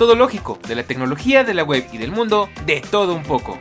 Todo 0.00 0.14
lógico, 0.14 0.58
de 0.66 0.74
la 0.74 0.84
tecnología, 0.84 1.44
de 1.44 1.52
la 1.52 1.62
web 1.62 1.86
y 1.92 1.98
del 1.98 2.10
mundo, 2.10 2.48
de 2.64 2.80
todo 2.80 3.14
un 3.14 3.22
poco. 3.22 3.60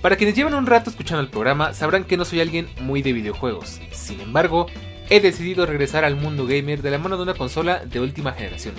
Para 0.00 0.14
quienes 0.14 0.36
llevan 0.36 0.54
un 0.54 0.66
rato 0.66 0.90
escuchando 0.90 1.22
el 1.22 1.28
programa, 1.28 1.74
sabrán 1.74 2.04
que 2.04 2.16
no 2.16 2.24
soy 2.24 2.38
alguien 2.38 2.68
muy 2.82 3.02
de 3.02 3.12
videojuegos. 3.12 3.80
Sin 3.90 4.20
embargo, 4.20 4.66
he 5.10 5.18
decidido 5.18 5.66
regresar 5.66 6.04
al 6.04 6.14
mundo 6.14 6.46
gamer 6.46 6.80
de 6.80 6.92
la 6.92 6.98
mano 6.98 7.16
de 7.16 7.24
una 7.24 7.34
consola 7.34 7.84
de 7.84 7.98
última 7.98 8.30
generación, 8.30 8.76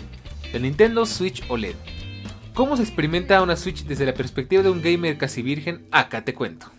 el 0.54 0.62
Nintendo 0.62 1.06
Switch 1.06 1.44
OLED. 1.50 1.76
¿Cómo 2.54 2.78
se 2.78 2.84
experimenta 2.84 3.42
una 3.42 3.58
Switch 3.58 3.84
desde 3.84 4.06
la 4.06 4.14
perspectiva 4.14 4.64
de 4.64 4.70
un 4.70 4.82
gamer 4.82 5.18
casi 5.18 5.42
virgen? 5.42 5.86
Acá 5.92 6.24
te 6.24 6.34
cuento. 6.34 6.72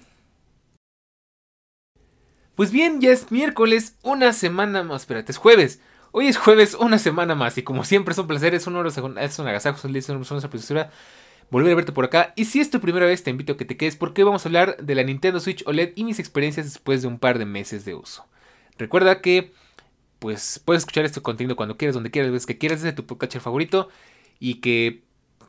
Pues 2.56 2.72
bien, 2.72 3.02
ya 3.02 3.12
es 3.12 3.30
miércoles, 3.30 3.96
una 4.02 4.32
semana 4.32 4.82
más, 4.82 5.02
espérate, 5.02 5.30
es 5.30 5.38
jueves. 5.38 5.80
Hoy 6.10 6.26
es 6.26 6.38
jueves, 6.38 6.74
una 6.74 6.98
semana 6.98 7.34
más, 7.34 7.58
y 7.58 7.62
como 7.62 7.84
siempre 7.84 8.12
es 8.12 8.18
un 8.18 8.26
placer, 8.26 8.54
es 8.54 8.66
un, 8.66 8.76
es 8.88 9.38
un 9.38 9.46
agasajo, 9.46 9.86
es 9.86 10.08
una 10.08 10.24
sorpresa 10.24 10.90
volver 11.50 11.72
a 11.72 11.76
verte 11.76 11.92
por 11.92 12.06
acá. 12.06 12.32
Y 12.34 12.46
si 12.46 12.60
es 12.60 12.70
tu 12.70 12.80
primera 12.80 13.04
vez, 13.04 13.22
te 13.22 13.30
invito 13.30 13.52
a 13.52 13.56
que 13.58 13.66
te 13.66 13.76
quedes 13.76 13.96
porque 13.96 14.24
vamos 14.24 14.44
a 14.44 14.48
hablar 14.48 14.78
de 14.78 14.94
la 14.94 15.02
Nintendo 15.02 15.38
Switch 15.38 15.62
OLED 15.66 15.92
y 15.96 16.04
mis 16.04 16.18
experiencias 16.18 16.64
después 16.64 17.02
de 17.02 17.08
un 17.08 17.18
par 17.18 17.38
de 17.38 17.44
meses 17.44 17.84
de 17.84 17.94
uso. 17.94 18.24
Recuerda 18.78 19.20
que 19.20 19.52
pues 20.18 20.60
puedes 20.64 20.82
escuchar 20.82 21.04
este 21.04 21.20
contenido 21.20 21.56
cuando 21.56 21.76
quieras, 21.76 21.94
donde 21.94 22.10
quieras, 22.10 22.32
ves 22.32 22.46
que 22.46 22.56
quieras 22.56 22.80
desde 22.80 22.96
tu 22.96 23.04
podcast 23.04 23.36
favorito 23.36 23.90
y 24.40 24.56
que 24.56 25.02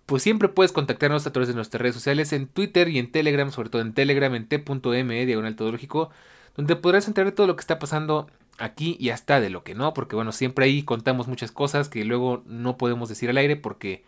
pues 0.06 0.24
siempre 0.24 0.50
puedes 0.50 0.74
contactarnos 0.74 1.26
a 1.26 1.32
través 1.32 1.48
de 1.48 1.56
nuestras 1.56 1.82
redes 1.82 1.96
sociales 1.96 2.34
en 2.34 2.48
Twitter 2.48 2.90
y 2.90 3.00
en 3.00 3.12
Telegram, 3.12 3.50
sobre 3.50 3.70
todo 3.70 3.82
en 3.82 3.94
Telegram 3.94 4.36
en 4.36 4.48
t.me 4.48 5.26
diagonal 5.26 5.56
todológico, 5.56 6.12
donde 6.58 6.76
podrás 6.76 7.08
enterar 7.08 7.32
todo 7.32 7.48
lo 7.48 7.56
que 7.56 7.62
está 7.62 7.80
pasando 7.80 8.28
aquí 8.58 8.98
y 9.00 9.12
hasta 9.12 9.40
de 9.40 9.50
lo 9.50 9.64
que 9.64 9.76
no, 9.76 9.94
porque 9.94 10.16
bueno, 10.16 10.32
siempre 10.32 10.66
ahí 10.66 10.84
contamos 10.84 11.28
muchas 11.28 11.52
cosas 11.52 11.88
que 11.88 12.04
luego 12.04 12.44
no 12.46 12.78
podemos 12.78 13.08
decir 13.08 13.30
al 13.30 13.38
aire 13.38 13.56
porque 13.56 14.04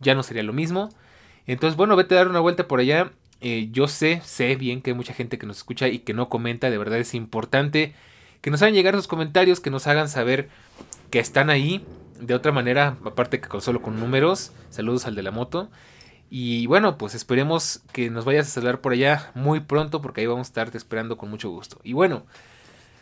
ya 0.00 0.14
no 0.14 0.22
sería 0.22 0.42
lo 0.42 0.52
mismo. 0.52 0.88
Entonces, 1.46 1.76
bueno, 1.76 1.96
vete 1.96 2.14
a 2.14 2.18
dar 2.18 2.28
una 2.28 2.40
vuelta 2.40 2.66
por 2.66 2.80
allá. 2.80 3.12
Eh, 3.40 3.68
yo 3.70 3.88
sé, 3.88 4.20
sé 4.24 4.56
bien 4.56 4.82
que 4.82 4.90
hay 4.90 4.96
mucha 4.96 5.14
gente 5.14 5.38
que 5.38 5.46
nos 5.46 5.58
escucha 5.58 5.88
y 5.88 6.00
que 6.00 6.14
no 6.14 6.28
comenta. 6.28 6.70
De 6.70 6.78
verdad 6.78 6.98
es 6.98 7.14
importante 7.14 7.94
que 8.40 8.50
nos 8.50 8.62
hagan 8.62 8.74
llegar 8.74 8.94
sus 8.94 9.08
comentarios, 9.08 9.60
que 9.60 9.70
nos 9.70 9.86
hagan 9.86 10.08
saber 10.08 10.48
que 11.10 11.18
están 11.18 11.50
ahí. 11.50 11.84
De 12.18 12.34
otra 12.34 12.52
manera, 12.52 12.96
aparte 13.04 13.40
que 13.40 13.60
solo 13.60 13.82
con 13.82 13.98
números. 13.98 14.52
Saludos 14.70 15.06
al 15.06 15.14
de 15.14 15.22
la 15.22 15.30
moto. 15.30 15.70
Y 16.30 16.66
bueno, 16.66 16.96
pues 16.96 17.16
esperemos 17.16 17.82
que 17.92 18.08
nos 18.08 18.24
vayas 18.24 18.46
a 18.46 18.50
saludar 18.50 18.80
por 18.80 18.92
allá 18.92 19.32
muy 19.34 19.60
pronto 19.60 20.00
porque 20.00 20.20
ahí 20.20 20.28
vamos 20.28 20.46
a 20.46 20.50
estarte 20.50 20.78
esperando 20.78 21.16
con 21.16 21.28
mucho 21.28 21.50
gusto. 21.50 21.80
Y 21.82 21.92
bueno, 21.92 22.24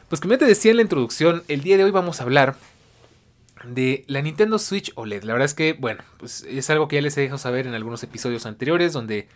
pues 0.09 0.21
como 0.23 0.33
ya 0.33 0.39
te 0.39 0.47
decía 0.47 0.71
en 0.71 0.79
la 0.79 0.83
introducción, 0.83 1.45
el 1.49 1.61
día 1.61 1.77
de 1.77 1.85
hoy 1.85 1.91
vamos 1.91 2.21
a 2.21 2.25
hablar 2.25 2.57
de 3.65 4.05
la 4.07 4.23
Nintendo 4.23 4.59
Switch 4.59 4.93
OLED. 4.95 5.25
La 5.25 5.35
verdad 5.35 5.45
es 5.45 5.55
que, 5.55 5.75
bueno, 5.75 6.03
pues 6.17 6.43
es 6.49 6.71
algo 6.71 6.89
que 6.89 6.97
ya 6.97 7.03
les 7.03 7.19
he 7.19 7.21
dejado 7.21 7.39
saber 7.39 7.67
en 7.67 7.75
algunos 7.75 8.03
episodios 8.03 8.47
anteriores 8.47 8.95
donde 8.95 9.29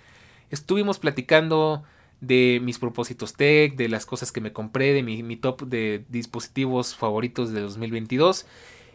estuvimos 0.50 0.98
platicando 0.98 1.84
de 2.22 2.60
mis 2.62 2.78
propósitos 2.78 3.34
tech, 3.34 3.74
de 3.74 3.88
las 3.88 4.06
cosas 4.06 4.30
que 4.32 4.40
me 4.40 4.52
compré, 4.52 4.92
de 4.92 5.02
mi, 5.02 5.36
top 5.36 5.62
de 5.62 6.04
dispositivos 6.08 6.94
favoritos 6.94 7.52
de 7.52 7.60
2022. 7.60 8.46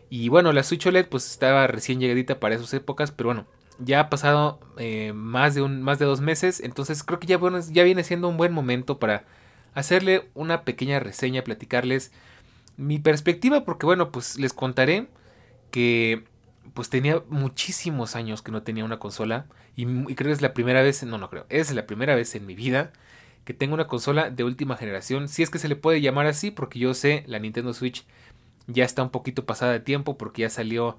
Y 0.09 0.30
bueno, 0.30 0.53
la 0.53 0.63
Switch 0.63 0.88
OLED 0.88 1.07
pues 1.07 1.30
estaba 1.30 1.68
recién 1.68 2.00
llegadita 2.00 2.40
para 2.40 2.56
esas 2.56 2.74
épocas, 2.74 3.12
pero 3.12 3.28
bueno, 3.28 3.46
ya 3.79 4.01
ha 4.01 4.09
pasado 4.09 4.59
eh, 4.77 5.13
más, 5.13 5.55
de 5.55 5.61
un, 5.61 5.81
más 5.81 5.99
de 5.99 6.05
dos 6.05 6.21
meses, 6.21 6.59
entonces 6.59 7.03
creo 7.03 7.19
que 7.19 7.27
ya, 7.27 7.38
bueno, 7.38 7.59
ya 7.59 7.83
viene 7.83 8.03
siendo 8.03 8.27
un 8.27 8.38
buen 8.38 8.53
momento 8.53 8.99
para 8.99 9.25
hacerle 9.73 10.29
una 10.33 10.63
pequeña 10.63 10.99
reseña, 10.99 11.43
platicarles 11.43 12.11
mi 12.77 12.99
perspectiva, 12.99 13.63
porque 13.65 13.85
bueno, 13.85 14.11
pues 14.11 14.38
les 14.38 14.53
contaré 14.53 15.07
que 15.71 16.23
pues 16.73 16.89
tenía 16.89 17.23
muchísimos 17.29 18.15
años 18.15 18.41
que 18.41 18.51
no 18.51 18.63
tenía 18.63 18.85
una 18.85 18.99
consola 18.99 19.47
y, 19.75 19.85
creo 19.85 20.29
que 20.29 20.31
es 20.31 20.41
la 20.41 20.53
primera 20.53 20.81
vez, 20.81 21.03
no, 21.03 21.17
no 21.17 21.29
creo, 21.29 21.45
es 21.49 21.73
la 21.73 21.85
primera 21.88 22.15
vez 22.15 22.35
en 22.35 22.45
mi 22.45 22.55
vida 22.55 22.91
que 23.45 23.53
tengo 23.53 23.73
una 23.73 23.88
consola 23.88 24.29
de 24.29 24.44
última 24.44 24.75
generación, 24.75 25.29
si 25.29 25.41
es 25.41 25.49
que 25.49 25.59
se 25.59 25.69
le 25.69 25.75
puede 25.75 26.01
llamar 26.01 26.27
así, 26.27 26.51
porque 26.51 26.79
yo 26.79 26.94
sé, 26.94 27.23
la 27.27 27.39
Nintendo 27.39 27.73
Switch 27.73 28.05
ya 28.67 28.83
está 28.83 29.01
un 29.03 29.09
poquito 29.09 29.45
pasada 29.45 29.71
de 29.71 29.79
tiempo 29.79 30.17
porque 30.17 30.41
ya 30.41 30.49
salió, 30.49 30.97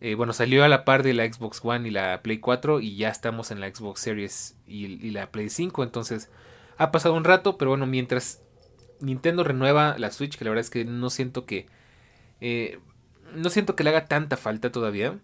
eh, 0.00 0.14
bueno, 0.14 0.32
salió 0.32 0.64
a 0.64 0.68
la 0.68 0.84
par 0.84 1.02
de 1.02 1.12
la 1.12 1.30
Xbox 1.30 1.60
One 1.62 1.88
y 1.88 1.90
la 1.90 2.22
Play 2.22 2.38
4 2.38 2.80
y 2.80 2.96
ya 2.96 3.10
estamos 3.10 3.50
en 3.50 3.60
la 3.60 3.68
Xbox 3.68 4.00
Series 4.00 4.56
y, 4.66 5.10
la 5.10 5.30
Play 5.30 5.50
5, 5.50 5.82
entonces 5.82 6.30
ha 6.78 6.90
pasado 6.90 7.14
un 7.14 7.24
rato, 7.24 7.58
pero 7.58 7.70
bueno, 7.70 7.86
mientras 7.86 8.40
Nintendo 9.00 9.44
renueva 9.44 9.96
la 9.98 10.10
Switch, 10.10 10.38
que 10.38 10.44
la 10.44 10.50
verdad 10.50 10.64
es 10.64 10.70
que 10.70 10.84
no 10.84 11.10
siento 11.10 11.44
que... 11.44 11.66
Eh, 12.40 12.78
no 13.34 13.50
siento 13.50 13.76
que 13.76 13.84
le 13.84 13.90
haga 13.90 14.06
tanta 14.06 14.36
falta 14.36 14.72
todavía. 14.72 15.18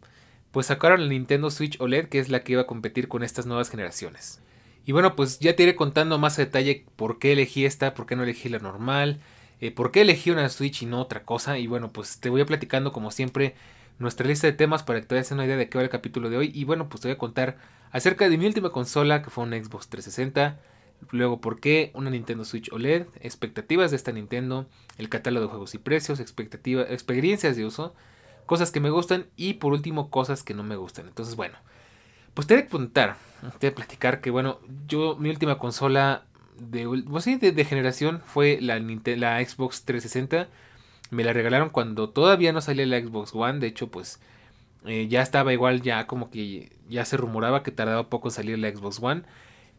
Pues 0.50 0.66
sacaron 0.66 1.02
la 1.02 1.08
Nintendo 1.08 1.50
Switch 1.50 1.80
OLED, 1.80 2.08
que 2.08 2.18
es 2.18 2.28
la 2.28 2.40
que 2.40 2.52
iba 2.52 2.62
a 2.62 2.66
competir 2.66 3.08
con 3.08 3.22
estas 3.22 3.46
nuevas 3.46 3.70
generaciones. 3.70 4.40
Y 4.84 4.92
bueno, 4.92 5.16
pues 5.16 5.38
ya 5.40 5.56
te 5.56 5.64
iré 5.64 5.74
contando 5.74 6.18
más 6.18 6.38
a 6.38 6.42
detalle 6.42 6.84
por 6.96 7.18
qué 7.18 7.32
elegí 7.32 7.64
esta, 7.64 7.94
por 7.94 8.06
qué 8.06 8.14
no 8.14 8.22
elegí 8.22 8.48
la 8.48 8.58
normal, 8.58 9.20
eh, 9.60 9.70
por 9.70 9.90
qué 9.90 10.02
elegí 10.02 10.30
una 10.30 10.48
Switch 10.48 10.82
y 10.82 10.86
no 10.86 11.00
otra 11.00 11.24
cosa. 11.24 11.58
Y 11.58 11.66
bueno, 11.66 11.92
pues 11.92 12.20
te 12.20 12.30
voy 12.30 12.42
a 12.42 12.46
platicando 12.46 12.92
como 12.92 13.10
siempre 13.10 13.54
nuestra 13.98 14.26
lista 14.26 14.46
de 14.46 14.52
temas 14.52 14.82
para 14.82 15.00
que 15.00 15.06
te 15.06 15.14
vayas 15.14 15.30
una 15.32 15.44
idea 15.44 15.56
de 15.56 15.68
qué 15.68 15.78
va 15.78 15.84
el 15.84 15.90
capítulo 15.90 16.30
de 16.30 16.36
hoy. 16.36 16.50
Y 16.54 16.64
bueno, 16.64 16.88
pues 16.88 17.00
te 17.00 17.08
voy 17.08 17.14
a 17.14 17.18
contar 17.18 17.56
acerca 17.92 18.28
de 18.28 18.38
mi 18.38 18.46
última 18.46 18.70
consola, 18.70 19.22
que 19.22 19.30
fue 19.30 19.44
una 19.44 19.56
Xbox 19.56 19.88
360 19.88 20.58
Luego, 21.10 21.40
¿por 21.40 21.60
qué 21.60 21.90
una 21.94 22.10
Nintendo 22.10 22.44
Switch 22.44 22.72
OLED? 22.72 23.06
Expectativas 23.20 23.90
de 23.90 23.96
esta 23.96 24.12
Nintendo, 24.12 24.66
el 24.98 25.08
catálogo 25.08 25.46
de 25.46 25.50
juegos 25.50 25.74
y 25.74 25.78
precios, 25.78 26.20
expectativas, 26.20 26.90
experiencias 26.90 27.56
de 27.56 27.64
uso, 27.64 27.94
cosas 28.46 28.70
que 28.70 28.80
me 28.80 28.90
gustan 28.90 29.26
y 29.36 29.54
por 29.54 29.72
último 29.72 30.10
cosas 30.10 30.42
que 30.42 30.54
no 30.54 30.62
me 30.62 30.76
gustan. 30.76 31.06
Entonces, 31.06 31.36
bueno, 31.36 31.56
pues 32.34 32.46
te 32.46 32.54
voy 32.54 32.64
a 32.64 32.68
contar, 32.68 33.16
te 33.58 33.68
voy 33.68 33.72
a 33.72 33.74
platicar 33.74 34.20
que, 34.20 34.30
bueno, 34.30 34.58
yo 34.88 35.16
mi 35.16 35.30
última 35.30 35.58
consola 35.58 36.24
de, 36.58 36.86
pues 37.08 37.24
de, 37.24 37.64
generación 37.64 38.22
fue 38.24 38.58
la, 38.60 38.78
la 38.78 39.44
Xbox 39.44 39.84
360. 39.84 40.48
Me 41.10 41.24
la 41.24 41.32
regalaron 41.32 41.70
cuando 41.70 42.10
todavía 42.10 42.52
no 42.52 42.60
salía 42.60 42.86
la 42.86 43.00
Xbox 43.00 43.34
One. 43.34 43.60
De 43.60 43.68
hecho, 43.68 43.88
pues 43.88 44.20
eh, 44.84 45.08
ya 45.08 45.22
estaba 45.22 45.52
igual, 45.52 45.82
ya 45.82 46.06
como 46.06 46.30
que 46.30 46.72
ya 46.88 47.04
se 47.04 47.16
rumoraba 47.16 47.62
que 47.62 47.70
tardaba 47.70 48.08
poco 48.08 48.28
en 48.28 48.32
salir 48.32 48.58
la 48.58 48.70
Xbox 48.70 48.98
One. 49.00 49.22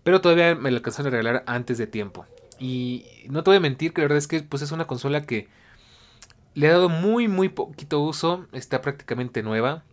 Pero 0.03 0.21
todavía 0.21 0.55
me 0.55 0.71
la 0.71 0.77
alcanzaron 0.77 1.07
a 1.07 1.17
regalar 1.17 1.43
antes 1.47 1.77
de 1.77 1.87
tiempo. 1.87 2.25
Y 2.59 3.05
no 3.29 3.43
te 3.43 3.49
voy 3.49 3.57
a 3.57 3.61
mentir 3.61 3.93
que 3.93 4.01
la 4.01 4.05
verdad 4.05 4.17
es 4.17 4.27
que 4.27 4.41
pues, 4.41 4.61
es 4.61 4.71
una 4.71 4.87
consola 4.87 5.23
que 5.23 5.47
le 6.53 6.67
ha 6.67 6.71
dado 6.71 6.89
muy, 6.89 7.27
muy 7.27 7.49
poquito 7.49 7.99
uso. 7.99 8.47
Está 8.51 8.81
prácticamente 8.81 9.43
nueva. 9.43 9.83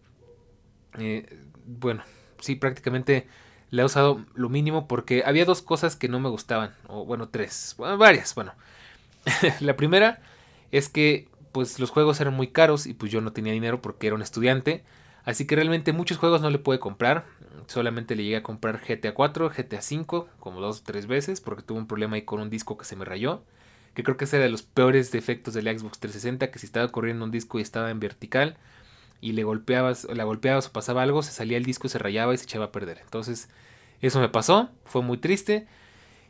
Eh, 0.99 1.41
bueno, 1.67 2.03
sí, 2.41 2.55
prácticamente 2.55 3.27
la 3.71 3.83
he 3.83 3.85
usado 3.85 4.25
lo 4.35 4.49
mínimo 4.49 4.87
porque 4.87 5.25
había 5.27 5.45
dos 5.45 5.63
cosas 5.63 5.97
que 5.97 6.09
no 6.09 6.21
me 6.21 6.29
gustaban. 6.29 6.75
O 6.87 7.05
bueno, 7.05 7.29
tres. 7.29 7.75
Bueno, 7.77 7.99
varias, 7.99 8.35
bueno. 8.35 8.53
la 9.61 9.77
primera 9.77 10.21
es 10.75 10.89
que 10.89 11.29
pues 11.53 11.79
los 11.79 11.91
juegos 11.91 12.21
eran 12.21 12.35
muy 12.35 12.49
caros 12.49 12.87
y 12.87 12.95
pues 12.95 13.13
yo 13.13 13.21
no 13.21 13.33
tenía 13.33 13.53
dinero 13.53 13.81
porque 13.81 14.09
era 14.09 14.17
un 14.17 14.23
estudiante. 14.23 14.83
Así 15.25 15.47
que 15.47 15.55
realmente 15.55 15.93
muchos 15.93 16.19
juegos 16.19 16.43
no 16.43 16.51
le 16.51 16.59
pude 16.59 16.81
comprar. 16.81 17.27
Solamente 17.69 18.17
le 18.17 18.25
llegué 18.25 18.39
a 18.39 18.43
comprar 18.43 18.81
GTA 18.81 19.15
4, 19.15 19.51
GTA 19.51 19.81
5, 19.81 20.29
como 20.41 20.61
dos 20.61 20.81
o 20.81 20.83
tres 20.85 21.07
veces, 21.07 21.41
porque 21.41 21.63
tuve 21.63 21.79
un 21.79 21.87
problema 21.87 22.17
ahí 22.17 22.23
con 22.23 22.41
un 22.41 22.51
disco 22.51 22.77
que 22.77 22.85
se 22.85 22.97
me 22.97 23.05
rayó. 23.05 23.45
Que 23.95 24.03
creo 24.03 24.17
que 24.17 24.25
ese 24.25 24.37
era 24.37 24.47
de 24.47 24.51
los 24.51 24.63
peores 24.63 25.13
defectos 25.13 25.55
de 25.55 25.63
la 25.63 25.71
Xbox 25.71 26.01
360, 26.01 26.51
que 26.51 26.59
si 26.59 26.67
estaba 26.67 26.89
corriendo 26.89 27.25
un 27.25 27.31
disco 27.31 27.61
y 27.61 27.63
estaba 27.63 27.93
en 27.93 28.01
vertical 28.01 28.57
y 29.21 29.31
le 29.33 29.45
golpeabas, 29.45 30.09
la 30.13 30.25
golpeabas 30.25 30.67
o 30.67 30.73
pasaba 30.73 31.03
algo, 31.03 31.23
se 31.23 31.31
salía 31.31 31.57
el 31.57 31.65
disco, 31.65 31.89
se 31.89 32.01
rayaba 32.01 32.35
y 32.35 32.39
se 32.39 32.45
echaba 32.45 32.67
a 32.67 32.73
perder. 32.73 32.99
Entonces, 33.05 33.49
eso 34.01 34.19
me 34.19 34.29
pasó, 34.29 34.71
fue 34.85 35.03
muy 35.03 35.19
triste. 35.19 35.69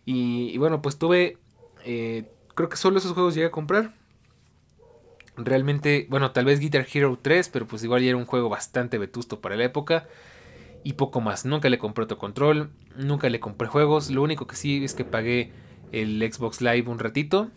Y, 0.05 0.59
bueno, 0.59 0.83
pues 0.83 0.99
tuve, 0.99 1.39
eh, 1.87 2.31
creo 2.55 2.69
que 2.69 2.77
solo 2.77 2.99
esos 2.99 3.13
juegos 3.13 3.35
llegué 3.35 3.47
a 3.47 3.51
comprar 3.51 4.04
realmente, 5.37 6.07
bueno, 6.11 6.33
tal 6.33 6.45
vez 6.47 6.61
Guitar 6.61 6.87
Hero 6.93 7.19
3, 7.21 7.49
pero 7.49 7.67
pues 7.67 7.83
igual 7.85 8.03
ya 8.03 8.09
era 8.11 8.17
un 8.19 8.27
juego 8.27 8.49
bastante 8.49 8.99
vetusto 8.99 9.41
para 9.41 9.57
la 9.57 9.65
época. 9.65 10.09
Y 10.85 10.95
poco 10.95 11.21
más, 11.21 11.45
nunca 11.47 11.69
le 11.71 11.79
compré 11.79 12.05
otro 12.05 12.19
control, 12.19 12.71
nunca 12.97 13.29
le 13.31 13.41
compré 13.41 13.69
juegos, 13.69 14.11
lo 14.11 14.23
único 14.23 14.47
que 14.47 14.57
sí 14.57 14.85
es 14.85 14.95
que 14.95 15.05
pagué 15.05 15.53
el 15.93 16.21
Xbox 16.33 16.61
Live 16.61 16.89
un 16.91 16.99
ratito. 16.99 17.51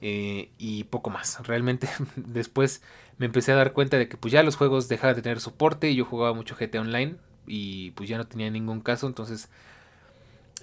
eh, 0.00 0.50
y 0.58 0.84
poco 0.84 1.10
más. 1.10 1.46
Realmente 1.46 1.88
después 2.16 2.82
me 3.18 3.26
empecé 3.26 3.52
a 3.52 3.56
dar 3.56 3.72
cuenta 3.72 3.98
de 3.98 4.08
que 4.08 4.16
pues 4.16 4.32
ya 4.32 4.42
los 4.42 4.56
juegos 4.56 4.88
dejaban 4.88 5.16
de 5.16 5.22
tener 5.22 5.40
soporte 5.40 5.90
y 5.90 5.96
yo 5.96 6.04
jugaba 6.04 6.34
mucho 6.34 6.56
GTA 6.56 6.82
Online 6.82 7.16
y 7.46 7.92
pues 7.92 8.08
ya 8.08 8.18
no 8.18 8.26
tenía 8.26 8.50
ningún 8.50 8.80
caso. 8.80 9.06
Entonces, 9.06 9.50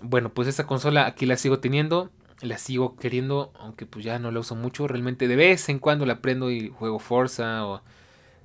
bueno, 0.02 0.30
pues 0.34 0.48
esa 0.48 0.68
consola 0.68 1.06
aquí 1.08 1.26
la 1.26 1.38
sigo 1.38 1.60
teniendo, 1.60 2.12
la 2.42 2.58
sigo 2.58 2.96
queriendo, 2.96 3.52
aunque 3.60 3.86
pues 3.86 4.06
ya 4.06 4.20
no 4.20 4.32
la 4.32 4.40
uso 4.40 4.56
mucho. 4.56 4.88
Realmente 4.88 5.28
de 5.28 5.36
vez 5.36 5.70
en 5.70 5.80
cuando 5.80 6.06
la 6.06 6.22
prendo 6.22 6.52
y 6.52 6.70
juego 6.70 7.00
Forza 7.00 7.66
o 7.66 7.82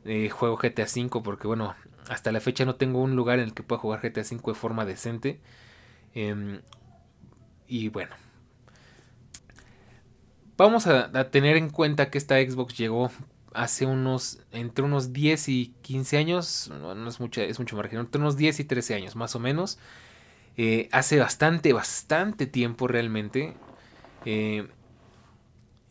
eh, 0.04 0.30
juego 0.30 0.56
GTA 0.56 0.84
V 0.84 1.22
porque 1.22 1.46
bueno, 1.46 1.74
hasta 2.08 2.32
la 2.32 2.40
fecha 2.40 2.64
no 2.64 2.76
tengo 2.76 3.00
un 3.00 3.16
lugar 3.16 3.38
en 3.38 3.46
el 3.46 3.54
que 3.54 3.62
pueda 3.62 3.80
jugar 3.80 4.00
GTA 4.00 4.22
V 4.22 4.42
de 4.46 4.54
forma 4.54 4.84
decente. 4.84 5.40
Em, 6.14 6.60
y 7.66 7.88
bueno, 7.88 8.14
vamos 10.56 10.86
a, 10.86 11.30
tener 11.30 11.56
en 11.56 11.70
cuenta 11.70 12.10
que 12.10 12.18
esta 12.18 12.36
Xbox 12.36 12.76
llegó 12.76 13.10
hace 13.54 13.86
unos, 13.86 14.40
entre 14.52 14.84
unos 14.84 15.12
10 15.12 15.48
y 15.48 15.74
15 15.82 16.16
años, 16.18 16.70
no, 16.70 17.08
es, 17.08 17.20
mucho, 17.20 17.40
es 17.40 17.58
mucho 17.58 17.76
margen, 17.76 18.00
entre 18.00 18.20
unos 18.20 18.36
10 18.36 18.60
y 18.60 18.64
13 18.64 18.94
años 18.94 19.16
más 19.16 19.34
o 19.36 19.38
menos. 19.38 19.78
Eh, 20.56 20.88
hace 20.92 21.18
bastante, 21.18 21.72
bastante 21.72 22.46
tiempo 22.46 22.86
realmente. 22.88 23.54
Eh, 24.24 24.68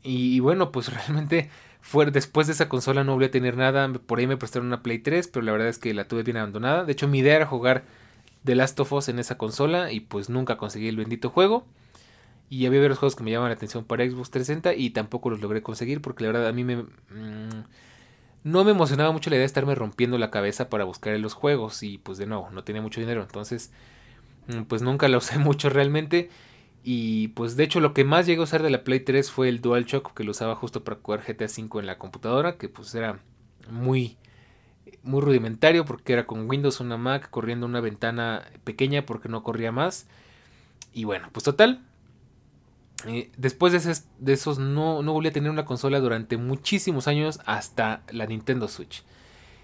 y, 0.03 0.39
bueno, 0.39 0.71
pues 0.71 0.89
realmente 0.93 1.49
fue, 1.81 2.09
después 2.11 2.47
de 2.47 2.53
esa 2.53 2.69
consola 2.69 3.03
no 3.03 3.13
volví 3.13 3.25
a 3.25 3.31
tener 3.31 3.57
nada. 3.57 3.91
Por 3.93 4.19
ahí 4.19 4.27
me 4.27 4.37
prestaron 4.37 4.67
una 4.67 4.83
Play 4.83 4.99
3, 4.99 5.27
pero 5.27 5.45
la 5.45 5.51
verdad 5.51 5.67
es 5.67 5.79
que 5.79 5.93
la 5.93 6.07
tuve 6.07 6.23
bien 6.23 6.37
abandonada. 6.37 6.85
De 6.85 6.91
hecho, 6.91 7.07
mi 7.07 7.19
idea 7.19 7.35
era 7.35 7.45
jugar 7.45 7.83
The 8.43 8.55
Last 8.55 8.79
of 8.79 8.91
Us 8.93 9.09
en 9.09 9.19
esa 9.19 9.37
consola 9.37 9.91
y 9.91 10.01
pues 10.01 10.29
nunca 10.29 10.57
conseguí 10.57 10.87
el 10.87 10.97
bendito 10.97 11.29
juego. 11.29 11.65
Y 12.49 12.65
había 12.65 12.81
varios 12.81 12.99
juegos 12.99 13.15
que 13.15 13.23
me 13.23 13.31
llamaban 13.31 13.51
la 13.51 13.55
atención 13.55 13.85
para 13.85 14.03
Xbox 14.03 14.29
360 14.31 14.73
y 14.75 14.89
tampoco 14.89 15.29
los 15.29 15.39
logré 15.39 15.61
conseguir 15.61 16.01
porque 16.01 16.23
la 16.23 16.31
verdad 16.31 16.47
a 16.47 16.53
mí 16.53 16.63
me... 16.63 16.77
Mm, 16.77 17.63
no 18.43 18.63
me 18.63 18.71
emocionaba 18.71 19.11
mucho 19.11 19.29
la 19.29 19.35
idea 19.35 19.41
de 19.41 19.45
estarme 19.45 19.75
rompiendo 19.75 20.17
la 20.17 20.31
cabeza 20.31 20.69
para 20.69 20.83
buscar 20.83 21.17
los 21.19 21.33
juegos 21.33 21.83
y 21.83 21.99
pues 21.99 22.17
de 22.17 22.25
nuevo, 22.25 22.49
no 22.51 22.63
tenía 22.63 22.81
mucho 22.81 22.99
dinero. 22.99 23.21
Entonces, 23.21 23.71
mm, 24.47 24.63
pues 24.63 24.81
nunca 24.81 25.07
la 25.07 25.17
usé 25.19 25.37
mucho 25.37 25.69
realmente. 25.69 26.29
Y 26.83 27.29
pues 27.29 27.55
de 27.55 27.63
hecho 27.63 27.79
lo 27.79 27.93
que 27.93 28.03
más 28.03 28.25
llegué 28.25 28.41
a 28.41 28.43
usar 28.43 28.63
de 28.63 28.71
la 28.71 28.83
Play 28.83 29.01
3 29.01 29.29
fue 29.29 29.49
el 29.49 29.61
DualShock 29.61 30.13
que 30.13 30.23
lo 30.23 30.31
usaba 30.31 30.55
justo 30.55 30.83
para 30.83 30.99
jugar 31.01 31.23
GTA 31.25 31.45
V 31.45 31.79
en 31.79 31.85
la 31.85 31.97
computadora, 31.97 32.57
que 32.57 32.69
pues 32.69 32.93
era 32.95 33.19
muy 33.69 34.17
muy 35.03 35.21
rudimentario 35.21 35.85
porque 35.85 36.13
era 36.13 36.25
con 36.25 36.49
Windows 36.49 36.79
una 36.79 36.97
Mac 36.97 37.29
corriendo 37.29 37.65
una 37.65 37.81
ventana 37.81 38.43
pequeña 38.63 39.05
porque 39.05 39.29
no 39.29 39.43
corría 39.43 39.71
más. 39.71 40.07
Y 40.93 41.05
bueno, 41.05 41.29
pues 41.31 41.43
total, 41.43 41.83
eh, 43.07 43.31
después 43.37 43.73
de, 43.73 43.97
de 44.19 44.33
esos 44.33 44.59
no, 44.59 45.01
no 45.01 45.13
volví 45.13 45.27
a 45.29 45.31
tener 45.31 45.49
una 45.51 45.65
consola 45.65 45.99
durante 45.99 46.37
muchísimos 46.37 47.07
años 47.07 47.39
hasta 47.45 48.03
la 48.11 48.25
Nintendo 48.25 48.67
Switch. 48.67 49.03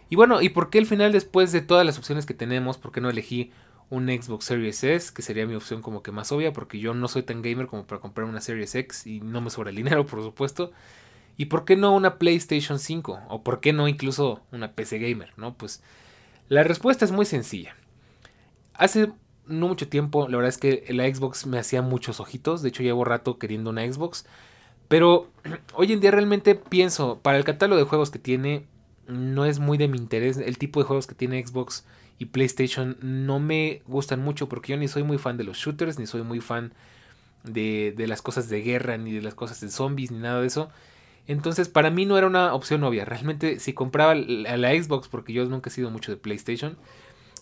Y 0.09 0.15
bueno, 0.15 0.41
¿y 0.41 0.49
por 0.49 0.69
qué 0.69 0.79
al 0.79 0.85
final 0.85 1.11
después 1.11 1.51
de 1.51 1.61
todas 1.61 1.85
las 1.85 1.97
opciones 1.97 2.25
que 2.25 2.33
tenemos, 2.33 2.77
por 2.77 2.91
qué 2.91 3.01
no 3.01 3.09
elegí 3.09 3.51
un 3.89 4.07
Xbox 4.07 4.45
Series 4.45 4.83
S, 4.83 5.13
que 5.13 5.21
sería 5.21 5.45
mi 5.45 5.55
opción 5.55 5.81
como 5.81 6.03
que 6.03 6.11
más 6.11 6.31
obvia, 6.31 6.53
porque 6.53 6.79
yo 6.79 6.93
no 6.93 7.07
soy 7.07 7.23
tan 7.23 7.41
gamer 7.41 7.67
como 7.67 7.85
para 7.85 8.01
comprar 8.01 8.27
una 8.27 8.41
Series 8.41 8.75
X 8.75 9.07
y 9.07 9.21
no 9.21 9.41
me 9.41 9.49
sobra 9.49 9.69
el 9.69 9.75
dinero, 9.77 10.05
por 10.05 10.21
supuesto. 10.21 10.71
¿Y 11.37 11.45
por 11.45 11.65
qué 11.65 11.75
no 11.75 11.95
una 11.95 12.17
PlayStation 12.17 12.79
5? 12.79 13.21
¿O 13.29 13.43
por 13.43 13.59
qué 13.59 13.71
no 13.71 13.87
incluso 13.87 14.41
una 14.51 14.73
PC 14.73 14.97
gamer? 14.97 15.31
¿No? 15.37 15.53
Pues 15.53 15.83
la 16.49 16.63
respuesta 16.63 17.05
es 17.05 17.11
muy 17.11 17.25
sencilla. 17.25 17.75
Hace 18.73 19.11
no 19.45 19.67
mucho 19.67 19.87
tiempo, 19.87 20.27
la 20.27 20.37
verdad 20.37 20.49
es 20.49 20.57
que 20.57 20.83
la 20.89 21.05
Xbox 21.05 21.45
me 21.45 21.59
hacía 21.59 21.81
muchos 21.81 22.19
ojitos. 22.19 22.61
De 22.61 22.69
hecho, 22.69 22.83
llevo 22.83 23.05
rato 23.05 23.37
queriendo 23.37 23.69
una 23.69 23.89
Xbox. 23.89 24.25
Pero 24.87 25.29
hoy 25.75 25.93
en 25.93 25.99
día 25.99 26.11
realmente 26.11 26.55
pienso, 26.55 27.19
para 27.21 27.37
el 27.37 27.43
catálogo 27.43 27.79
de 27.79 27.87
juegos 27.87 28.09
que 28.09 28.19
tiene, 28.19 28.65
no 29.07 29.45
es 29.45 29.59
muy 29.59 29.77
de 29.77 29.87
mi 29.87 29.97
interés. 29.97 30.37
El 30.37 30.57
tipo 30.57 30.79
de 30.79 30.87
juegos 30.87 31.07
que 31.07 31.15
tiene 31.15 31.45
Xbox 31.45 31.85
y 32.19 32.25
PlayStation 32.25 32.97
no 33.01 33.39
me 33.39 33.81
gustan 33.87 34.21
mucho 34.21 34.49
porque 34.49 34.73
yo 34.73 34.77
ni 34.77 34.87
soy 34.87 35.03
muy 35.03 35.17
fan 35.17 35.37
de 35.37 35.43
los 35.43 35.57
shooters, 35.57 35.99
ni 35.99 36.07
soy 36.07 36.23
muy 36.23 36.41
fan 36.41 36.73
de, 37.43 37.93
de 37.95 38.07
las 38.07 38.21
cosas 38.21 38.49
de 38.49 38.61
guerra, 38.61 38.97
ni 38.97 39.13
de 39.13 39.21
las 39.21 39.35
cosas 39.35 39.61
de 39.61 39.69
zombies, 39.69 40.11
ni 40.11 40.19
nada 40.19 40.41
de 40.41 40.47
eso. 40.47 40.69
Entonces, 41.27 41.67
para 41.67 41.89
mí 41.89 42.05
no 42.05 42.17
era 42.17 42.25
una 42.25 42.53
opción 42.53 42.83
obvia. 42.83 43.03
Realmente, 43.05 43.59
si 43.59 43.73
compraba 43.73 44.15
la 44.15 44.71
Xbox, 44.71 45.09
porque 45.09 45.33
yo 45.33 45.45
nunca 45.45 45.69
he 45.69 45.73
sido 45.73 45.91
mucho 45.91 46.11
de 46.11 46.17
PlayStation, 46.17 46.77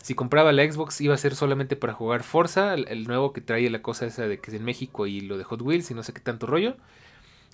si 0.05 0.13
compraba 0.13 0.51
la 0.51 0.71
Xbox 0.71 1.01
iba 1.01 1.15
a 1.15 1.17
ser 1.17 1.35
solamente 1.35 1.75
para 1.75 1.93
jugar 1.93 2.21
Forza, 2.21 2.75
el, 2.75 3.07
nuevo 3.07 3.33
que 3.33 3.41
trae 3.41 3.67
la 3.71 3.81
cosa 3.81 4.05
esa 4.05 4.27
de 4.27 4.39
que 4.39 4.51
es 4.51 4.57
en 4.57 4.63
México 4.63 5.07
y 5.07 5.21
lo 5.21 5.35
de 5.35 5.43
Hot 5.43 5.63
Wheels 5.63 5.89
y 5.89 5.95
no 5.95 6.03
sé 6.03 6.13
qué 6.13 6.19
tanto 6.19 6.45
rollo. 6.45 6.77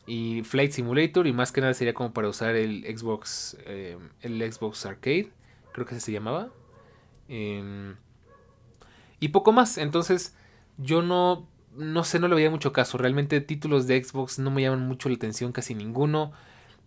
Y 0.06 0.44
Flight 0.44 0.74
Simulator 0.74 1.28
y 1.28 1.32
más 1.32 1.54
que 1.54 1.62
nada 1.62 1.74
sería 1.74 1.94
como 1.94 2.12
para 2.12 2.28
usar 2.28 2.58
el 2.58 2.84
Xbox, 2.84 3.56
eh, 3.66 3.98
el 4.22 4.52
Xbox 4.52 4.86
Arcade, 4.86 5.30
creo 5.72 5.86
que 5.86 5.98
se 6.00 6.12
llamaba. 6.12 6.50
Em, 7.34 7.96
y 9.22 9.30
poco 9.30 9.54
más, 9.54 9.78
entonces 9.78 10.36
yo 10.78 11.02
no, 11.02 11.48
no 11.78 12.04
sé, 12.04 12.20
no 12.20 12.28
le 12.28 12.36
veía 12.36 12.50
mucho 12.50 12.74
caso. 12.74 12.98
Realmente 12.98 13.40
títulos 13.40 13.88
de 13.88 14.04
Xbox 14.04 14.38
no 14.38 14.52
me 14.52 14.62
llaman 14.62 14.86
mucho 14.86 15.08
la 15.08 15.16
atención, 15.16 15.54
casi 15.54 15.74
ninguno. 15.74 16.34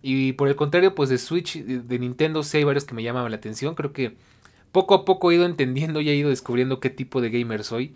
Y 0.02 0.35
por 0.35 0.49
el 0.49 0.56
contrario, 0.56 0.94
pues 0.94 1.08
de 1.08 1.17
Switch, 1.17 1.64
de 1.64 1.99
Nintendo 1.99 2.43
sí 2.43 2.58
hay 2.58 2.64
varios 2.64 2.85
que 2.85 2.94
me 2.94 3.02
llaman 3.02 3.31
la 3.31 3.38
atención. 3.38 3.75
Creo 3.75 3.94
que 3.94 4.17
poco 4.70 4.94
a 4.94 5.06
poco 5.06 5.31
he 5.31 5.37
ido 5.37 5.46
entendiendo 5.46 6.02
y 6.02 6.11
he 6.11 6.14
ido 6.14 6.29
descubriendo 6.29 6.79
qué 6.79 6.90
tipo 6.90 7.23
de 7.23 7.31
gamer 7.31 7.64
soy. 7.64 7.94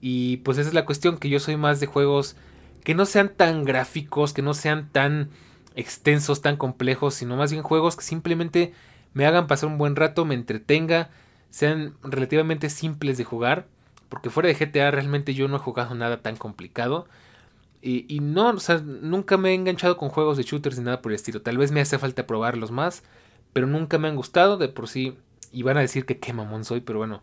Y 0.00 0.38
pues 0.38 0.58
esa 0.58 0.68
es 0.68 0.74
la 0.74 0.84
cuestión, 0.84 1.18
que 1.18 1.28
yo 1.28 1.38
soy 1.38 1.56
más 1.56 1.78
de 1.78 1.86
juegos 1.86 2.34
que 2.82 2.96
no 2.96 3.06
sean 3.06 3.28
tan 3.28 3.64
gráficos, 3.64 4.32
que 4.32 4.42
no 4.42 4.52
sean 4.52 4.90
tan 4.90 5.30
extensos, 5.76 6.42
tan 6.42 6.56
complejos, 6.56 7.14
sino 7.14 7.36
más 7.36 7.52
bien 7.52 7.62
juegos 7.62 7.96
que 7.96 8.02
simplemente 8.02 8.72
me 9.12 9.26
hagan 9.26 9.46
pasar 9.46 9.68
un 9.68 9.78
buen 9.78 9.94
rato, 9.94 10.24
me 10.24 10.34
entretenga, 10.34 11.10
sean 11.54 11.94
relativamente 12.02 12.68
simples 12.68 13.16
de 13.16 13.22
jugar. 13.22 13.68
Porque 14.08 14.28
fuera 14.28 14.48
de 14.48 14.54
GTA 14.54 14.90
realmente 14.90 15.34
yo 15.34 15.46
no 15.46 15.56
he 15.56 15.60
jugado 15.60 15.94
nada 15.94 16.20
tan 16.20 16.34
complicado. 16.34 17.06
Y, 17.80 18.06
y, 18.08 18.18
no, 18.18 18.50
o 18.50 18.58
sea, 18.58 18.78
nunca 18.78 19.36
me 19.36 19.50
he 19.50 19.54
enganchado 19.54 19.96
con 19.96 20.08
juegos 20.08 20.36
de 20.36 20.42
shooters 20.42 20.78
ni 20.78 20.84
nada 20.84 21.00
por 21.00 21.12
el 21.12 21.16
estilo. 21.16 21.42
Tal 21.42 21.56
vez 21.56 21.70
me 21.70 21.80
hace 21.80 21.96
falta 21.96 22.26
probarlos 22.26 22.72
más, 22.72 23.04
pero 23.52 23.68
nunca 23.68 23.98
me 23.98 24.08
han 24.08 24.16
gustado. 24.16 24.56
De 24.56 24.68
por 24.68 24.88
sí 24.88 25.16
y 25.52 25.62
van 25.62 25.76
a 25.76 25.80
decir 25.80 26.06
que 26.06 26.18
qué 26.18 26.32
mamón 26.32 26.64
soy, 26.64 26.80
pero 26.80 26.98
bueno, 26.98 27.22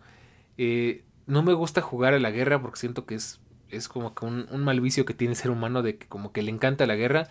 eh, 0.57 1.03
no 1.27 1.43
me 1.43 1.53
gusta 1.53 1.81
jugar 1.81 2.13
a 2.13 2.19
la 2.19 2.31
guerra 2.31 2.61
porque 2.61 2.79
siento 2.79 3.05
que 3.05 3.15
es, 3.15 3.41
es 3.69 3.89
como 3.89 4.15
que 4.15 4.25
un, 4.25 4.47
mal 4.63 4.79
vicio 4.79 5.03
que 5.03 5.13
tiene 5.13 5.33
el 5.33 5.37
ser 5.37 5.51
humano 5.51 5.81
de 5.81 5.97
que 5.97 6.07
como 6.07 6.31
que 6.31 6.41
le 6.41 6.51
encanta 6.51 6.87
la 6.87 6.95
guerra. 6.95 7.27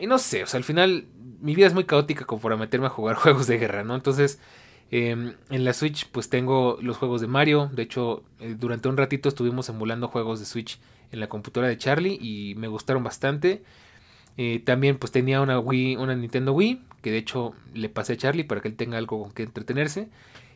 Y 0.00 0.08
no 0.08 0.18
sé, 0.18 0.42
o 0.42 0.46
sea, 0.48 0.58
al 0.58 0.64
final 0.64 1.06
mi 1.40 1.54
vida 1.54 1.68
es 1.68 1.74
muy 1.74 1.84
caótica 1.84 2.24
como 2.24 2.42
para 2.42 2.56
meterme 2.56 2.86
a 2.86 2.90
jugar 2.90 3.14
juegos 3.22 3.46
de 3.46 3.58
guerra, 3.58 3.84
¿no? 3.84 3.94
Entonces, 3.94 4.40
em, 4.90 5.34
en 5.50 5.64
la 5.64 5.72
Switch 5.72 6.06
pues 6.10 6.28
tengo 6.28 6.78
los 6.80 6.96
juegos 6.96 7.20
de 7.20 7.26
Mario. 7.26 7.70
De 7.72 7.82
hecho, 7.82 8.22
eh, 8.40 8.56
durante 8.58 8.88
un 8.88 8.96
ratito 8.96 9.28
estuvimos 9.28 9.68
emulando 9.68 10.08
juegos 10.08 10.40
de 10.40 10.46
Switch 10.46 10.78
en 11.12 11.20
la 11.20 11.28
computadora 11.28 11.68
de 11.68 11.78
Charlie 11.78 12.18
y 12.20 12.54
me 12.56 12.68
gustaron 12.68 13.04
bastante. 13.04 13.62
Eh, 14.36 14.60
también 14.64 14.98
pues 14.98 15.10
tenía 15.12 15.40
una 15.40 15.58
Wii, 15.58 15.96
una 15.96 16.14
Nintendo 16.14 16.52
Wii, 16.52 16.82
que 17.02 17.10
de 17.10 17.18
hecho 17.18 17.54
le 17.74 17.88
pasé 17.88 18.12
a 18.14 18.16
Charlie 18.16 18.44
para 18.44 18.60
que 18.60 18.68
él 18.68 18.76
tenga 18.76 18.98
algo 18.98 19.22
con 19.22 19.32
que 19.32 19.42
entretenerse. 19.42 20.08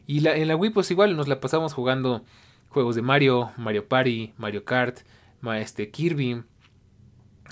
Y 0.06 0.26
en 0.26 0.48
la 0.48 0.56
Wii 0.56 0.70
pues 0.70 0.90
igual 0.90 1.16
nos 1.16 1.28
la 1.28 1.40
pasamos 1.40 1.74
jugando 1.74 2.24
juegos 2.68 2.96
de 2.96 3.02
Mario, 3.02 3.52
Mario 3.56 3.86
Party, 3.86 4.32
Mario 4.38 4.64
Kart, 4.64 5.00
este, 5.56 5.90
Kirby, 5.90 6.42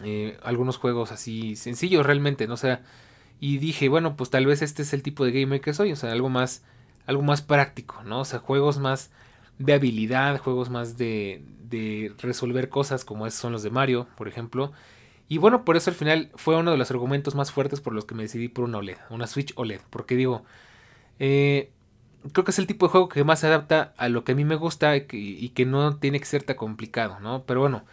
eh, 0.05 0.39
algunos 0.43 0.79
juegos 0.79 1.13
así 1.13 1.57
sencillos 1.57 2.07
realmente, 2.07 2.47
¿no? 2.47 2.57
Sea, 2.57 2.83
y 3.41 3.59
dije, 3.59 3.89
bueno, 3.89 4.17
pues 4.17 4.31
tal 4.31 4.47
vez 4.47 4.63
este 4.63 4.83
es 4.83 4.93
el 4.93 5.03
tipo 5.03 5.25
de 5.25 5.33
gamer 5.33 5.61
que 5.61 5.75
soy, 5.75 5.93
o 5.93 5.97
sea, 5.97 6.13
algo 6.13 6.29
más, 6.29 6.63
algo 7.07 7.23
más 7.23 7.43
práctico, 7.43 8.03
¿no? 8.05 8.21
O 8.21 8.25
sea, 8.25 8.39
juegos 8.39 8.79
más 8.79 9.11
de 9.59 9.73
habilidad, 9.75 10.39
juegos 10.39 10.71
más 10.71 10.97
de, 10.97 11.43
de 11.69 12.13
resolver 12.19 12.69
cosas 12.69 13.05
como 13.05 13.29
son 13.31 13.53
los 13.53 13.63
de 13.63 13.71
Mario, 13.71 14.07
por 14.17 14.29
ejemplo. 14.29 14.73
Y 15.29 15.39
bueno, 15.39 15.65
por 15.65 15.77
eso 15.77 15.91
al 15.91 15.97
final 15.97 16.31
fue 16.35 16.57
uno 16.57 16.73
de 16.73 16.77
los 16.77 16.91
argumentos 16.91 17.35
más 17.35 17.53
fuertes 17.53 17.81
por 17.81 17.95
los 17.95 18.05
que 18.05 18.15
me 18.15 18.25
decidí 18.25 18.49
por 18.49 18.65
una 18.65 18.79
OLED, 18.79 18.97
una 19.11 19.27
Switch 19.27 19.53
OLED. 19.57 19.81
Porque 19.89 20.17
digo, 20.17 20.45
eh, 21.21 21.71
creo 22.33 22.45
que 22.45 22.51
es 22.51 22.59
el 22.59 22.67
tipo 22.67 22.87
de 22.87 22.91
juego 22.91 23.09
que 23.09 23.25
más 23.25 23.41
se 23.41 23.47
adapta 23.47 23.95
a 23.97 24.09
lo 24.09 24.25
que 24.25 24.33
a 24.33 24.35
mí 24.35 24.45
me 24.45 24.57
gusta 24.57 24.97
y 24.97 25.51
que, 25.51 25.67
no 25.67 25.97
tiene 25.97 26.21
que 26.21 26.27
ser 26.27 26.43
tan 26.43 26.57
complicado, 26.57 27.21
¿no? 27.21 27.45
Pero 27.45 27.61
bueno, 27.61 27.85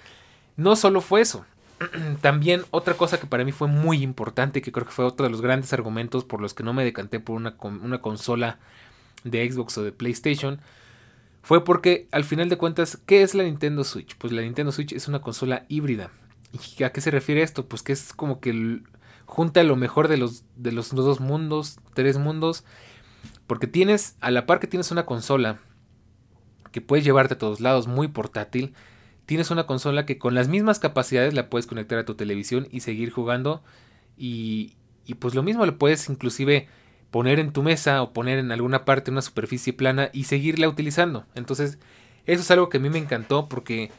no 0.56 0.76
solo 0.76 1.02
fue 1.02 1.22
eso. 1.22 1.46
También 2.22 2.64
otra 2.72 2.96
cosa 2.96 3.20
que 3.20 3.28
para 3.28 3.46
mí 3.46 3.52
fue 3.52 3.68
muy 3.68 4.02
importante, 4.02 4.62
que 4.62 4.72
creo 4.72 4.86
que 4.86 4.92
fue 4.92 5.06
otro 5.06 5.26
de 5.26 5.30
los 5.30 5.42
grandes 5.42 5.74
argumentos 5.74 6.24
por 6.24 6.42
los 6.42 6.54
que 6.54 6.64
no 6.64 6.74
me 6.74 6.84
decanté 6.84 7.20
por 7.20 7.36
una, 7.36 7.56
una 7.62 8.02
consola 8.02 8.60
de 9.24 9.50
Xbox 9.50 9.78
o 9.78 9.84
de 9.84 9.92
PlayStation, 9.92 10.60
fue 11.42 11.64
porque 11.64 12.08
al 12.12 12.24
final 12.24 12.50
de 12.50 12.58
cuentas, 12.58 13.00
¿qué 13.06 13.22
es 13.22 13.34
la 13.34 13.44
Nintendo 13.44 13.84
Switch? 13.84 14.18
Pues 14.18 14.34
la 14.34 14.42
Nintendo 14.42 14.72
Switch 14.72 14.92
es 14.92 15.08
una 15.08 15.22
consola 15.22 15.66
híbrida. 15.70 16.12
¿Y 16.78 16.84
a 16.84 16.92
qué 16.92 17.02
se 17.02 17.12
refiere 17.12 17.42
esto? 17.42 17.68
Pues 17.68 17.84
que 17.84 17.94
es 17.94 18.14
como 18.14 18.40
que 18.40 18.82
junta 19.26 19.64
lo 19.64 19.76
mejor 19.76 20.08
de 20.08 20.18
los, 20.18 20.44
de 20.56 20.72
los 20.72 20.94
dos 20.94 21.20
mundos, 21.20 21.80
tres 21.94 22.18
mundos. 22.18 22.64
Porque 23.46 23.68
tienes, 23.68 24.16
a 24.20 24.32
la 24.32 24.46
par 24.46 24.60
que 24.60 24.68
tienes 24.68 24.92
una 24.92 25.06
consola 25.06 25.60
que 26.72 26.82
puedes 26.82 27.06
llevarte 27.06 27.36
a 27.36 27.38
todos 27.38 27.62
lados, 27.62 27.88
muy 27.88 28.10
portátil, 28.10 28.74
tienes 29.28 29.52
una 29.52 29.68
consola 29.68 30.06
que 30.06 30.18
con 30.18 30.34
las 30.34 30.48
mismas 30.48 30.80
capacidades 30.80 31.36
la 31.36 31.50
puedes 31.50 31.68
conectar 31.68 32.00
a 32.00 32.06
tu 32.06 32.16
televisión 32.16 32.68
y 32.72 32.80
seguir 32.80 33.12
jugando. 33.12 33.62
Y, 34.18 34.74
y 35.06 35.16
pues 35.16 35.36
lo 35.36 35.44
mismo 35.44 35.66
lo 35.66 35.78
puedes 35.78 36.10
inclusive 36.10 36.68
poner 37.12 37.40
en 37.40 37.52
tu 37.52 37.62
mesa 37.62 38.02
o 38.02 38.14
poner 38.14 38.40
en 38.40 38.52
alguna 38.52 38.86
parte 38.86 39.12
una 39.12 39.22
superficie 39.22 39.74
plana 39.74 40.10
y 40.14 40.24
seguirla 40.24 40.68
utilizando. 40.70 41.26
Entonces, 41.36 41.78
eso 42.26 42.42
es 42.42 42.52
algo 42.52 42.70
que 42.70 42.78
a 42.78 42.80
mí 42.80 42.90
me 42.90 43.00
encantó 43.00 43.50
porque 43.50 43.92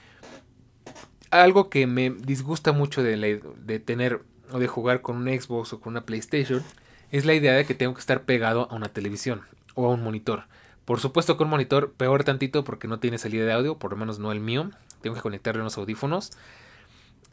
algo 1.31 1.69
que 1.69 1.87
me 1.87 2.11
disgusta 2.11 2.73
mucho 2.73 3.03
de, 3.03 3.43
de 3.65 3.79
tener 3.81 4.23
o 4.51 4.59
de 4.59 4.67
jugar 4.67 5.03
con 5.03 5.17
un 5.17 5.29
Xbox 5.29 5.75
o 5.75 5.81
con 5.81 5.93
una 5.93 6.07
PlayStation 6.07 6.63
es 7.11 7.27
la 7.27 7.35
idea 7.35 7.53
de 7.53 7.67
que 7.67 7.75
tengo 7.75 7.93
que 7.93 8.01
estar 8.01 8.23
pegado 8.23 8.67
a 8.71 8.75
una 8.75 8.89
televisión 8.89 9.43
o 9.75 9.87
a 9.87 9.91
un 9.91 10.03
monitor. 10.03 10.45
Por 10.87 11.01
supuesto 11.01 11.37
que 11.37 11.43
un 11.43 11.51
monitor 11.51 11.93
peor 11.93 12.25
tantito 12.25 12.65
porque 12.65 12.89
no 12.89 12.99
tiene 12.99 13.19
salida 13.19 13.45
de 13.45 13.53
audio, 13.53 13.79
por 13.79 13.91
lo 13.91 13.99
menos 13.99 14.19
no 14.19 14.33
el 14.33 14.41
mío. 14.41 14.71
Tengo 15.01 15.17
que 15.17 15.23
conectarle 15.23 15.61
unos 15.61 15.79
audífonos. 15.79 16.33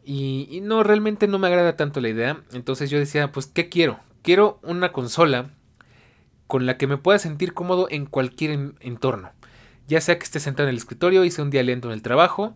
Y, 0.06 0.60
no, 0.62 0.84
realmente 0.84 1.28
no 1.28 1.40
me 1.40 1.48
agrada 1.48 1.76
tanto 1.76 2.00
la 2.00 2.10
idea. 2.10 2.42
Entonces 2.54 2.90
yo 2.90 3.00
decía, 3.00 3.32
pues, 3.32 3.48
¿qué 3.48 3.70
quiero? 3.70 4.00
Quiero 4.22 4.60
una 4.62 4.92
consola 4.92 5.50
con 6.48 6.68
la 6.68 6.78
que 6.78 6.86
me 6.86 6.98
pueda 6.98 7.18
sentir 7.18 7.54
cómodo 7.54 7.88
en 7.90 8.06
cualquier 8.06 8.74
entorno. 8.80 9.32
Ya 9.88 10.02
sea 10.02 10.18
que 10.18 10.24
esté 10.24 10.40
sentado 10.40 10.70
en 10.70 10.74
el 10.74 10.78
escritorio, 10.78 11.24
hice 11.24 11.42
un 11.42 11.50
día 11.50 11.64
lento 11.64 11.88
en 11.88 11.94
el 11.94 12.02
trabajo, 12.02 12.54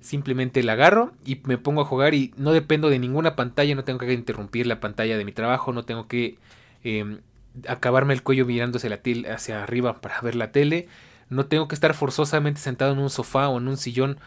simplemente 0.00 0.62
la 0.62 0.72
agarro 0.72 1.12
y 1.24 1.40
me 1.44 1.58
pongo 1.58 1.80
a 1.80 1.84
jugar 1.84 2.14
y 2.14 2.32
no 2.36 2.52
dependo 2.52 2.88
de 2.90 2.98
ninguna 2.98 3.36
pantalla, 3.36 3.74
no 3.74 3.84
tengo 3.84 4.00
que 4.00 4.12
interrumpir 4.12 4.66
la 4.66 4.80
pantalla 4.80 5.16
de 5.16 5.24
mi 5.24 5.32
trabajo, 5.32 5.72
no 5.72 5.84
tengo 5.84 6.08
que 6.08 6.38
em, 6.82 7.20
acabarme 7.68 8.14
el 8.14 8.22
cuello 8.22 8.46
mirándose 8.46 8.88
la 8.88 9.00
hacia 9.32 9.62
arriba 9.62 10.00
para 10.00 10.20
ver 10.20 10.34
la 10.34 10.50
tele, 10.50 10.88
no 11.30 11.46
tengo 11.46 11.68
que 11.68 11.74
estar 11.74 11.94
forzosamente 11.94 12.60
sentado 12.60 12.92
en 12.92 12.98
un 12.98 13.10
sofá 13.10 13.48
o 13.48 13.58
en 13.58 13.68
un 13.68 13.76
sillón 13.76 14.18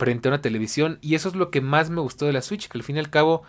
frente 0.00 0.28
a 0.28 0.32
una 0.32 0.42
televisión 0.42 0.98
y 1.00 1.14
eso 1.14 1.28
es 1.28 1.36
lo 1.36 1.50
que 1.52 1.60
más 1.60 1.90
me 1.90 2.00
gustó 2.00 2.26
de 2.26 2.32
la 2.32 2.42
Switch, 2.42 2.66
que 2.68 2.78
al 2.78 2.82
fin 2.82 2.96
y 2.96 2.98
al 2.98 3.10
cabo 3.10 3.44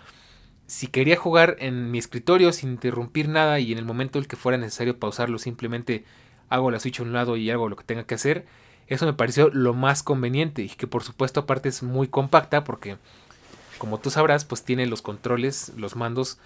si 0.68 0.88
quería 0.88 1.18
jugar 1.18 1.56
en 1.60 1.90
mi 1.90 1.98
escritorio 1.98 2.52
sin 2.52 2.70
interrumpir 2.70 3.28
nada 3.28 3.60
y 3.60 3.72
en 3.72 3.80
el 3.80 3.86
momento 3.86 4.20
en 4.20 4.24
el 4.24 4.28
que 4.28 4.36
fuera 4.36 4.60
necesario 4.60 5.00
pausarlo 5.00 5.40
simplemente 5.40 6.06
hago 6.50 6.70
la 6.70 6.80
Switch 6.80 7.00
a 7.00 7.04
un 7.04 7.14
lado 7.14 7.36
y 7.38 7.50
hago 7.50 7.70
lo 7.70 7.76
que 7.76 7.84
tenga 7.84 8.06
que 8.06 8.16
hacer 8.16 8.46
eso 8.92 9.06
me 9.06 9.14
pareció 9.14 9.50
lo 9.50 9.74
más 9.74 10.04
conveniente 10.04 10.64
y 10.64 10.68
que 10.68 10.86
por 10.86 11.02
supuesto 11.02 11.40
aparte 11.40 11.70
es 11.70 11.82
muy 11.82 12.10
compacta 12.10 12.66
porque 12.66 12.98
como 13.78 14.00
tú 14.00 14.10
sabrás 14.10 14.44
pues 14.44 14.66
tiene 14.66 14.86
los 14.86 15.02
controles, 15.02 15.72
los 15.78 15.96
mandos 15.96 16.40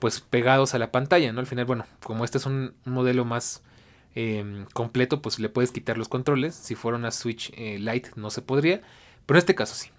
pues 0.00 0.20
pegados 0.20 0.74
a 0.74 0.80
la 0.80 0.90
pantalla, 0.90 1.32
¿no? 1.32 1.38
Al 1.38 1.46
final, 1.46 1.64
bueno, 1.64 1.86
como 2.02 2.24
este 2.24 2.38
es 2.38 2.46
un, 2.46 2.74
modelo 2.84 3.24
más 3.24 3.62
em, 4.16 4.66
completo 4.72 5.22
pues 5.22 5.38
le 5.38 5.48
puedes 5.48 5.70
quitar 5.70 5.96
los 5.96 6.08
controles. 6.08 6.56
Si 6.56 6.74
fuera 6.74 6.98
una 6.98 7.12
Switch 7.12 7.52
eh, 7.56 7.78
Lite 7.78 8.10
no 8.16 8.30
se 8.30 8.42
podría, 8.42 8.82
pero 9.26 9.38
en 9.38 9.42
este 9.42 9.54
caso 9.54 9.74
sí. 9.74 9.90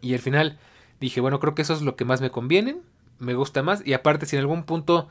Y 0.00 0.14
al 0.14 0.20
final 0.20 0.58
dije, 1.00 1.20
bueno, 1.20 1.40
creo 1.40 1.54
que 1.54 1.62
eso 1.62 1.74
es 1.74 1.82
lo 1.82 1.96
que 1.96 2.04
más 2.04 2.20
me 2.20 2.30
conviene, 2.30 2.76
me 3.18 3.34
gusta 3.34 3.62
más 3.62 3.84
y 3.84 3.92
aparte 3.92 4.26
si 4.26 4.36
en 4.36 4.40
algún 4.40 4.64
punto 4.64 5.08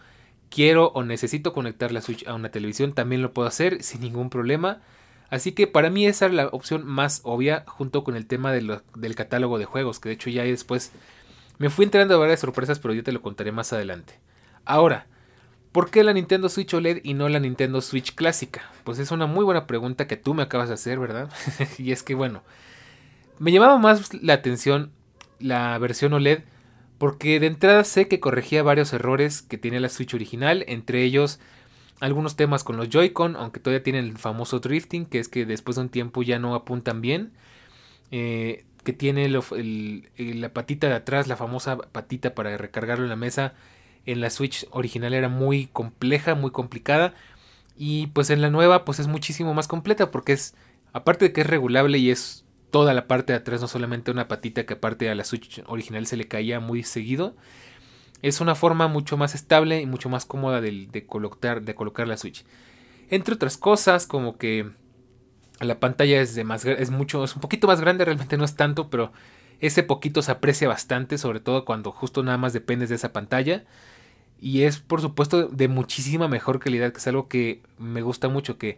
quiero 0.49 0.87
o 0.93 1.03
necesito 1.03 1.53
conectar 1.53 1.91
la 1.91 2.01
Switch 2.01 2.25
a 2.27 2.33
una 2.33 2.49
televisión 2.49 2.93
también 2.93 3.21
lo 3.21 3.33
puedo 3.33 3.47
hacer 3.47 3.83
sin 3.83 4.01
ningún 4.01 4.29
problema. 4.29 4.81
Así 5.29 5.51
que 5.51 5.67
para 5.67 5.89
mí 5.89 6.07
esa 6.07 6.27
es 6.27 6.33
la 6.33 6.47
opción 6.47 6.85
más 6.85 7.19
obvia 7.23 7.65
junto 7.67 8.03
con 8.03 8.15
el 8.15 8.27
tema 8.27 8.53
del 8.53 9.15
catálogo 9.15 9.59
de 9.59 9.65
juegos, 9.65 9.99
que 9.99 10.09
de 10.09 10.15
hecho 10.15 10.29
ya 10.29 10.43
después 10.43 10.93
me 11.57 11.69
fui 11.69 11.85
enterando 11.85 12.13
de 12.13 12.19
varias 12.19 12.39
sorpresas, 12.39 12.79
pero 12.79 12.93
yo 12.93 13.03
te 13.03 13.11
lo 13.11 13.21
contaré 13.21 13.51
más 13.51 13.73
adelante. 13.73 14.13
Ahora, 14.63 15.07
¿por 15.73 15.89
qué 15.89 16.03
la 16.03 16.13
Nintendo 16.13 16.47
Switch 16.47 16.73
OLED 16.73 17.01
y 17.03 17.13
no 17.13 17.27
la 17.27 17.39
Nintendo 17.39 17.81
Switch 17.81 18.15
clásica? 18.15 18.71
Pues 18.85 18.99
es 18.99 19.11
una 19.11 19.25
muy 19.25 19.43
buena 19.43 19.67
pregunta 19.67 20.07
que 20.07 20.15
tú 20.17 20.33
me 20.33 20.43
acabas 20.43 20.69
de 20.69 20.75
hacer, 20.75 20.97
¿verdad? 20.97 21.29
y 21.77 21.91
es 21.91 22.03
que 22.03 22.15
bueno, 22.15 22.43
me 23.39 23.51
llamaba 23.51 23.77
más 23.77 24.13
la 24.13 24.33
atención 24.33 24.91
la 25.39 25.77
versión 25.77 26.13
OLED 26.13 26.43
porque 26.97 27.39
de 27.39 27.47
entrada 27.47 27.83
sé 27.83 28.07
que 28.07 28.19
corregía 28.19 28.63
varios 28.63 28.91
errores 28.93 29.41
que 29.41 29.57
tenía 29.57 29.79
la 29.79 29.89
Switch 29.89 30.13
original, 30.13 30.63
entre 30.67 31.03
ellos 31.03 31.39
algunos 31.99 32.35
temas 32.35 32.63
con 32.63 32.77
los 32.77 32.89
Joy-Con, 32.89 33.35
aunque 33.35 33.59
todavía 33.59 33.83
tienen 33.83 34.05
el 34.05 34.17
famoso 34.17 34.59
drifting, 34.59 35.05
que 35.05 35.19
es 35.19 35.29
que 35.29 35.45
después 35.45 35.75
de 35.75 35.83
un 35.83 35.89
tiempo 35.89 36.23
ya 36.23 36.39
no 36.39 36.55
apuntan 36.55 37.01
bien. 37.01 37.31
Eh, 38.11 38.65
que 38.83 38.93
tiene 38.93 39.27
la 39.27 40.53
patita 40.53 40.87
de 40.87 40.93
atrás, 40.93 41.27
la 41.27 41.35
famosa 41.35 41.77
patita 41.77 42.33
para 42.33 42.55
recargarlo 42.55 43.03
en 43.03 43.09
la 43.09 43.17
mesa. 43.17 43.53
En 44.05 44.21
la 44.21 44.29
Switch 44.29 44.65
original 44.71 45.13
era 45.13 45.27
muy 45.27 45.67
compleja, 45.67 46.35
muy 46.35 46.51
complicada. 46.51 47.13
Y 47.75 48.07
pues 48.07 48.29
en 48.29 48.41
la 48.41 48.49
nueva 48.49 48.85
pues 48.85 48.99
es 48.99 49.07
muchísimo 49.07 49.53
más 49.53 49.67
completa 49.67 50.09
porque 50.09 50.33
es, 50.33 50.55
aparte 50.93 51.25
de 51.25 51.33
que 51.33 51.41
es 51.41 51.47
regulable 51.47 51.97
y 51.97 52.11
es 52.11 52.45
toda 52.71 52.93
la 52.93 53.07
parte 53.07 53.33
de 53.33 53.39
atrás, 53.39 53.61
no 53.61 53.67
solamente 53.67 54.11
una 54.11 54.27
patita 54.27 54.65
que 54.65 54.73
aparte 54.73 55.09
a 55.09 55.15
la 55.15 55.23
Switch 55.23 55.63
original 55.67 56.05
se 56.05 56.17
le 56.17 56.27
caía 56.27 56.59
muy 56.59 56.83
seguido 56.83 57.35
es 58.21 58.41
una 58.41 58.55
forma 58.55 58.87
mucho 58.87 59.17
más 59.17 59.35
estable 59.35 59.81
y 59.81 59.85
mucho 59.85 60.09
más 60.09 60.25
cómoda 60.25 60.61
de, 60.61 61.05
colocar, 61.07 61.61
de 61.61 61.75
colocar 61.75 62.07
la 62.07 62.17
Switch. 62.17 62.45
Entre 63.09 63.35
otras 63.35 63.57
cosas, 63.57 64.07
como 64.07 64.37
que 64.37 64.69
la 65.59 65.79
pantalla 65.79 66.21
es, 66.21 66.35
de 66.35 66.43
más, 66.43 66.65
es, 66.65 66.89
mucho, 66.89 67.23
es 67.23 67.35
un 67.35 67.41
poquito 67.41 67.67
más 67.67 67.79
grande, 67.79 68.05
realmente 68.05 68.37
no 68.37 68.45
es 68.45 68.55
tanto, 68.55 68.89
pero 68.89 69.11
ese 69.59 69.83
poquito 69.83 70.21
se 70.21 70.31
aprecia 70.31 70.67
bastante, 70.67 71.17
sobre 71.17 71.39
todo 71.39 71.65
cuando 71.65 71.91
justo 71.91 72.23
nada 72.23 72.37
más 72.37 72.53
dependes 72.53 72.89
de 72.89 72.95
esa 72.95 73.13
pantalla. 73.13 73.65
Y 74.39 74.63
es 74.63 74.79
por 74.79 75.01
supuesto 75.01 75.47
de 75.47 75.67
muchísima 75.67 76.27
mejor 76.27 76.59
calidad, 76.59 76.91
que 76.91 76.99
es 76.99 77.07
algo 77.07 77.27
que 77.27 77.61
me 77.77 78.01
gusta 78.01 78.29
mucho, 78.29 78.57
que 78.57 78.77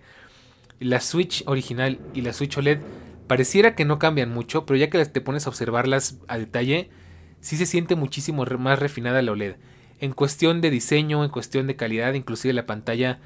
la 0.79 1.01
Switch 1.01 1.43
original 1.47 1.99
y 2.13 2.21
la 2.21 2.33
Switch 2.33 2.57
OLED 2.57 2.79
pareciera 3.29 3.75
que 3.75 3.85
no 3.85 3.99
cambian 3.99 4.31
mucho, 4.31 4.65
pero 4.65 4.75
ya 4.75 4.89
que 4.89 5.05
te 5.05 5.21
pones 5.21 5.45
a 5.45 5.49
observarlas 5.49 6.17
a 6.27 6.39
detalle, 6.39 6.89
sí 7.41 7.57
se 7.57 7.67
siente 7.67 7.95
muchísimo 7.95 8.43
más 8.57 8.79
refinada 8.79 9.21
la 9.21 9.31
OLED. 9.31 9.55
En 9.99 10.13
cuestión 10.13 10.61
de 10.61 10.71
diseño, 10.71 11.23
en 11.23 11.29
cuestión 11.29 11.67
de 11.67 11.75
calidad, 11.75 12.13
inclusive 12.15 12.53
la 12.53 12.65
pantalla 12.65 13.19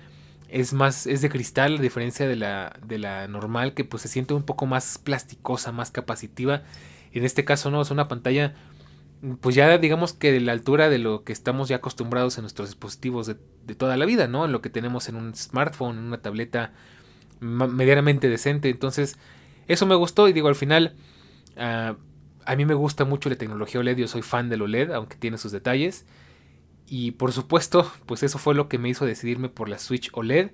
es 0.50 0.74
más 0.74 1.08
es 1.08 1.22
de 1.22 1.30
cristal 1.30 1.78
a 1.78 1.82
diferencia 1.82 2.28
de 2.28 2.36
la, 2.36 2.78
de 2.86 3.00
la 3.00 3.28
normal 3.30 3.74
que 3.74 3.86
pues 3.86 4.04
se 4.04 4.10
siente 4.10 4.34
un 4.34 4.44
poco 4.44 4.66
más 4.66 4.98
plasticosa, 4.98 5.72
más 5.72 5.90
capacitiva. 5.90 6.64
En 7.14 7.24
este 7.24 7.46
caso 7.46 7.72
no, 7.72 7.82
es 7.82 7.90
una 7.90 8.10
pantalla 8.10 8.54
pues 9.40 9.56
ya 9.56 9.78
digamos 9.78 10.12
que 10.12 10.34
de 10.34 10.42
la 10.42 10.52
altura 10.52 10.90
de 10.90 10.98
lo 10.98 11.24
que 11.24 11.32
estamos 11.32 11.70
ya 11.70 11.78
acostumbrados 11.78 12.38
en 12.38 12.42
nuestros 12.42 12.68
dispositivos 12.68 13.26
de, 13.26 13.36
toda 13.76 13.96
la 13.96 14.06
vida, 14.06 14.28
¿no? 14.28 14.44
En 14.44 14.52
lo 14.52 14.62
que 14.62 14.70
tenemos 14.70 15.08
en 15.08 15.16
un 15.16 15.34
smartphone, 15.34 15.98
en 15.98 16.04
una 16.04 16.22
tableta 16.22 16.74
medianamente 17.40 18.28
decente. 18.28 18.70
Entonces, 18.70 19.18
eso 19.68 19.86
me 19.86 19.96
gustó 19.96 20.28
y 20.28 20.34
digo, 20.34 20.48
al 20.48 20.56
final, 20.56 20.96
uh, 21.58 21.96
a 22.46 22.56
mí 22.56 22.66
me 22.66 22.74
gusta 22.74 23.06
mucho 23.06 23.30
la 23.30 23.36
tecnología 23.36 23.80
OLED, 23.80 23.98
yo 23.98 24.08
soy 24.08 24.22
fan 24.22 24.50
del 24.50 24.62
OLED, 24.62 24.92
aunque 24.92 25.16
tiene 25.18 25.38
sus 25.38 25.52
detalles. 25.52 26.06
Y 26.88 27.12
por 27.12 27.32
supuesto, 27.32 27.90
pues 28.06 28.24
eso 28.24 28.38
fue 28.38 28.56
lo 28.56 28.68
que 28.68 28.78
me 28.78 28.90
hizo 28.90 29.06
decidirme 29.06 29.50
por 29.50 29.70
la 29.70 29.80
Switch 29.80 30.10
OLED. 30.14 30.52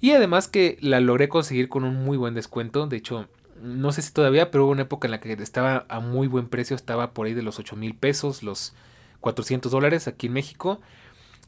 Y 0.00 0.12
además 0.12 0.48
que 0.48 0.76
la 0.80 1.00
logré 1.00 1.28
conseguir 1.28 1.68
con 1.68 1.84
un 1.84 2.04
muy 2.04 2.16
buen 2.16 2.34
descuento. 2.34 2.86
De 2.86 2.96
hecho, 2.96 3.28
no 3.62 3.92
sé 3.92 4.02
si 4.02 4.12
todavía, 4.12 4.50
pero 4.50 4.64
hubo 4.64 4.72
una 4.72 4.82
época 4.82 5.06
en 5.06 5.12
la 5.12 5.20
que 5.20 5.32
estaba 5.32 5.86
a 5.88 6.00
muy 6.00 6.26
buen 6.26 6.48
precio. 6.48 6.76
Estaba 6.76 7.12
por 7.12 7.26
ahí 7.26 7.34
de 7.34 7.42
los 7.42 7.58
8 7.58 7.76
mil 7.76 7.94
pesos, 7.94 8.42
los 8.42 8.74
400 9.20 9.70
dólares 9.70 10.08
aquí 10.08 10.26
en 10.26 10.34
México. 10.34 10.80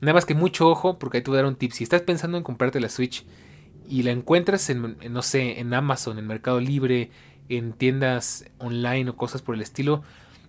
Nada 0.00 0.14
más 0.14 0.25
que 0.25 0.34
mucho 0.34 0.68
ojo, 0.68 0.99
porque 0.99 1.18
ahí 1.18 1.23
te 1.23 1.30
voy 1.30 1.38
a 1.38 1.42
dar 1.42 1.49
un 1.49 1.56
tip. 1.56 1.73
Si 1.73 1.84
estás 1.84 2.02
pensando 2.02 2.38
en 2.38 2.44
comprarte 2.44 2.80
la 2.80 2.88
Switch 2.88 3.26
y 3.88 4.02
la 4.02 4.10
encuentras 4.10 4.70
en, 4.70 4.96
no 5.10 5.22
sé, 5.22 5.60
en 5.60 5.74
Amazon, 5.74 6.18
en 6.18 6.26
Mercado 6.26 6.60
Libre, 6.60 7.10
en 7.48 7.72
tiendas 7.72 8.44
online 8.58 9.10
o 9.10 9.16
cosas 9.16 9.42
por 9.42 9.54
el 9.54 9.60
estilo, 9.60 10.02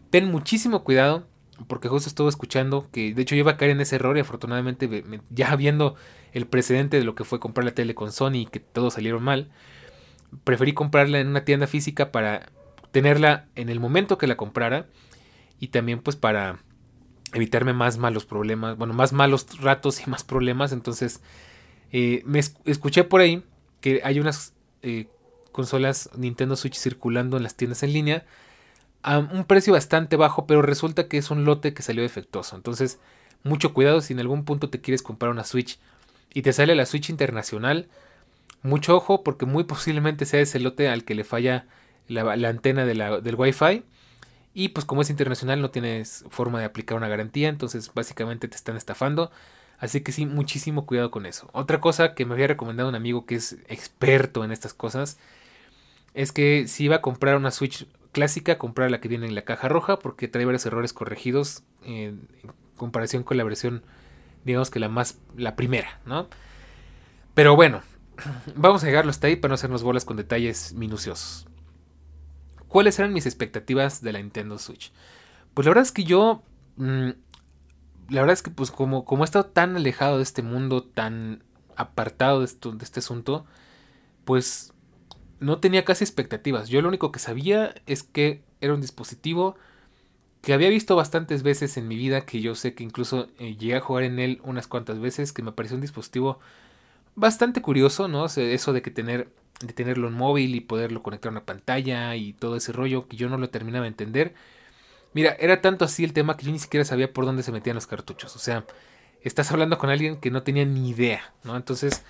ten 0.09 0.31
muchísimo 0.31 0.83
cuidado 0.83 1.27
porque 1.67 1.87
justo 1.87 2.09
estuve 2.09 2.29
escuchando 2.29 2.89
que 2.91 3.13
de 3.13 3.21
hecho 3.21 3.35
yo 3.35 3.39
iba 3.39 3.51
a 3.51 3.57
caer 3.57 3.71
en 3.71 3.81
ese 3.81 3.95
error 3.95 4.17
y 4.17 4.21
afortunadamente 4.21 5.03
ya 5.29 5.55
viendo 5.55 5.95
el 6.33 6.47
precedente 6.47 6.97
de 6.97 7.05
lo 7.05 7.15
que 7.15 7.23
fue 7.23 7.39
comprar 7.39 7.65
la 7.65 7.73
tele 7.73 7.95
con 7.95 8.11
Sony 8.11 8.35
y 8.35 8.45
que 8.45 8.59
todo 8.59 8.91
salieron 8.91 9.23
mal, 9.23 9.49
preferí 10.43 10.73
comprarla 10.73 11.19
en 11.19 11.27
una 11.27 11.45
tienda 11.45 11.67
física 11.67 12.11
para 12.11 12.51
tenerla 12.91 13.47
en 13.55 13.69
el 13.69 13.79
momento 13.79 14.17
que 14.17 14.27
la 14.27 14.37
comprara 14.37 14.87
y 15.59 15.69
también 15.69 16.01
pues 16.01 16.15
para 16.15 16.59
evitarme 17.33 17.73
más 17.73 17.97
malos 17.97 18.25
problemas, 18.25 18.77
bueno, 18.77 18.93
más 18.93 19.13
malos 19.13 19.47
ratos 19.61 20.05
y 20.05 20.09
más 20.09 20.23
problemas. 20.23 20.71
Entonces, 20.71 21.21
eh, 21.91 22.21
me 22.25 22.39
escuché 22.39 23.03
por 23.03 23.21
ahí 23.21 23.43
que 23.81 24.01
hay 24.03 24.19
unas 24.19 24.53
eh, 24.81 25.07
consolas 25.51 26.09
Nintendo 26.15 26.55
Switch 26.55 26.75
circulando 26.75 27.37
en 27.37 27.43
las 27.43 27.55
tiendas 27.55 27.83
en 27.83 27.93
línea 27.93 28.25
a 29.05 29.19
un 29.19 29.45
precio 29.45 29.71
bastante 29.71 30.15
bajo, 30.15 30.47
pero 30.47 30.63
resulta 30.63 31.07
que 31.07 31.17
es 31.17 31.29
un 31.29 31.45
lote 31.45 31.75
que 31.75 31.83
salió 31.83 32.01
defectuoso. 32.01 32.55
Entonces, 32.55 32.99
mucho 33.43 33.71
cuidado 33.71 34.01
si 34.01 34.13
en 34.13 34.19
algún 34.19 34.45
punto 34.45 34.71
te 34.71 34.81
quieres 34.81 35.03
comprar 35.03 35.31
una 35.31 35.43
Switch 35.43 35.77
y 36.33 36.41
te 36.41 36.51
sale 36.51 36.73
la 36.73 36.87
Switch 36.87 37.11
internacional. 37.11 37.87
Mucho 38.63 38.95
ojo 38.95 39.23
porque 39.23 39.45
muy 39.45 39.63
posiblemente 39.63 40.25
sea 40.25 40.39
ese 40.41 40.59
lote 40.59 40.89
al 40.89 41.03
que 41.03 41.13
le 41.13 41.23
falla 41.23 41.67
la, 42.07 42.31
antena 42.49 42.83
de 42.83 42.95
la, 42.95 43.21
del 43.21 43.35
Wi-Fi. 43.35 43.83
Y 44.55 44.69
pues 44.69 44.85
como 44.85 45.03
es 45.03 45.11
internacional 45.11 45.61
no 45.61 45.69
tienes 45.69 46.25
forma 46.29 46.59
de 46.59 46.65
aplicar 46.65 46.97
una 46.97 47.07
garantía, 47.07 47.49
entonces 47.49 47.91
básicamente 47.93 48.47
te 48.47 48.55
están 48.55 48.75
estafando. 48.75 49.29
Así 49.79 50.01
que 50.01 50.11
sí, 50.11 50.25
muchísimo 50.25 50.85
cuidado 50.85 51.11
con 51.11 51.25
eso. 51.25 51.49
Otra 51.53 51.81
cosa 51.81 52.13
que 52.13 52.25
me 52.25 52.33
había 52.33 52.47
recomendado 52.47 52.89
un 52.89 52.95
amigo 52.95 53.25
que 53.25 53.35
es 53.35 53.57
experto 53.67 54.43
en 54.43 54.51
estas 54.51 54.73
cosas 54.73 55.17
es 56.13 56.31
que 56.31 56.67
si 56.67 56.85
iba 56.85 56.97
a 56.97 57.01
comprar 57.01 57.35
una 57.35 57.51
Switch 57.51 57.87
clásica, 58.13 58.57
comprar 58.57 58.89
la 58.89 59.01
que 59.01 59.09
viene 59.09 59.27
en 59.27 59.35
la 59.35 59.43
caja 59.43 59.67
roja 59.67 59.99
porque 59.99 60.29
trae 60.29 60.45
varios 60.45 60.65
errores 60.65 60.93
corregidos 60.93 61.63
en, 61.83 62.29
comparación 62.75 63.23
con 63.23 63.37
la 63.37 63.43
versión, 63.43 63.83
digamos 64.43 64.69
que 64.69 64.79
la 64.79 64.89
más, 64.89 65.19
la 65.35 65.55
primera, 65.55 65.99
¿no? 66.05 66.29
Pero 67.33 67.55
bueno, 67.55 67.81
vamos 68.55 68.83
a 68.83 68.87
llegarlo 68.87 69.11
hasta 69.11 69.27
ahí 69.27 69.35
para 69.35 69.49
no 69.49 69.55
hacernos 69.55 69.83
bolas 69.83 70.05
con 70.05 70.17
detalles 70.17 70.73
minuciosos. 70.73 71.47
¿Cuáles 72.67 72.97
eran 72.99 73.13
mis 73.13 73.25
expectativas 73.25 74.01
de 74.01 74.13
la 74.13 74.19
Nintendo 74.19 74.57
Switch? 74.57 74.91
Pues 75.53 75.65
la 75.65 75.71
verdad 75.71 75.83
es 75.83 75.91
que 75.91 76.03
yo, 76.03 76.43
mm, 76.77 77.09
la 78.09 78.21
verdad 78.21 78.33
es 78.33 78.41
que 78.41 78.51
pues 78.51 78.71
como, 78.71 79.05
como 79.05 79.23
he 79.23 79.25
estado 79.25 79.45
tan 79.45 79.75
alejado 79.75 80.17
de 80.17 80.23
este 80.23 80.41
mundo, 80.41 80.83
tan 80.83 81.43
apartado 81.75 82.39
de, 82.39 82.45
esto, 82.45 82.71
de 82.71 82.83
este 82.83 82.99
asunto, 82.99 83.45
pues 84.23 84.73
no 85.39 85.59
tenía 85.59 85.85
casi 85.85 86.03
expectativas. 86.03 86.69
Yo 86.69 86.81
lo 86.81 86.87
único 86.87 87.11
que 87.11 87.19
sabía 87.19 87.75
es 87.85 88.03
que 88.03 88.43
era 88.61 88.73
un 88.73 88.81
dispositivo 88.81 89.55
que 90.41 90.53
había 90.53 90.69
visto 90.69 90.95
bastantes 90.95 91.43
veces 91.43 91.75
en 91.77 91.87
mi 91.87 91.95
vida, 91.95 92.21
que 92.21 92.39
yo 92.39 92.55
sé 92.55 92.75
que 92.75 92.83
incluso 92.83 93.27
eh, 93.39 93.55
llegué 93.55 93.75
a 93.75 93.81
jugar 93.81 94.03
en 94.03 94.19
él 94.19 94.39
unas 94.43 94.67
cuantas 94.67 94.99
veces, 94.99 95.33
que 95.33 95.41
me 95.41 95.51
pareció 95.51 95.75
un 95.75 95.81
dispositivo 95.81 96.39
bastante 97.15 97.61
curioso, 97.61 98.07
¿no? 98.07 98.25
eso 98.25 98.73
de 98.73 98.81
que 98.81 98.91
tener 98.91 99.29
de 99.61 99.73
tenerlo 99.73 100.07
en 100.07 100.13
móvil 100.13 100.55
y 100.55 100.61
poderlo 100.61 101.01
conectar 101.01 101.29
a 101.29 101.31
una 101.31 101.45
pantalla 101.45 102.15
y 102.15 102.33
todo 102.33 102.57
ese 102.57 102.71
rollo 102.71 103.07
que 103.07 103.17
yo 103.17 103.29
no 103.29 103.37
lo 103.37 103.49
terminaba 103.49 103.83
de 103.83 103.89
entender. 103.89 104.33
Mira, 105.15 105.37
era 105.39 105.61
tanto 105.61 105.85
así 105.85 106.03
el 106.03 106.11
tema 106.11 106.35
que 106.35 106.45
yo 106.45 106.51
ni 106.51 106.59
siquiera 106.59 106.83
sabía 106.83 107.13
por 107.13 107.23
dónde 107.23 107.41
se 107.41 107.53
metían 107.53 107.75
los 107.75 107.87
cartuchos. 107.87 108.35
O 108.35 108.39
sea, 108.39 108.65
estás 109.21 109.49
hablando 109.49 109.77
con 109.77 109.89
alguien 109.89 110.17
que 110.17 110.29
no 110.29 110.43
tenía 110.43 110.65
ni 110.65 110.89
idea, 110.89 111.33
¿no? 111.45 111.55
Entonces, 111.55 112.03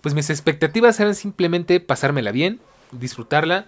pues 0.00 0.14
mis 0.14 0.30
expectativas 0.30 0.98
eran 1.00 1.14
simplemente 1.14 1.80
pasármela 1.80 2.32
bien, 2.32 2.58
disfrutarla. 2.92 3.66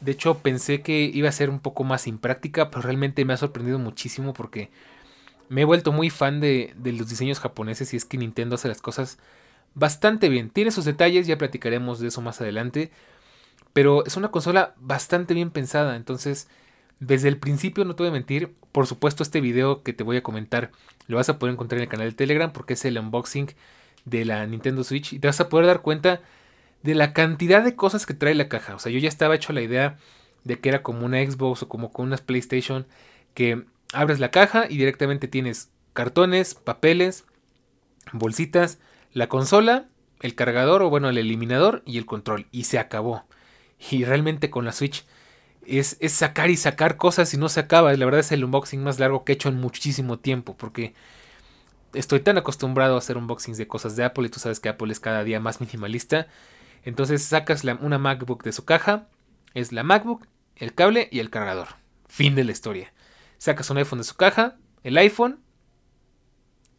De 0.00 0.12
hecho, 0.12 0.38
pensé 0.38 0.80
que 0.80 1.02
iba 1.02 1.28
a 1.28 1.32
ser 1.32 1.50
un 1.50 1.60
poco 1.60 1.84
más 1.84 2.06
impráctica, 2.06 2.70
pero 2.70 2.80
realmente 2.80 3.22
me 3.26 3.34
ha 3.34 3.36
sorprendido 3.36 3.78
muchísimo 3.78 4.32
porque 4.32 4.70
me 5.50 5.60
he 5.60 5.64
vuelto 5.66 5.92
muy 5.92 6.08
fan 6.08 6.40
de, 6.40 6.72
de 6.78 6.92
los 6.92 7.10
diseños 7.10 7.38
japoneses 7.38 7.92
y 7.92 7.98
es 7.98 8.06
que 8.06 8.16
Nintendo 8.16 8.54
hace 8.54 8.68
las 8.68 8.80
cosas 8.80 9.18
bastante 9.74 10.30
bien. 10.30 10.48
Tiene 10.48 10.70
sus 10.70 10.86
detalles, 10.86 11.26
ya 11.26 11.36
platicaremos 11.36 12.00
de 12.00 12.08
eso 12.08 12.22
más 12.22 12.40
adelante. 12.40 12.90
Pero 13.74 14.06
es 14.06 14.16
una 14.16 14.30
consola 14.30 14.74
bastante 14.80 15.34
bien 15.34 15.50
pensada. 15.50 15.96
Entonces, 15.96 16.48
desde 16.98 17.28
el 17.28 17.38
principio, 17.38 17.84
no 17.84 17.94
te 17.94 18.02
voy 18.02 18.10
a 18.10 18.12
mentir. 18.12 18.54
Por 18.72 18.86
supuesto, 18.86 19.22
este 19.22 19.40
video 19.40 19.82
que 19.82 19.92
te 19.92 20.04
voy 20.04 20.16
a 20.16 20.22
comentar 20.22 20.70
lo 21.06 21.16
vas 21.16 21.28
a 21.28 21.38
poder 21.38 21.54
encontrar 21.54 21.78
en 21.78 21.84
el 21.84 21.88
canal 21.88 22.08
de 22.08 22.16
Telegram 22.16 22.52
porque 22.52 22.74
es 22.74 22.84
el 22.84 22.98
unboxing 22.98 23.50
de 24.04 24.24
la 24.24 24.46
Nintendo 24.46 24.84
Switch. 24.84 25.12
Y 25.12 25.18
te 25.18 25.28
vas 25.28 25.40
a 25.40 25.48
poder 25.48 25.66
dar 25.66 25.82
cuenta 25.82 26.20
de 26.82 26.94
la 26.94 27.12
cantidad 27.12 27.62
de 27.62 27.76
cosas 27.76 28.06
que 28.06 28.14
trae 28.14 28.34
la 28.34 28.48
caja. 28.48 28.74
O 28.74 28.78
sea, 28.78 28.90
yo 28.92 28.98
ya 28.98 29.08
estaba 29.08 29.34
hecho 29.34 29.52
la 29.52 29.62
idea 29.62 29.98
de 30.44 30.58
que 30.58 30.68
era 30.68 30.82
como 30.82 31.04
una 31.04 31.18
Xbox 31.18 31.62
o 31.62 31.68
como 31.68 31.92
con 31.92 32.06
una 32.06 32.16
PlayStation 32.16 32.86
que 33.34 33.64
abres 33.92 34.20
la 34.20 34.30
caja 34.30 34.66
y 34.68 34.76
directamente 34.76 35.28
tienes 35.28 35.70
cartones, 35.92 36.54
papeles, 36.54 37.24
bolsitas, 38.12 38.78
la 39.12 39.28
consola, 39.28 39.88
el 40.20 40.34
cargador 40.34 40.82
o 40.82 40.90
bueno, 40.90 41.08
el 41.08 41.18
eliminador 41.18 41.82
y 41.84 41.98
el 41.98 42.06
control. 42.06 42.46
Y 42.52 42.64
se 42.64 42.78
acabó. 42.78 43.24
Y 43.90 44.04
realmente 44.04 44.48
con 44.48 44.64
la 44.64 44.72
Switch 44.72 45.04
es, 45.68 45.96
es, 46.00 46.12
sacar 46.12 46.50
y 46.50 46.56
sacar 46.56 46.96
cosas 46.96 47.32
y 47.34 47.36
no 47.36 47.48
se 47.48 47.60
acaba. 47.60 47.92
La 47.94 48.04
verdad 48.04 48.20
es 48.20 48.32
el 48.32 48.44
unboxing 48.44 48.82
más 48.82 48.98
largo 48.98 49.24
que 49.24 49.32
he 49.32 49.34
hecho 49.34 49.48
en 49.48 49.56
muchísimo 49.56 50.18
tiempo. 50.18 50.56
Porque 50.56 50.94
estoy 51.94 52.20
tan 52.20 52.38
acostumbrado 52.38 52.94
a 52.94 52.98
hacer 52.98 53.16
unboxings 53.16 53.58
de 53.58 53.68
cosas 53.68 53.96
de 53.96 54.04
Apple 54.04 54.26
y 54.26 54.30
tú 54.30 54.40
sabes 54.40 54.60
que 54.60 54.68
Apple 54.68 54.92
es 54.92 55.00
cada 55.00 55.24
día 55.24 55.40
más 55.40 55.60
minimalista. 55.60 56.28
Entonces 56.84 57.22
sacas 57.22 57.64
una 57.64 57.98
MacBook 57.98 58.42
de 58.42 58.52
su 58.52 58.64
caja. 58.64 59.08
Es 59.54 59.72
la 59.72 59.82
MacBook, 59.82 60.26
el 60.56 60.74
cable 60.74 61.08
y 61.10 61.20
el 61.20 61.30
cargador. 61.30 61.68
Fin 62.06 62.34
de 62.34 62.44
la 62.44 62.52
historia. 62.52 62.92
Sacas 63.38 63.68
un 63.70 63.78
iPhone 63.78 63.98
de 63.98 64.04
su 64.04 64.16
caja, 64.16 64.56
el 64.82 64.96
iPhone, 64.98 65.40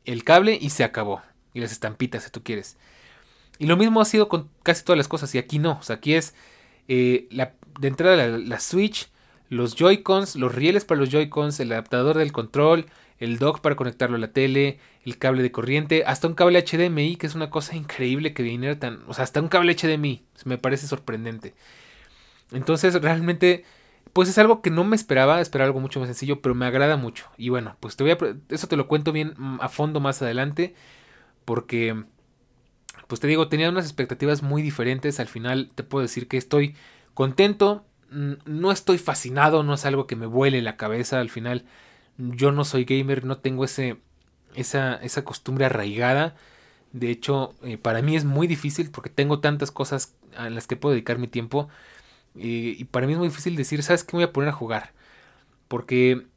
el 0.06 0.24
cable 0.24 0.58
y 0.60 0.70
se 0.70 0.84
acabó 0.84 1.22
y 1.54 1.60
las 1.60 1.72
estampitas 1.72 2.24
si 2.24 2.32
tú 2.32 2.44
quieres. 2.44 2.78
Y 3.60 3.66
lo 3.66 3.78
mismo 3.78 4.02
ha 4.02 4.06
sido 4.06 4.30
con 4.30 4.50
casi 4.64 4.84
todas 4.84 4.98
las 4.98 5.08
cosas 5.08 5.34
y 5.36 5.38
aquí 5.38 5.60
no. 5.60 5.78
O 5.80 5.84
sea, 5.84 5.98
aquí 5.98 6.14
es 6.14 6.34
eh, 6.88 7.28
la, 7.32 7.54
de 7.80 7.88
entrada 7.88 8.28
la, 8.28 8.60
Switch, 8.60 9.10
los 9.50 9.76
Joy-Cons, 9.76 10.36
los 10.36 10.54
rieles 10.54 10.86
para 10.86 11.00
los 11.00 11.10
Joy-Cons, 11.10 11.60
el 11.60 11.72
adaptador 11.72 12.18
del 12.18 12.32
control, 12.32 12.86
el 13.20 13.40
dock 13.40 13.62
para 13.62 13.76
conectarlo 13.76 14.18
a 14.18 14.20
la 14.20 14.32
tele, 14.32 14.80
el 15.06 15.18
cable 15.18 15.42
de 15.42 15.52
corriente, 15.52 16.04
hasta 16.06 16.28
un 16.28 16.36
cable 16.36 16.64
HDMI, 16.64 17.16
que 17.16 17.28
es 17.28 17.36
una 17.36 17.50
cosa 17.50 17.76
increíble 17.76 18.34
que 18.34 18.44
viniera 18.44 18.78
tan... 18.80 19.04
O 19.08 19.14
sea, 19.14 19.24
hasta 19.24 19.42
un 19.42 19.48
cable 19.48 19.76
HDMI, 19.76 20.24
me 20.46 20.58
parece 20.58 20.88
sorprendente. 20.88 21.56
Entonces, 22.52 22.94
realmente, 23.02 23.66
pues 24.14 24.30
es 24.30 24.38
algo 24.38 24.62
que 24.62 24.70
no 24.70 24.84
me 24.84 24.96
esperaba, 24.96 25.42
esperaba 25.42 25.68
algo 25.68 25.80
mucho 25.80 26.00
más 26.00 26.08
sencillo, 26.08 26.42
pero 26.42 26.56
me 26.56 26.66
agrada 26.66 26.98
mucho. 26.98 27.26
Y 27.38 27.50
bueno, 27.50 27.76
pues 27.80 27.96
te 27.96 28.04
voy 28.04 28.12
a... 28.12 28.18
Eso 28.50 28.68
te 28.68 28.78
lo 28.78 28.88
cuento 28.88 29.12
bien 29.12 29.34
mm, 29.38 29.60
a 29.62 29.70
fondo 29.70 30.00
más 30.00 30.22
adelante 30.22 30.76
porque, 31.46 32.04
pues 33.08 33.22
te 33.22 33.28
digo, 33.28 33.48
tenía 33.50 33.70
unas 33.70 33.86
expectativas 33.86 34.44
muy 34.44 34.62
diferentes. 34.62 35.20
Al 35.20 35.28
final 35.28 35.70
te 35.76 35.84
puedo 35.84 36.04
decir 36.04 36.28
que 36.28 36.38
estoy 36.38 36.76
contento, 37.14 37.86
no 38.10 38.72
estoy 38.72 38.98
fascinado, 38.98 39.64
no 39.64 39.74
es 39.74 39.86
algo 39.86 40.08
que 40.08 40.16
me 40.16 40.26
vuele 40.26 40.62
la 40.62 40.78
cabeza. 40.78 41.20
Al 41.20 41.30
final, 41.30 41.66
yo 42.18 42.52
no 42.52 42.66
soy 42.66 42.86
gamer, 42.86 43.26
no 43.26 43.38
tengo 43.40 43.66
ese, 43.66 43.98
esa, 44.56 44.96
esa 44.96 45.24
costumbre 45.24 45.66
arraigada. 45.66 46.36
De 46.94 47.12
hecho, 47.12 47.56
eh, 47.64 47.78
para 47.78 48.02
mí 48.02 48.16
es 48.16 48.26
muy 48.26 48.48
difícil 48.48 48.92
porque 48.92 49.10
tengo 49.10 49.40
tantas 49.40 49.72
cosas 49.72 50.16
a 50.38 50.50
las 50.50 50.68
que 50.68 50.76
puedo 50.78 50.94
dedicar 50.94 51.20
mi 51.20 51.28
tiempo. 51.28 51.70
y 52.36 52.86
para 52.86 53.08
mí 53.08 53.14
es 53.14 53.20
muy 53.20 53.30
difícil 53.30 53.56
decir, 53.56 53.84
¿sabes 53.84 54.04
qué 54.04 54.16
voy 54.18 54.24
a 54.24 54.34
poner 54.34 54.50
a 54.50 54.54
jugar? 54.54 54.94
Porque 55.68 56.28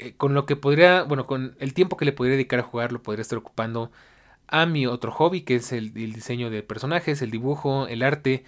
eh, 0.00 0.14
con 0.16 0.34
lo 0.34 0.46
que 0.46 0.56
podría, 0.56 1.02
bueno, 1.02 1.26
con 1.26 1.56
el 1.60 1.74
tiempo 1.74 1.96
que 1.96 2.06
le 2.06 2.12
podría 2.12 2.34
dedicar 2.36 2.60
a 2.60 2.62
jugar, 2.62 2.90
lo 2.92 3.02
podría 3.02 3.22
estar 3.22 3.38
ocupando 3.38 3.92
a 4.50 4.66
mi 4.66 4.86
otro 4.86 5.12
hobby, 5.12 5.42
que 5.42 5.56
es 5.56 5.72
el, 5.72 5.94
diseño 5.94 6.50
de 6.50 6.62
personajes, 6.62 7.22
el 7.22 7.30
dibujo, 7.30 7.86
el 7.86 8.02
arte. 8.02 8.44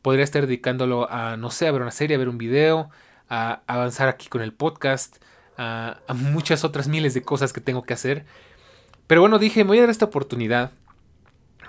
Podría 0.00 0.24
estar 0.24 0.46
dedicándolo 0.46 1.10
a, 1.10 1.36
no 1.36 1.50
sé, 1.50 1.66
a 1.66 1.72
ver 1.72 1.82
una 1.82 1.90
serie, 1.90 2.14
a 2.14 2.18
ver 2.18 2.28
un 2.28 2.38
video, 2.38 2.90
a 3.28 3.62
avanzar 3.66 4.08
aquí 4.08 4.28
con 4.28 4.40
el 4.40 4.52
podcast, 4.52 5.16
a, 5.58 6.00
muchas 6.14 6.64
otras 6.64 6.88
miles 6.88 7.12
de 7.14 7.22
cosas 7.22 7.52
que 7.52 7.60
tengo 7.60 7.82
que 7.82 7.92
hacer. 7.92 8.24
Pero 9.08 9.20
bueno, 9.20 9.38
dije, 9.38 9.64
me 9.64 9.68
voy 9.68 9.78
a 9.78 9.82
dar 9.82 9.90
esta 9.90 10.06
oportunidad 10.06 10.70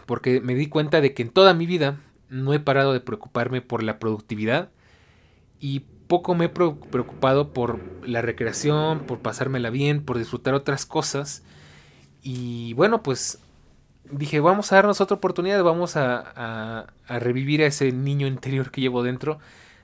porque 0.06 0.40
me 0.40 0.56
di 0.56 0.68
cuenta 0.68 1.02
de 1.02 1.14
que 1.14 1.24
en 1.24 1.30
toda 1.30 1.54
mi 1.54 1.66
vida 1.66 1.98
no 2.30 2.54
he 2.54 2.60
parado 2.60 2.94
de 2.94 3.00
preocuparme 3.00 3.62
por 3.62 3.84
la 3.84 4.00
productividad 4.00 4.70
y 5.60 5.82
poco 6.08 6.36
me 6.36 6.46
he 6.46 6.50
preocupado 6.50 7.54
por 7.54 7.80
la 8.06 8.22
recreación, 8.22 9.00
por 9.00 9.20
pasármela 9.20 9.72
bien, 9.72 10.04
por 10.04 10.18
disfrutar 10.18 10.54
otras 10.54 10.86
cosas. 10.86 11.44
Y 12.22 12.74
bueno, 12.74 13.02
pues 13.02 13.40
dije, 14.10 14.40
vamos 14.40 14.72
a 14.72 14.76
darnos 14.76 15.02
otra 15.02 15.18
oportunidad, 15.18 15.64
vamos 15.64 15.96
a, 15.96 16.86
a, 17.08 17.20
revivir 17.20 17.62
a 17.62 17.68
ese 17.68 17.92
niño 17.92 18.28
interior 18.28 18.72
que 18.72 18.82
llevo 18.82 19.04
dentro. 19.04 19.40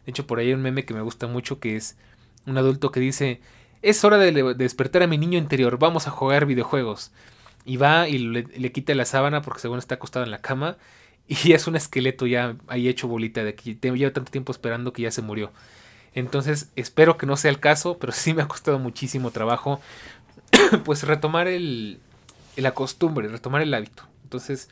De 0.05 0.11
hecho, 0.11 0.27
por 0.27 0.39
ahí 0.39 0.47
hay 0.47 0.53
un 0.53 0.61
meme 0.61 0.85
que 0.85 0.93
me 0.93 1.01
gusta 1.01 1.27
mucho 1.27 1.59
que 1.59 1.75
es 1.75 1.97
un 2.45 2.57
adulto 2.57 2.91
que 2.91 2.99
dice, 2.99 3.41
es 3.81 4.03
hora 4.03 4.17
de, 4.17 4.31
despertar 4.55 5.03
a 5.03 5.07
mi 5.07 5.17
niño 5.17 5.37
interior, 5.37 5.79
vamos 5.79 6.07
a 6.07 6.11
jugar 6.11 6.45
videojuegos. 6.45 7.11
Y 7.65 7.77
va 7.77 8.07
y 8.07 8.17
le, 8.17 8.71
quita 8.71 8.95
la 8.95 9.05
sábana 9.05 9.41
porque 9.41 9.61
según 9.61 9.79
está 9.79 9.95
acostado 9.95 10.25
en 10.25 10.31
la 10.31 10.41
cama. 10.41 10.77
Y 11.27 11.53
es 11.53 11.67
un 11.67 11.75
esqueleto 11.75 12.25
ya 12.25 12.55
ahí 12.67 12.87
hecho 12.87 13.07
bolita 13.07 13.43
de 13.43 13.53
que 13.53 13.75
lleva 13.75 14.11
tanto 14.11 14.31
tiempo 14.31 14.51
esperando 14.51 14.93
que 14.93 15.03
ya 15.03 15.11
se 15.11 15.21
murió. 15.21 15.51
Entonces 16.15 16.71
espero 16.75 17.17
que 17.17 17.27
no 17.27 17.37
sea 17.37 17.51
el 17.51 17.59
caso, 17.59 17.99
pero 17.99 18.11
sí 18.13 18.33
me 18.33 18.41
ha 18.41 18.47
costado 18.47 18.79
muchísimo 18.79 19.29
trabajo 19.29 19.79
pues 20.85 21.03
retomar 21.03 21.47
el, 21.47 21.99
la 22.61 22.73
costumbre, 22.73 23.27
retomar 23.27 23.61
el 23.61 23.73
hábito. 23.73 24.03
Entonces, 24.23 24.69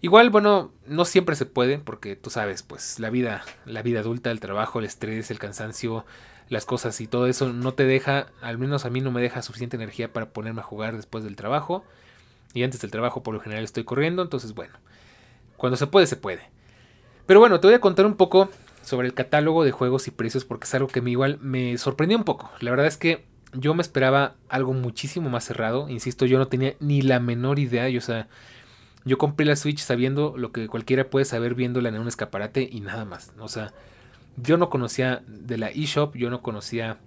igual, 0.00 0.30
bueno, 0.30 0.72
no 0.86 1.04
siempre 1.04 1.36
se 1.36 1.46
puede, 1.46 1.78
porque 1.78 2.16
tú 2.16 2.30
sabes, 2.30 2.62
pues 2.62 2.98
la 2.98 3.10
vida, 3.10 3.44
la 3.64 3.82
vida 3.82 4.00
adulta, 4.00 4.30
el 4.30 4.40
trabajo, 4.40 4.78
el 4.78 4.84
estrés, 4.84 5.30
el 5.30 5.38
cansancio, 5.38 6.04
las 6.48 6.66
cosas 6.66 7.00
y 7.00 7.06
todo 7.06 7.26
eso 7.26 7.52
no 7.52 7.72
te 7.72 7.84
deja, 7.84 8.26
al 8.42 8.58
menos 8.58 8.84
a 8.84 8.90
mí 8.90 9.00
no 9.00 9.10
me 9.10 9.22
deja 9.22 9.42
suficiente 9.42 9.76
energía 9.76 10.12
para 10.12 10.30
ponerme 10.30 10.60
a 10.60 10.64
jugar 10.64 10.96
después 10.96 11.24
del 11.24 11.36
trabajo. 11.36 11.84
Y 12.52 12.62
antes 12.62 12.80
del 12.80 12.90
trabajo 12.90 13.22
por 13.22 13.34
lo 13.34 13.40
general 13.40 13.64
estoy 13.64 13.84
corriendo, 13.84 14.22
entonces 14.22 14.54
bueno, 14.54 14.74
cuando 15.56 15.76
se 15.76 15.86
puede, 15.86 16.06
se 16.06 16.16
puede. 16.16 16.50
Pero 17.26 17.40
bueno, 17.40 17.58
te 17.58 17.66
voy 17.66 17.74
a 17.74 17.80
contar 17.80 18.06
un 18.06 18.16
poco 18.16 18.50
sobre 18.82 19.08
el 19.08 19.14
catálogo 19.14 19.64
de 19.64 19.72
juegos 19.72 20.06
y 20.06 20.10
precios 20.10 20.44
porque 20.44 20.64
es 20.64 20.74
algo 20.74 20.88
que 20.88 21.00
me 21.00 21.10
igual 21.10 21.38
me 21.40 21.76
sorprendió 21.78 22.18
un 22.18 22.24
poco. 22.24 22.50
La 22.60 22.70
verdad 22.70 22.86
es 22.86 22.96
que 22.96 23.24
yo 23.54 23.74
me 23.74 23.82
esperaba 23.82 24.36
algo 24.48 24.72
muchísimo 24.72 25.30
más 25.30 25.44
cerrado. 25.44 25.88
Insisto, 25.88 26.26
yo 26.26 26.38
no 26.38 26.48
tenía 26.48 26.74
ni 26.80 27.02
la 27.02 27.20
menor 27.20 27.58
idea. 27.58 27.88
Yo, 27.88 27.98
o 27.98 28.02
sea, 28.02 28.28
yo 29.04 29.18
compré 29.18 29.46
la 29.46 29.56
Switch 29.56 29.78
sabiendo 29.78 30.34
lo 30.36 30.52
que 30.52 30.66
cualquiera 30.68 31.10
puede 31.10 31.24
saber 31.24 31.54
viéndola 31.54 31.88
en 31.88 31.98
un 31.98 32.08
escaparate 32.08 32.68
y 32.70 32.80
nada 32.80 33.04
más. 33.04 33.32
O 33.38 33.48
sea, 33.48 33.72
yo 34.36 34.56
no 34.56 34.70
conocía 34.70 35.22
de 35.26 35.58
la 35.58 35.68
eShop, 35.68 36.16
yo 36.16 36.30
no 36.30 36.42
conocía 36.42 36.98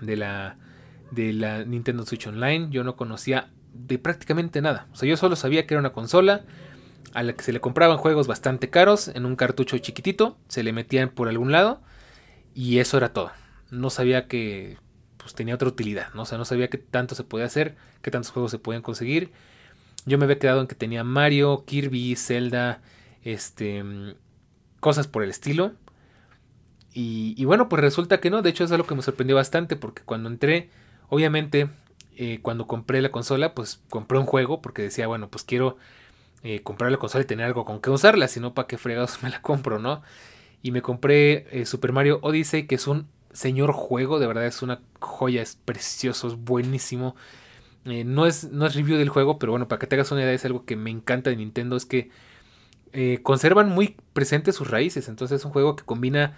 de 0.00 0.16
la, 0.16 0.56
de 1.10 1.32
la 1.32 1.64
Nintendo 1.64 2.04
Switch 2.04 2.26
Online, 2.26 2.68
yo 2.70 2.84
no 2.84 2.96
conocía 2.96 3.50
de 3.72 3.98
prácticamente 3.98 4.62
nada. 4.62 4.88
O 4.92 4.96
sea, 4.96 5.08
yo 5.08 5.16
solo 5.16 5.36
sabía 5.36 5.66
que 5.66 5.74
era 5.74 5.80
una 5.80 5.92
consola 5.92 6.44
a 7.12 7.22
la 7.22 7.32
que 7.34 7.44
se 7.44 7.52
le 7.52 7.60
compraban 7.60 7.98
juegos 7.98 8.26
bastante 8.26 8.70
caros 8.70 9.08
en 9.08 9.26
un 9.26 9.36
cartucho 9.36 9.78
chiquitito, 9.78 10.36
se 10.48 10.62
le 10.62 10.72
metían 10.72 11.08
por 11.08 11.28
algún 11.28 11.52
lado 11.52 11.80
Y 12.54 12.78
eso 12.78 12.96
era 12.96 13.12
todo. 13.12 13.30
No 13.70 13.90
sabía 13.90 14.28
que 14.28 14.78
pues, 15.26 15.34
tenía 15.34 15.56
otra 15.56 15.66
utilidad, 15.66 16.14
¿no? 16.14 16.22
O 16.22 16.24
sea, 16.24 16.38
no 16.38 16.44
sabía 16.44 16.70
qué 16.70 16.78
tanto 16.78 17.16
se 17.16 17.24
podía 17.24 17.46
hacer, 17.46 17.74
qué 18.00 18.12
tantos 18.12 18.30
juegos 18.30 18.52
se 18.52 18.60
podían 18.60 18.80
conseguir. 18.80 19.32
Yo 20.04 20.18
me 20.18 20.24
había 20.24 20.38
quedado 20.38 20.60
en 20.60 20.68
que 20.68 20.76
tenía 20.76 21.02
Mario, 21.02 21.64
Kirby, 21.66 22.14
Zelda, 22.14 22.80
este, 23.24 23.82
cosas 24.78 25.08
por 25.08 25.24
el 25.24 25.30
estilo. 25.30 25.72
Y, 26.94 27.44
bueno, 27.44 27.68
pues 27.68 27.82
resulta 27.82 28.20
que 28.20 28.30
no. 28.30 28.40
De 28.40 28.50
hecho, 28.50 28.62
es 28.62 28.70
algo 28.70 28.86
que 28.86 28.94
me 28.94 29.02
sorprendió 29.02 29.34
bastante 29.34 29.74
porque 29.74 30.02
cuando 30.02 30.28
entré, 30.28 30.70
obviamente, 31.08 31.70
eh, 32.16 32.38
cuando 32.40 32.68
compré 32.68 33.02
la 33.02 33.10
consola, 33.10 33.52
pues 33.52 33.82
compré 33.90 34.18
un 34.18 34.26
juego 34.26 34.62
porque 34.62 34.82
decía, 34.82 35.08
bueno, 35.08 35.28
pues 35.28 35.42
quiero 35.42 35.76
eh, 36.44 36.62
comprar 36.62 36.92
la 36.92 36.98
consola 36.98 37.24
y 37.24 37.26
tener 37.26 37.46
algo 37.46 37.64
con 37.64 37.80
que 37.80 37.90
usarla, 37.90 38.28
si 38.28 38.38
no, 38.38 38.54
¿para 38.54 38.68
qué 38.68 38.78
fregados 38.78 39.20
me 39.24 39.30
la 39.30 39.42
compro, 39.42 39.80
no? 39.80 40.02
Y 40.62 40.70
me 40.70 40.82
compré 40.82 41.48
eh, 41.50 41.66
Super 41.66 41.92
Mario 41.92 42.20
Odyssey, 42.22 42.68
que 42.68 42.76
es 42.76 42.86
un 42.86 43.08
señor 43.36 43.72
juego, 43.72 44.18
de 44.18 44.26
verdad 44.26 44.46
es 44.46 44.62
una 44.62 44.80
joya, 45.00 45.42
es 45.42 45.56
precioso, 45.56 46.28
es 46.28 46.36
buenísimo. 46.36 47.16
no, 47.84 48.26
es, 48.26 48.50
no 48.50 48.66
es 48.66 48.74
review 48.74 48.98
del 48.98 49.08
juego, 49.08 49.38
pero 49.38 49.52
bueno, 49.52 49.68
para 49.68 49.78
que 49.78 49.86
te 49.86 49.94
hagas 49.96 50.10
una 50.12 50.22
idea, 50.22 50.32
es 50.32 50.44
algo 50.44 50.64
que 50.64 50.76
me 50.76 50.90
encanta 50.90 51.30
de 51.30 51.36
Nintendo, 51.36 51.76
es 51.76 51.86
que 51.86 52.10
conservan 53.22 53.68
muy 53.68 53.96
presentes 54.14 54.56
sus 54.56 54.70
raíces, 54.70 55.08
entonces 55.08 55.40
es 55.40 55.44
un 55.44 55.52
juego 55.52 55.76
que 55.76 55.84
combina 55.84 56.34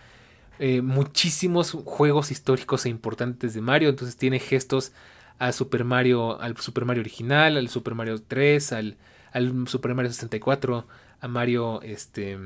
eh, 0.58 0.82
muchísimos 0.82 1.70
juegos 1.84 2.32
históricos 2.32 2.84
e 2.84 2.88
importantes 2.88 3.54
de 3.54 3.60
Mario. 3.60 3.88
Entonces 3.88 4.16
tiene 4.16 4.38
gestos 4.40 4.92
a 5.38 5.52
Super 5.52 5.84
Mario, 5.84 6.40
al 6.40 6.56
Super 6.56 6.84
Mario 6.84 7.02
original, 7.02 7.56
al 7.56 7.68
Super 7.68 7.94
Mario 7.94 8.20
3, 8.20 8.72
al, 8.72 8.96
al 9.32 9.68
Super 9.68 9.94
Mario 9.94 10.10
64, 10.10 10.86
a 11.20 11.28
Mario 11.28 11.80
este, 11.82 12.36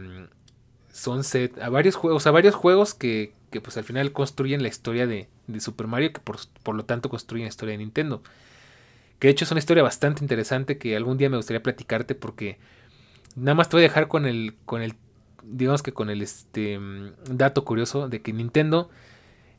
Sunset, 0.93 1.59
a 1.59 1.71
varios 1.71 1.97
juegos, 1.97 2.27
a 2.27 2.31
varios 2.31 2.55
juegos 2.55 2.93
que, 2.93 3.33
que 3.53 3.61
pues 3.61 3.77
al 3.77 3.85
final 3.85 4.11
construyen 4.11 4.63
la 4.63 4.69
historia 4.69 5.07
de, 5.07 5.29
Super 5.61 5.87
Mario, 5.87 6.13
que 6.13 6.21
por, 6.21 6.39
por, 6.65 6.75
lo 6.75 6.85
tanto 6.85 7.09
construyen 7.09 7.45
la 7.45 7.51
historia 7.51 7.73
de 7.73 7.79
Nintendo. 7.79 8.25
Que 9.21 9.29
de 9.29 9.33
hecho 9.33 9.45
es 9.45 9.53
una 9.53 9.61
historia 9.61 9.85
bastante 9.85 10.25
interesante 10.25 10.79
que 10.79 10.97
algún 10.97 11.19
día 11.19 11.31
me 11.31 11.37
gustaría 11.37 11.63
platicarte 11.63 12.17
porque 12.17 12.59
nada 13.37 13.55
más 13.55 13.69
te 13.69 13.77
voy 13.77 13.85
a 13.85 13.89
dejar 13.89 14.09
con 14.09 14.27
el, 14.27 14.57
con 14.65 14.83
el 14.83 14.97
digamos 15.45 15.83
que 15.83 15.93
con 15.93 16.11
el 16.11 16.23
este, 16.23 16.81
dato 17.31 17.65
curioso 17.65 18.09
de 18.09 18.23
que 18.23 18.33
Nintendo 18.33 18.91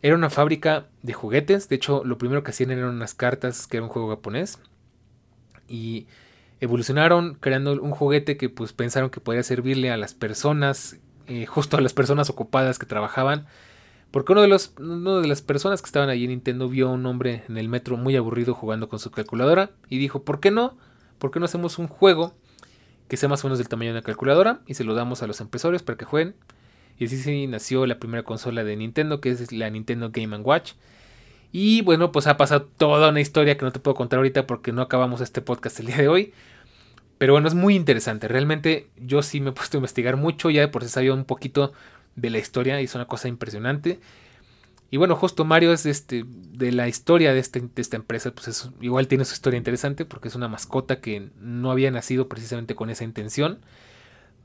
era 0.01 0.15
una 0.15 0.29
fábrica 0.29 0.87
de 1.01 1.13
juguetes. 1.13 1.69
De 1.69 1.75
hecho, 1.75 2.03
lo 2.03 2.17
primero 2.17 2.43
que 2.43 2.51
hacían 2.51 2.71
eran 2.71 2.89
unas 2.89 3.13
cartas, 3.13 3.67
que 3.67 3.77
era 3.77 3.85
un 3.85 3.89
juego 3.89 4.09
japonés. 4.09 4.59
Y 5.67 6.07
evolucionaron 6.59 7.35
creando 7.39 7.81
un 7.81 7.91
juguete 7.91 8.37
que 8.37 8.49
pues 8.49 8.73
pensaron 8.73 9.09
que 9.09 9.21
podía 9.21 9.43
servirle 9.43 9.91
a 9.91 9.97
las 9.97 10.13
personas, 10.13 10.97
eh, 11.27 11.45
justo 11.45 11.77
a 11.77 11.81
las 11.81 11.93
personas 11.93 12.29
ocupadas 12.29 12.79
que 12.79 12.85
trabajaban. 12.85 13.47
Porque 14.13 14.31
uno 14.31 14.43
de, 14.43 14.47
los, 14.47 14.75
uno 14.77 15.21
de 15.21 15.27
las 15.27 15.41
personas 15.41 15.81
que 15.81 15.87
estaban 15.87 16.09
allí 16.09 16.25
en 16.25 16.29
Nintendo 16.29 16.69
vio 16.69 16.89
a 16.89 16.91
un 16.91 17.03
hombre 17.07 17.45
en 17.49 17.57
el 17.57 17.67
metro 17.67 17.97
muy 17.97 18.15
aburrido 18.15 18.53
jugando 18.53 18.87
con 18.87 18.99
su 18.99 19.09
calculadora 19.09 19.71
y 19.89 19.97
dijo, 19.97 20.21
¿por 20.21 20.39
qué 20.39 20.51
no? 20.51 20.77
¿Por 21.17 21.31
qué 21.31 21.39
no 21.39 21.45
hacemos 21.45 21.79
un 21.79 21.87
juego 21.87 22.35
que 23.07 23.17
sea 23.17 23.27
más 23.27 23.43
o 23.43 23.47
menos 23.47 23.57
del 23.57 23.69
tamaño 23.69 23.89
de 23.89 23.97
una 23.97 24.05
calculadora 24.05 24.59
y 24.67 24.75
se 24.75 24.83
lo 24.83 24.93
damos 24.93 25.23
a 25.23 25.27
los 25.27 25.41
empresarios 25.41 25.81
para 25.81 25.97
que 25.97 26.05
jueguen. 26.05 26.35
Y 26.99 27.05
así 27.05 27.47
nació 27.47 27.87
la 27.87 27.97
primera 27.97 28.21
consola 28.21 28.63
de 28.63 28.75
Nintendo, 28.75 29.19
que 29.19 29.31
es 29.31 29.51
la 29.51 29.67
Nintendo 29.71 30.11
Game 30.13 30.37
Watch. 30.37 30.73
Y 31.51 31.81
bueno, 31.81 32.11
pues 32.11 32.27
ha 32.27 32.37
pasado 32.37 32.69
toda 32.77 33.09
una 33.09 33.19
historia 33.19 33.57
que 33.57 33.65
no 33.65 33.71
te 33.71 33.79
puedo 33.79 33.95
contar 33.95 34.17
ahorita 34.17 34.45
porque 34.45 34.71
no 34.71 34.83
acabamos 34.83 35.21
este 35.21 35.41
podcast 35.41 35.79
el 35.79 35.87
día 35.87 35.97
de 35.97 36.07
hoy. 36.07 36.33
Pero 37.17 37.33
bueno, 37.33 37.47
es 37.47 37.55
muy 37.55 37.75
interesante. 37.75 38.27
Realmente 38.27 38.89
yo 38.95 39.23
sí 39.23 39.41
me 39.41 39.49
he 39.49 39.53
puesto 39.53 39.77
a 39.77 39.79
investigar 39.79 40.17
mucho, 40.17 40.51
ya 40.51 40.61
de 40.61 40.67
por 40.67 40.83
sí 40.83 40.89
sabía 40.89 41.15
un 41.15 41.25
poquito 41.25 41.73
de 42.15 42.29
la 42.29 42.39
historia 42.39 42.79
y 42.81 42.85
es 42.85 42.95
una 42.95 43.05
cosa 43.05 43.27
impresionante. 43.27 43.99
Y 44.91 44.97
bueno, 44.97 45.15
justo 45.15 45.43
Mario 45.43 45.73
es 45.73 45.87
este, 45.87 46.23
de 46.27 46.71
la 46.71 46.87
historia 46.87 47.33
de, 47.33 47.39
este, 47.39 47.61
de 47.61 47.81
esta 47.81 47.95
empresa, 47.95 48.31
pues 48.31 48.69
igual 48.79 49.07
tiene 49.07 49.25
su 49.25 49.33
historia 49.33 49.57
interesante 49.57 50.05
porque 50.05 50.27
es 50.27 50.35
una 50.35 50.47
mascota 50.47 50.99
que 50.99 51.29
no 51.39 51.71
había 51.71 51.89
nacido 51.89 52.29
precisamente 52.29 52.75
con 52.75 52.91
esa 52.91 53.03
intención. 53.03 53.59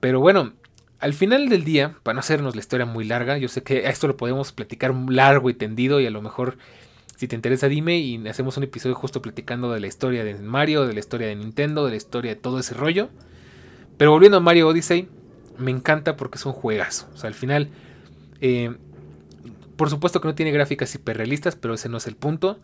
Pero 0.01 0.21
bueno, 0.21 0.55
al 1.01 1.13
final 1.13 1.51
del 1.51 1.65
día, 1.65 1.97
para 2.03 2.15
no 2.15 2.21
hacernos 2.21 2.55
la 2.57 2.61
historia 2.61 2.87
muy 2.87 3.05
larga, 3.05 3.37
yo 3.37 3.49
sé 3.49 3.63
que 3.63 3.89
esto 3.89 4.09
lo 4.09 4.17
podemos 4.17 4.53
platicar 4.53 4.95
largo 4.95 5.51
y 5.51 5.55
tendido 5.55 6.01
y 6.01 6.07
a 6.07 6.11
lo 6.11 6.23
mejor 6.23 6.57
si 7.17 7.29
te 7.29 7.37
interesa 7.37 7.69
dime 7.69 7.99
y 7.99 8.27
hacemos 8.29 8.57
un 8.57 8.63
episodio 8.63 8.95
justo 8.95 9.21
platicando 9.21 9.71
de 9.73 9.81
la 9.81 9.87
historia 9.87 10.25
de 10.25 10.35
Mario, 10.37 10.87
de 10.87 10.95
la 10.95 11.01
historia 11.01 11.27
de 11.27 11.37
Nintendo, 11.37 11.85
de 11.85 11.91
la 11.91 11.97
historia 11.97 12.35
de 12.35 12.41
todo 12.41 12.59
ese 12.59 12.75
rollo. 12.75 13.11
Pero 13.99 14.13
volviendo 14.13 14.39
a 14.39 14.41
Mario 14.41 14.69
Odyssey, 14.69 15.09
me 15.59 15.71
encanta 15.71 16.16
porque 16.16 16.38
es 16.38 16.47
un 16.47 16.53
juegazo. 16.53 17.09
O 17.14 17.16
sea, 17.16 17.29
al 17.29 17.35
final... 17.35 17.68
Eh, 18.40 18.77
por 19.79 19.90
supuesto 19.90 20.21
que 20.21 20.27
no 20.27 20.35
tiene 20.35 20.51
gráficas 20.51 20.92
hiperrealistas, 20.97 21.55
pero 21.55 21.75
ese 21.75 21.88
no 21.88 21.99
es 21.99 22.09
el 22.09 22.16
punto. 22.16 22.59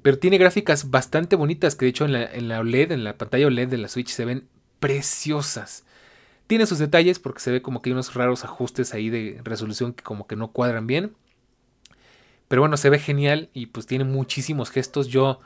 Pero 0.00 0.18
tiene 0.18 0.38
gráficas 0.38 0.90
bastante 0.90 1.36
bonitas 1.36 1.76
que 1.76 1.84
de 1.84 1.90
hecho 1.90 2.06
en 2.06 2.12
la, 2.14 2.24
en 2.24 2.48
la 2.48 2.58
OLED, 2.60 2.90
en 2.90 3.04
la 3.04 3.18
pantalla 3.18 3.46
OLED 3.46 3.68
de 3.68 3.76
la 3.76 3.88
Switch 3.88 4.08
se 4.08 4.24
ven 4.24 4.48
preciosas. 4.80 5.84
Tiene 6.46 6.64
sus 6.64 6.78
detalles 6.78 7.18
porque 7.18 7.40
se 7.40 7.52
ve 7.52 7.60
como 7.60 7.82
que 7.82 7.90
hay 7.90 7.92
unos 7.92 8.14
raros 8.14 8.44
ajustes 8.44 8.94
ahí 8.94 9.10
de 9.10 9.40
resolución 9.44 9.92
que 9.92 10.02
como 10.02 10.26
que 10.26 10.34
no 10.34 10.52
cuadran 10.52 10.86
bien. 10.86 11.14
Pero 12.48 12.62
bueno, 12.62 12.78
se 12.78 12.88
ve 12.88 12.98
genial 12.98 13.50
y 13.52 13.66
pues 13.66 13.86
tiene 13.86 14.04
muchísimos 14.04 14.70
gestos. 14.70 15.08
Yo 15.08 15.40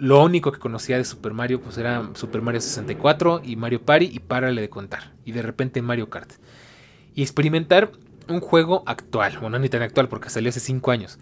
lo 0.00 0.24
único 0.24 0.50
que 0.50 0.58
conocía 0.58 0.96
de 0.96 1.04
Super 1.04 1.34
Mario 1.34 1.60
pues 1.60 1.76
era 1.76 2.08
Super 2.14 2.40
Mario 2.40 2.62
64 2.62 3.42
y 3.44 3.56
Mario 3.56 3.82
Party 3.82 4.10
y 4.10 4.20
párale 4.20 4.62
de 4.62 4.70
contar. 4.70 5.12
Y 5.26 5.32
de 5.32 5.42
repente 5.42 5.82
Mario 5.82 6.08
Kart. 6.08 6.32
Y 7.14 7.22
experimentar 7.22 7.92
un 8.26 8.40
juego 8.40 8.82
actual, 8.86 9.38
bueno, 9.40 9.58
ni 9.58 9.68
tan 9.68 9.82
actual 9.82 10.08
porque 10.08 10.30
salió 10.30 10.48
hace 10.48 10.60
5 10.60 10.90
años. 10.90 11.18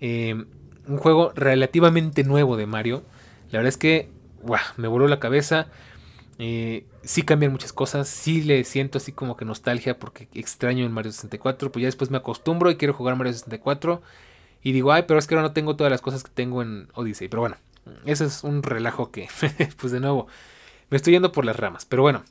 Eh, 0.00 0.44
un 0.88 0.98
juego 0.98 1.32
relativamente 1.36 2.24
nuevo 2.24 2.56
de 2.56 2.66
Mario. 2.66 3.04
La 3.52 3.58
verdad 3.58 3.68
es 3.68 3.76
que 3.76 4.10
me 4.76 4.88
voló 4.88 5.06
la 5.06 5.20
cabeza. 5.20 5.68
Eh, 6.40 6.84
sí 7.04 7.22
cambian 7.22 7.52
muchas 7.52 7.72
cosas. 7.72 8.08
Sí 8.08 8.42
le 8.42 8.64
siento 8.64 8.98
así 8.98 9.12
como 9.12 9.36
que 9.36 9.44
nostalgia 9.44 10.00
porque 10.00 10.26
extraño 10.34 10.84
el 10.84 10.90
Mario 10.90 11.12
64. 11.12 11.70
Pues 11.70 11.80
ya 11.80 11.86
después 11.86 12.10
me 12.10 12.16
acostumbro 12.16 12.72
y 12.72 12.76
quiero 12.76 12.92
jugar 12.92 13.14
Mario 13.14 13.34
64. 13.34 14.02
Y 14.64 14.72
digo, 14.72 14.90
ay, 14.90 15.04
pero 15.06 15.20
es 15.20 15.28
que 15.28 15.36
ahora 15.36 15.46
no 15.46 15.52
tengo 15.52 15.76
todas 15.76 15.92
las 15.92 16.02
cosas 16.02 16.24
que 16.24 16.30
tengo 16.34 16.60
en 16.60 16.88
Odyssey. 16.94 17.28
Pero 17.28 17.42
bueno, 17.42 17.56
ese 18.04 18.24
es 18.26 18.44
un 18.44 18.62
relajo 18.62 19.10
que, 19.10 19.28
pues 19.80 19.92
de 19.92 20.00
nuevo, 20.00 20.26
me 20.90 20.96
estoy 20.96 21.12
yendo 21.12 21.32
por 21.32 21.44
las 21.44 21.56
ramas. 21.56 21.84
Pero 21.84 22.02
bueno, 22.02 22.22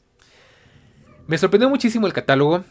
me 1.27 1.37
sorprendió 1.37 1.69
muchísimo 1.69 2.07
el 2.07 2.13
catálogo. 2.13 2.63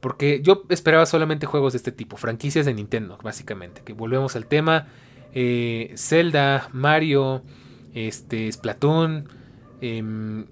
Porque 0.00 0.42
yo 0.42 0.64
esperaba 0.68 1.06
solamente 1.06 1.46
juegos 1.46 1.72
de 1.72 1.78
este 1.78 1.92
tipo, 1.92 2.18
franquicias 2.18 2.66
de 2.66 2.74
Nintendo, 2.74 3.18
básicamente. 3.22 3.80
Que 3.82 3.94
volvemos 3.94 4.36
al 4.36 4.46
tema. 4.46 4.86
Eh, 5.32 5.94
Zelda, 5.96 6.68
Mario, 6.72 7.42
este, 7.94 8.50
Splatoon, 8.52 9.28
em, 9.80 10.46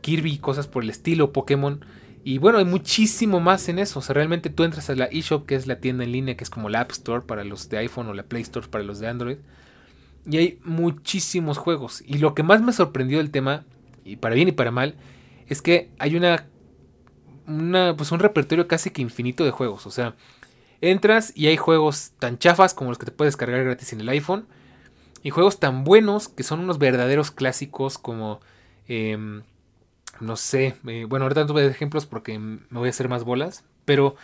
Kirby, 0.00 0.38
cosas 0.38 0.66
por 0.66 0.82
el 0.82 0.90
estilo, 0.90 1.32
Pokémon. 1.32 1.84
Y 2.24 2.38
bueno, 2.38 2.58
hay 2.58 2.64
muchísimo 2.64 3.38
más 3.38 3.68
en 3.68 3.78
eso. 3.78 4.00
O 4.00 4.02
sea, 4.02 4.14
realmente 4.14 4.50
tú 4.50 4.64
entras 4.64 4.90
a 4.90 4.94
la 4.94 5.04
eShop, 5.06 5.46
que 5.46 5.54
es 5.54 5.66
la 5.66 5.78
tienda 5.80 6.04
en 6.04 6.12
línea, 6.12 6.36
que 6.36 6.44
es 6.44 6.50
como 6.50 6.68
la 6.68 6.80
App 6.80 6.90
Store 6.90 7.22
para 7.24 7.44
los 7.44 7.68
de 7.68 7.78
iPhone 7.78 8.08
o 8.08 8.14
la 8.14 8.24
Play 8.24 8.42
Store 8.42 8.66
para 8.68 8.84
los 8.84 8.98
de 8.98 9.08
Android. 9.08 9.38
Y 10.26 10.36
hay 10.36 10.60
muchísimos 10.64 11.58
juegos. 11.58 12.02
Y 12.06 12.18
lo 12.18 12.34
que 12.34 12.42
más 12.42 12.60
me 12.62 12.72
sorprendió 12.72 13.18
del 13.18 13.30
tema, 13.30 13.64
y 14.04 14.16
para 14.16 14.34
bien 14.34 14.48
y 14.48 14.52
para 14.52 14.70
mal, 14.70 14.96
es 15.46 15.62
que 15.62 15.90
hay 15.98 16.16
una 16.16 16.46
pues 17.96 18.12
un 18.12 18.20
repertorio 18.20 18.68
casi 18.68 18.90
que 18.90 19.02
infinito 19.02 19.44
de 19.44 19.50
juegos. 19.50 19.86
O 19.86 19.90
sea, 19.90 20.14
entras 20.80 21.32
y 21.34 21.48
hay 21.48 21.56
juegos 21.56 22.12
tan 22.18 22.38
chafas 22.38 22.74
como 22.74 22.90
los 22.90 22.98
que 22.98 23.06
te 23.06 23.12
puedes 23.12 23.36
cargar 23.36 23.64
gratis 23.64 23.92
en 23.92 24.00
el 24.00 24.08
iPhone. 24.08 24.46
Y 25.22 25.30
juegos 25.30 25.60
tan 25.60 25.84
buenos 25.84 26.28
que 26.28 26.42
son 26.42 26.60
unos 26.60 26.78
verdaderos 26.78 27.30
clásicos 27.30 27.98
como... 27.98 28.40
Em, 28.88 29.42
no 30.20 30.36
sé, 30.36 30.76
eh, 30.86 31.06
bueno, 31.08 31.24
ahorita 31.24 31.42
no 31.42 31.46
tuve 31.46 31.66
ejemplos 31.66 32.04
porque 32.04 32.38
me 32.38 32.60
voy 32.70 32.88
a 32.88 32.90
hacer 32.90 33.08
más 33.08 33.24
bolas. 33.24 33.64
Pero 33.84 34.16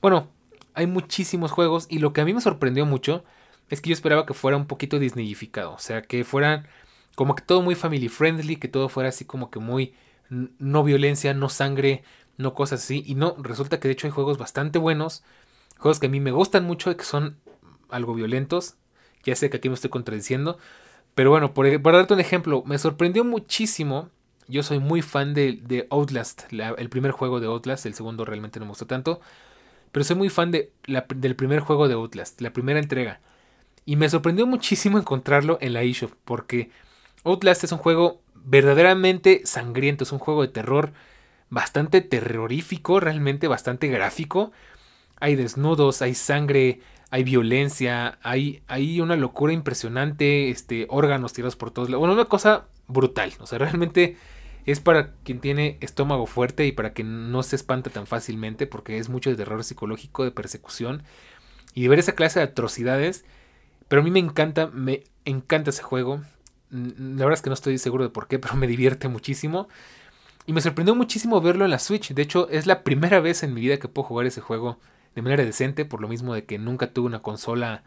bueno, 0.00 0.28
hay 0.74 0.86
muchísimos 0.86 1.50
juegos 1.50 1.86
y 1.90 1.98
lo 1.98 2.12
que 2.12 2.22
a 2.22 2.24
mí 2.24 2.32
me 2.32 2.40
sorprendió 2.40 2.86
mucho 2.86 3.24
es 3.72 3.80
que 3.80 3.88
yo 3.88 3.94
esperaba 3.94 4.26
que 4.26 4.34
fuera 4.34 4.58
un 4.58 4.66
poquito 4.66 4.98
disneyificado. 4.98 5.72
O 5.72 5.78
sea, 5.78 6.02
que 6.02 6.24
fueran 6.24 6.66
como 7.14 7.34
que 7.34 7.42
todo 7.42 7.62
muy 7.62 7.74
family 7.74 8.10
friendly, 8.10 8.56
que 8.56 8.68
todo 8.68 8.90
fuera 8.90 9.08
así 9.08 9.24
como 9.24 9.50
que 9.50 9.60
muy 9.60 9.94
no 10.28 10.84
violencia, 10.84 11.32
no 11.32 11.48
sangre, 11.48 12.04
no 12.36 12.52
cosas 12.52 12.82
así. 12.84 13.02
Y 13.06 13.14
no, 13.14 13.34
resulta 13.38 13.80
que 13.80 13.88
de 13.88 13.92
hecho 13.92 14.06
hay 14.06 14.10
juegos 14.10 14.36
bastante 14.36 14.78
buenos, 14.78 15.24
juegos 15.78 16.00
que 16.00 16.08
a 16.08 16.10
mí 16.10 16.20
me 16.20 16.32
gustan 16.32 16.64
mucho 16.64 16.90
y 16.90 16.96
que 16.96 17.04
son 17.04 17.38
algo 17.88 18.12
violentos. 18.12 18.74
Ya 19.24 19.34
sé 19.36 19.48
que 19.48 19.56
aquí 19.56 19.70
me 19.70 19.74
estoy 19.74 19.88
contradiciendo. 19.88 20.58
Pero 21.14 21.30
bueno, 21.30 21.54
por, 21.54 21.66
darte 21.80 22.12
un 22.12 22.20
ejemplo, 22.20 22.62
me 22.66 22.76
sorprendió 22.76 23.24
muchísimo. 23.24 24.10
Yo 24.48 24.62
soy 24.62 24.80
muy 24.80 25.00
fan 25.00 25.32
de, 25.32 25.86
Outlast, 25.88 26.42
el 26.52 26.88
primer 26.90 27.12
juego 27.12 27.40
de 27.40 27.46
Outlast, 27.46 27.86
el 27.86 27.94
segundo 27.94 28.26
realmente 28.26 28.60
no 28.60 28.66
me 28.66 28.70
gustó 28.72 28.86
tanto. 28.86 29.22
Pero 29.92 30.04
soy 30.04 30.16
muy 30.16 30.28
fan 30.28 30.50
de 30.50 30.72
del 31.16 31.36
primer 31.36 31.60
juego 31.60 31.88
de 31.88 31.94
Outlast, 31.94 32.38
la 32.42 32.52
primera 32.52 32.78
entrega. 32.78 33.20
Y 33.84 33.96
me 33.96 34.08
sorprendió 34.08 34.46
muchísimo 34.46 34.98
encontrarlo 35.00 35.58
en 35.60 35.72
la 35.72 35.82
eShop, 35.82 36.12
porque 36.24 36.70
Outlast 37.24 37.64
es 37.64 37.72
un 37.72 37.78
juego 37.78 38.22
verdaderamente 38.44 39.42
sangriento, 39.44 40.04
es 40.04 40.12
un 40.12 40.18
juego 40.18 40.42
de 40.42 40.48
terror 40.48 40.92
bastante 41.50 42.00
terrorífico, 42.00 42.98
realmente 42.98 43.46
bastante 43.48 43.88
gráfico. 43.88 44.52
hay 45.20 45.36
desnudos, 45.36 46.02
hay 46.02 46.14
sangre, 46.14 46.80
hay 47.10 47.24
violencia, 47.24 48.18
hay, 48.22 48.62
hay 48.68 49.00
una 49.00 49.16
locura 49.16 49.52
impresionante, 49.52 50.50
este, 50.50 50.86
órganos 50.88 51.34
tirados 51.34 51.56
por 51.56 51.70
todos 51.70 51.90
lados. 51.90 52.00
Bueno, 52.00 52.14
una 52.14 52.24
cosa 52.24 52.66
brutal. 52.88 53.34
O 53.38 53.46
sea, 53.46 53.58
realmente 53.60 54.16
es 54.64 54.80
para 54.80 55.12
quien 55.24 55.40
tiene 55.40 55.76
estómago 55.80 56.26
fuerte 56.26 56.66
y 56.66 56.72
para 56.72 56.92
quien 56.92 57.30
no 57.30 57.42
se 57.42 57.56
espanta 57.56 57.90
tan 57.90 58.06
fácilmente 58.06 58.66
porque 58.66 58.98
es 58.98 59.08
mucho 59.08 59.28
de 59.28 59.36
terror 59.36 59.62
psicológico, 59.62 60.24
de 60.24 60.30
persecución 60.30 61.02
y 61.74 61.82
de 61.82 61.88
ver 61.88 61.98
esa 61.98 62.14
clase 62.14 62.38
de 62.38 62.46
atrocidades. 62.46 63.24
Pero 63.92 64.00
a 64.00 64.04
mí 64.06 64.10
me 64.10 64.20
encanta, 64.20 64.68
me 64.68 65.04
encanta 65.26 65.68
ese 65.68 65.82
juego. 65.82 66.22
La 66.70 67.26
verdad 67.26 67.34
es 67.34 67.42
que 67.42 67.50
no 67.50 67.54
estoy 67.54 67.76
seguro 67.76 68.04
de 68.04 68.08
por 68.08 68.26
qué, 68.26 68.38
pero 68.38 68.54
me 68.54 68.66
divierte 68.66 69.06
muchísimo. 69.06 69.68
Y 70.46 70.54
me 70.54 70.62
sorprendió 70.62 70.94
muchísimo 70.94 71.42
verlo 71.42 71.66
en 71.66 71.72
la 71.72 71.78
Switch. 71.78 72.14
De 72.14 72.22
hecho, 72.22 72.48
es 72.48 72.66
la 72.66 72.84
primera 72.84 73.20
vez 73.20 73.42
en 73.42 73.52
mi 73.52 73.60
vida 73.60 73.76
que 73.76 73.88
puedo 73.88 74.08
jugar 74.08 74.24
ese 74.24 74.40
juego 74.40 74.78
de 75.14 75.20
manera 75.20 75.44
decente, 75.44 75.84
por 75.84 76.00
lo 76.00 76.08
mismo 76.08 76.32
de 76.32 76.46
que 76.46 76.56
nunca 76.58 76.94
tuve 76.94 77.04
una 77.04 77.20
consola 77.20 77.84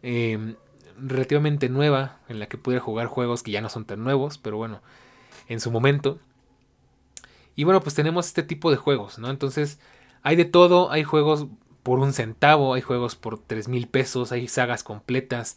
em, 0.00 0.54
relativamente 0.98 1.68
nueva 1.68 2.20
en 2.30 2.38
la 2.38 2.46
que 2.46 2.56
pudiera 2.56 2.82
jugar 2.82 3.08
juegos 3.08 3.42
que 3.42 3.50
ya 3.50 3.60
no 3.60 3.68
son 3.68 3.84
tan 3.84 4.02
nuevos, 4.02 4.38
pero 4.38 4.56
bueno, 4.56 4.80
en 5.48 5.60
su 5.60 5.70
momento. 5.70 6.18
Y 7.56 7.64
bueno, 7.64 7.82
pues 7.82 7.94
tenemos 7.94 8.26
este 8.26 8.42
tipo 8.42 8.70
de 8.70 8.78
juegos, 8.78 9.18
¿no? 9.18 9.28
Entonces, 9.28 9.78
hay 10.22 10.34
de 10.34 10.46
todo, 10.46 10.90
hay 10.90 11.04
juegos 11.04 11.48
por 11.82 11.98
un 11.98 12.12
centavo, 12.12 12.74
hay 12.74 12.82
juegos 12.82 13.16
por 13.16 13.38
tres 13.38 13.68
mil 13.68 13.88
pesos, 13.88 14.32
hay 14.32 14.48
sagas 14.48 14.84
completas. 14.84 15.56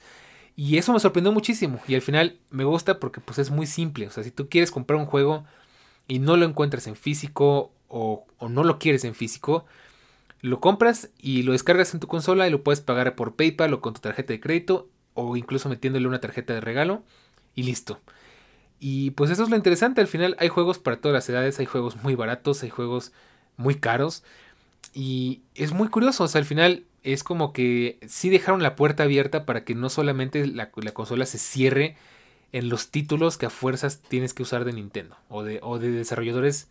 Y 0.56 0.78
eso 0.78 0.94
me 0.94 1.00
sorprendió 1.00 1.32
muchísimo. 1.32 1.80
Y 1.88 1.96
al 1.96 2.02
final 2.02 2.40
me 2.50 2.64
gusta 2.64 3.00
porque 3.00 3.22
pues 3.22 3.40
es 3.40 3.52
muy 3.52 3.68
simple. 3.68 4.08
O 4.08 4.12
sea, 4.12 4.24
si 4.24 4.32
tú 4.32 4.50
quieres 4.50 4.72
comprar 4.72 5.00
un 5.00 5.06
juego 5.06 5.46
y 6.08 6.20
no 6.20 6.38
lo 6.38 6.46
encuentras 6.46 6.88
en 6.88 6.96
físico 6.96 7.74
o, 7.88 8.26
o 8.38 8.50
no 8.50 8.64
lo 8.64 8.80
quieres 8.80 9.04
en 9.04 9.16
físico, 9.16 9.66
lo 10.42 10.60
compras 10.60 11.10
y 11.20 11.44
lo 11.44 11.52
descargas 11.54 11.94
en 11.94 12.00
tu 12.00 12.08
consola 12.08 12.48
y 12.48 12.52
lo 12.52 12.64
puedes 12.64 12.82
pagar 12.82 13.16
por 13.16 13.36
PayPal 13.36 13.74
o 13.74 13.82
con 13.82 13.94
tu 13.94 14.02
tarjeta 14.02 14.34
de 14.34 14.40
crédito 14.40 14.90
o 15.14 15.36
incluso 15.38 15.70
metiéndole 15.70 16.08
una 16.08 16.22
tarjeta 16.22 16.54
de 16.54 16.62
regalo 16.62 17.04
y 17.56 17.64
listo. 17.64 18.00
Y 18.80 19.12
pues 19.12 19.32
eso 19.32 19.44
es 19.44 19.50
lo 19.50 19.56
interesante, 19.56 20.02
al 20.02 20.08
final 20.08 20.36
hay 20.40 20.50
juegos 20.50 20.80
para 20.80 20.98
todas 20.98 21.14
las 21.14 21.30
edades, 21.30 21.60
hay 21.60 21.66
juegos 21.66 22.04
muy 22.04 22.14
baratos, 22.16 22.62
hay 22.64 22.70
juegos 22.70 23.14
muy 23.58 23.76
caros 23.76 24.24
y 24.96 25.42
es 25.56 25.74
muy 25.74 25.90
curioso, 25.90 26.24
o 26.24 26.28
sea, 26.30 26.40
al 26.40 26.46
final 26.46 26.86
es 27.04 27.24
como 27.26 27.52
que 27.52 28.00
sí 28.08 28.30
dejaron 28.30 28.64
la 28.64 28.78
puerta 28.78 29.04
abierta 29.04 29.46
para 29.46 29.66
que 29.66 29.76
no 29.76 29.90
solamente 29.90 30.48
la, 30.48 30.72
consola 30.72 31.26
se 31.26 31.38
cierre 31.38 31.98
en 32.54 32.70
los 32.70 32.92
títulos 32.92 33.38
que 33.38 33.46
a 33.46 33.50
fuerzas 33.50 34.02
tienes 34.02 34.34
que 34.34 34.42
usar 34.42 34.64
de 34.64 34.72
Nintendo 34.72 35.18
o 35.28 35.44
de, 35.44 35.60
o 35.62 35.80
de 35.80 35.92
desarrolladores 35.92 36.70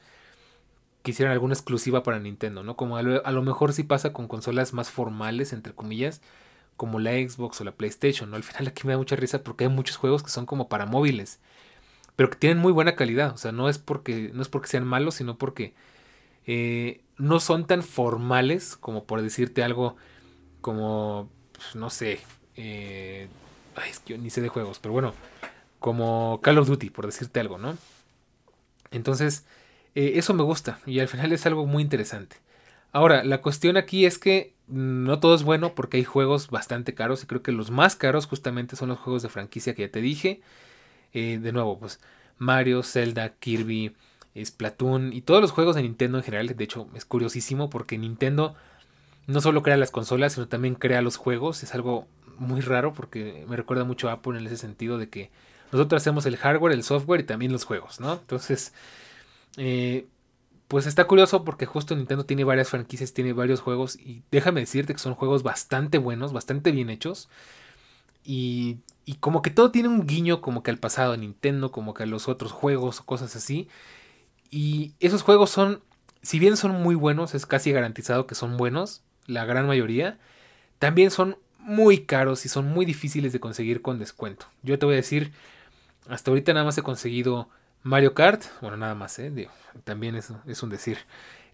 que 1.03 1.11
hicieran 1.11 1.35
alguna 1.35 1.53
exclusiva 1.53 2.03
para 2.03 2.19
Nintendo, 2.19 2.63
¿no? 2.63 2.77
Como 2.77 2.97
a 2.97 3.03
lo, 3.03 3.43
mejor 3.43 3.75
sí 3.75 3.83
pasa 3.83 4.15
con 4.15 4.27
consolas 4.27 4.73
más 4.73 4.91
formales, 4.91 5.53
entre 5.53 5.75
comillas, 5.75 6.23
como 6.79 7.01
la 7.01 7.13
Xbox 7.13 7.61
o 7.61 7.65
la 7.65 7.73
PlayStation, 7.73 8.31
¿no? 8.31 8.37
Al 8.37 8.43
final 8.43 8.69
aquí 8.69 8.87
me 8.87 8.95
da 8.95 8.99
mucha 8.99 9.17
risa 9.17 9.45
porque 9.45 9.65
hay 9.65 9.71
muchos 9.71 9.99
juegos 9.99 10.23
que 10.23 10.31
son 10.31 10.47
como 10.47 10.71
para 10.71 10.87
móviles, 10.87 11.41
pero 12.17 12.31
que 12.31 12.37
tienen 12.37 12.57
muy 12.59 12.73
buena 12.73 12.97
calidad, 12.97 13.35
o 13.35 13.37
sea, 13.37 13.53
no 13.53 13.69
es 13.69 13.77
porque, 13.77 14.31
no 14.33 14.41
es 14.41 14.49
porque 14.49 14.69
sean 14.69 14.87
malos, 14.87 15.17
sino 15.17 15.37
porque 15.37 15.75
eh, 16.47 17.04
no 17.19 17.41
son 17.41 17.67
tan 17.67 17.83
formales 17.83 18.77
como 18.77 19.05
por 19.05 19.23
decirte 19.23 19.63
algo 19.63 19.97
como, 20.61 21.31
pues, 21.53 21.77
no 21.77 21.91
sé, 21.91 22.21
eh, 22.57 23.29
ay, 23.77 23.91
es 23.91 24.01
que 24.01 24.15
yo 24.15 24.19
ni 24.19 24.31
sé 24.31 24.41
de 24.41 24.49
juegos, 24.49 24.79
pero 24.79 24.93
bueno, 24.93 25.15
como 25.79 26.41
Call 26.43 26.59
of 26.59 26.69
Duty, 26.69 26.91
por 26.91 27.07
decirte 27.07 27.41
algo, 27.41 27.59
¿no? 27.59 27.77
Entonces, 28.91 29.45
eh, 29.95 30.13
eso 30.17 30.35
me 30.35 30.43
gusta 30.43 30.81
y 30.87 31.01
al 31.01 31.09
final 31.09 31.33
es 31.33 31.47
algo 31.47 31.67
muy 31.67 31.83
interesante. 31.83 32.37
Ahora, 32.93 33.25
la 33.25 33.43
cuestión 33.43 33.77
aquí 33.77 34.07
es 34.07 34.19
que 34.19 34.55
no 34.67 35.21
todo 35.21 35.35
es 35.35 35.43
bueno 35.43 35.75
porque 35.75 35.99
hay 35.99 36.05
juegos 36.05 36.49
bastante 36.51 36.95
caros 36.95 37.23
y 37.23 37.27
creo 37.27 37.43
que 37.43 37.53
los 37.53 37.71
más 37.71 37.97
caros 37.97 38.27
justamente 38.27 38.77
son 38.77 38.89
los 38.89 38.99
juegos 38.99 39.23
de 39.23 39.29
franquicia 39.29 39.75
que 39.75 39.83
ya 39.83 39.91
te 39.91 40.01
dije. 40.01 40.41
Eh, 41.13 41.39
de 41.41 41.53
nuevo, 41.53 41.79
pues 41.79 42.01
Mario, 42.39 42.83
Zelda, 42.83 43.31
Kirby, 43.31 43.95
Splatoon 44.43 45.13
y 45.13 45.21
todos 45.23 45.41
los 45.41 45.53
juegos 45.53 45.77
de 45.77 45.83
Nintendo 45.83 46.19
en 46.19 46.25
general. 46.25 46.47
De 46.49 46.65
hecho, 46.65 46.89
es 46.95 47.05
curiosísimo 47.05 47.71
porque 47.71 47.99
Nintendo 47.99 48.55
no 49.27 49.41
solo 49.41 49.63
crea 49.63 49.77
las 49.77 49.91
consolas, 49.91 50.35
sino 50.35 50.49
también 50.49 50.75
crea 50.75 51.03
los 51.03 51.17
juegos. 51.17 51.63
Es 51.63 51.75
algo 51.75 52.07
muy 52.39 52.61
raro 52.61 52.93
porque 52.93 53.45
me 53.49 53.57
recuerda 53.57 53.85
mucho 53.85 54.09
a 54.09 54.13
Apple 54.13 54.39
en 54.39 54.47
ese 54.47 54.57
sentido 54.57 54.99
de 54.99 55.09
que 55.09 55.31
nosotros 55.73 56.03
hacemos 56.03 56.27
el 56.27 56.37
hardware, 56.37 56.73
el 56.73 56.83
software 56.83 57.21
y 57.21 57.25
también 57.25 57.53
los 57.53 57.65
juegos, 57.65 58.01
¿no? 58.01 58.15
Entonces, 58.15 58.73
eh, 59.57 60.07
pues 60.69 60.87
está 60.87 61.07
curioso 61.07 61.45
porque 61.45 61.67
justo 61.67 61.95
Nintendo 61.95 62.25
tiene 62.25 62.45
varias 62.45 62.71
franquicias, 62.71 63.13
tiene 63.13 63.33
varios 63.33 63.61
juegos 63.61 63.97
y 63.97 64.23
déjame 64.31 64.61
decirte 64.61 64.93
que 64.93 65.01
son 65.01 65.15
juegos 65.15 65.43
bastante 65.43 65.99
buenos, 65.99 66.33
bastante 66.33 66.73
bien 66.73 66.91
hechos. 66.91 67.29
Y, 68.25 68.79
y 69.05 69.15
como 69.17 69.43
que 69.43 69.51
todo 69.51 69.71
tiene 69.71 69.89
un 69.89 70.07
guiño 70.07 70.41
como 70.41 70.63
que 70.63 70.71
al 70.71 70.79
pasado 70.79 71.13
de 71.13 71.19
Nintendo, 71.19 71.71
como 71.71 71.95
que 71.95 72.05
a 72.05 72.07
los 72.07 72.29
otros 72.29 72.53
juegos 72.53 73.01
o 73.01 73.05
cosas 73.05 73.37
así. 73.37 73.69
Y 74.51 74.95
esos 75.01 75.23
juegos 75.23 75.51
son, 75.51 75.83
si 76.23 76.39
bien 76.39 76.57
son 76.57 76.83
muy 76.83 76.95
buenos, 76.95 77.35
es 77.35 77.47
casi 77.47 77.73
garantizado 77.73 78.27
que 78.27 78.35
son 78.35 78.57
buenos, 78.57 79.03
la 79.27 79.45
gran 79.45 79.67
mayoría, 79.67 80.19
también 80.79 81.11
son 81.11 81.39
muy 81.59 82.05
caros 82.05 82.45
y 82.45 82.49
son 82.49 82.67
muy 82.67 82.85
difíciles 82.85 83.33
de 83.33 83.41
conseguir 83.41 83.83
con 83.83 83.99
descuento. 83.99 84.47
Yo 84.63 84.79
te 84.79 84.87
voy 84.87 84.95
a 84.95 84.97
decir, 84.97 85.33
hasta 86.09 86.31
ahorita 86.31 86.53
nada 86.53 86.67
más 86.67 86.77
he 86.79 86.83
conseguido 86.83 87.49
Mario 87.83 88.15
Kart, 88.15 88.43
bueno, 88.61 88.77
nada 88.77 88.95
más, 88.95 89.19
¿eh? 89.19 89.49
también 89.85 90.15
es, 90.17 90.31
es, 90.47 90.63
un 90.63 90.71
decir. 90.71 90.99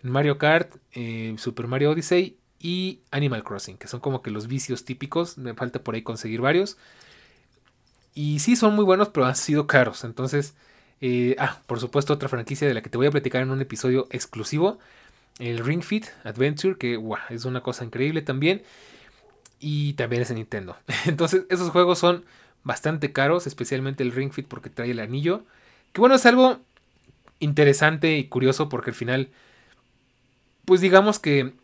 Mario 0.03 0.39
Kart, 0.39 0.75
eh, 0.93 1.35
Super 1.39 1.67
Mario 1.67 1.91
Odyssey 1.91 2.37
y 2.59 3.01
Animal 3.11 3.43
Crossing, 3.43 3.79
que 3.79 3.89
son 3.89 4.01
como 4.01 4.23
que 4.23 4.31
los 4.31 4.47
vicios 4.47 4.85
típicos. 4.85 5.39
Me 5.39 5.55
falta 5.55 5.83
por 5.83 5.95
ahí 5.95 6.03
conseguir 6.03 6.41
varios. 6.41 6.77
Y 8.15 8.41
sí, 8.41 8.57
son 8.57 8.75
muy 8.75 8.85
buenos, 8.85 9.09
pero 9.09 9.27
han 9.27 9.37
sido 9.37 9.67
caros. 9.67 10.05
Entonces, 10.05 10.55
eh, 11.01 11.37
ah, 11.39 11.61
por 11.67 11.81
supuesto, 11.81 12.13
otra 12.13 12.29
franquicia 12.29 12.69
de 12.69 12.75
la 12.75 12.83
que 12.83 12.91
te 12.91 12.99
voy 12.99 13.07
a 13.07 13.11
platicar 13.11 13.43
en 13.43 13.51
un 13.51 13.61
episodio 13.61 14.07
exclusivo. 14.11 14.79
El 15.39 15.59
Ring 15.65 15.83
Fit 15.83 16.07
Adventure, 16.25 16.77
que 16.77 17.01
es 17.31 17.45
una 17.45 17.63
cosa 17.63 17.85
increíble 17.85 18.23
también. 18.23 18.63
Y 19.59 19.95
también 19.95 20.23
es 20.23 20.31
en 20.31 20.37
Nintendo. 20.37 20.77
Entonces, 21.07 21.45
esos 21.49 21.71
juegos 21.71 21.99
son 21.99 22.25
bastante 22.65 23.13
caros, 23.13 23.47
especialmente 23.47 24.03
el 24.03 24.13
Ring 24.13 24.33
Fit 24.33 24.47
porque 24.47 24.71
trae 24.71 24.91
el 24.91 25.01
anillo. 25.01 25.45
Que 25.93 26.01
bueno, 26.01 26.15
es 26.15 26.27
algo 26.27 26.61
interesante 27.41 28.17
y 28.17 28.25
curioso 28.29 28.69
porque 28.69 28.91
al 28.91 28.97
final, 28.97 29.29
pues 30.65 30.81
digamos 30.81 31.19
que 31.19 31.55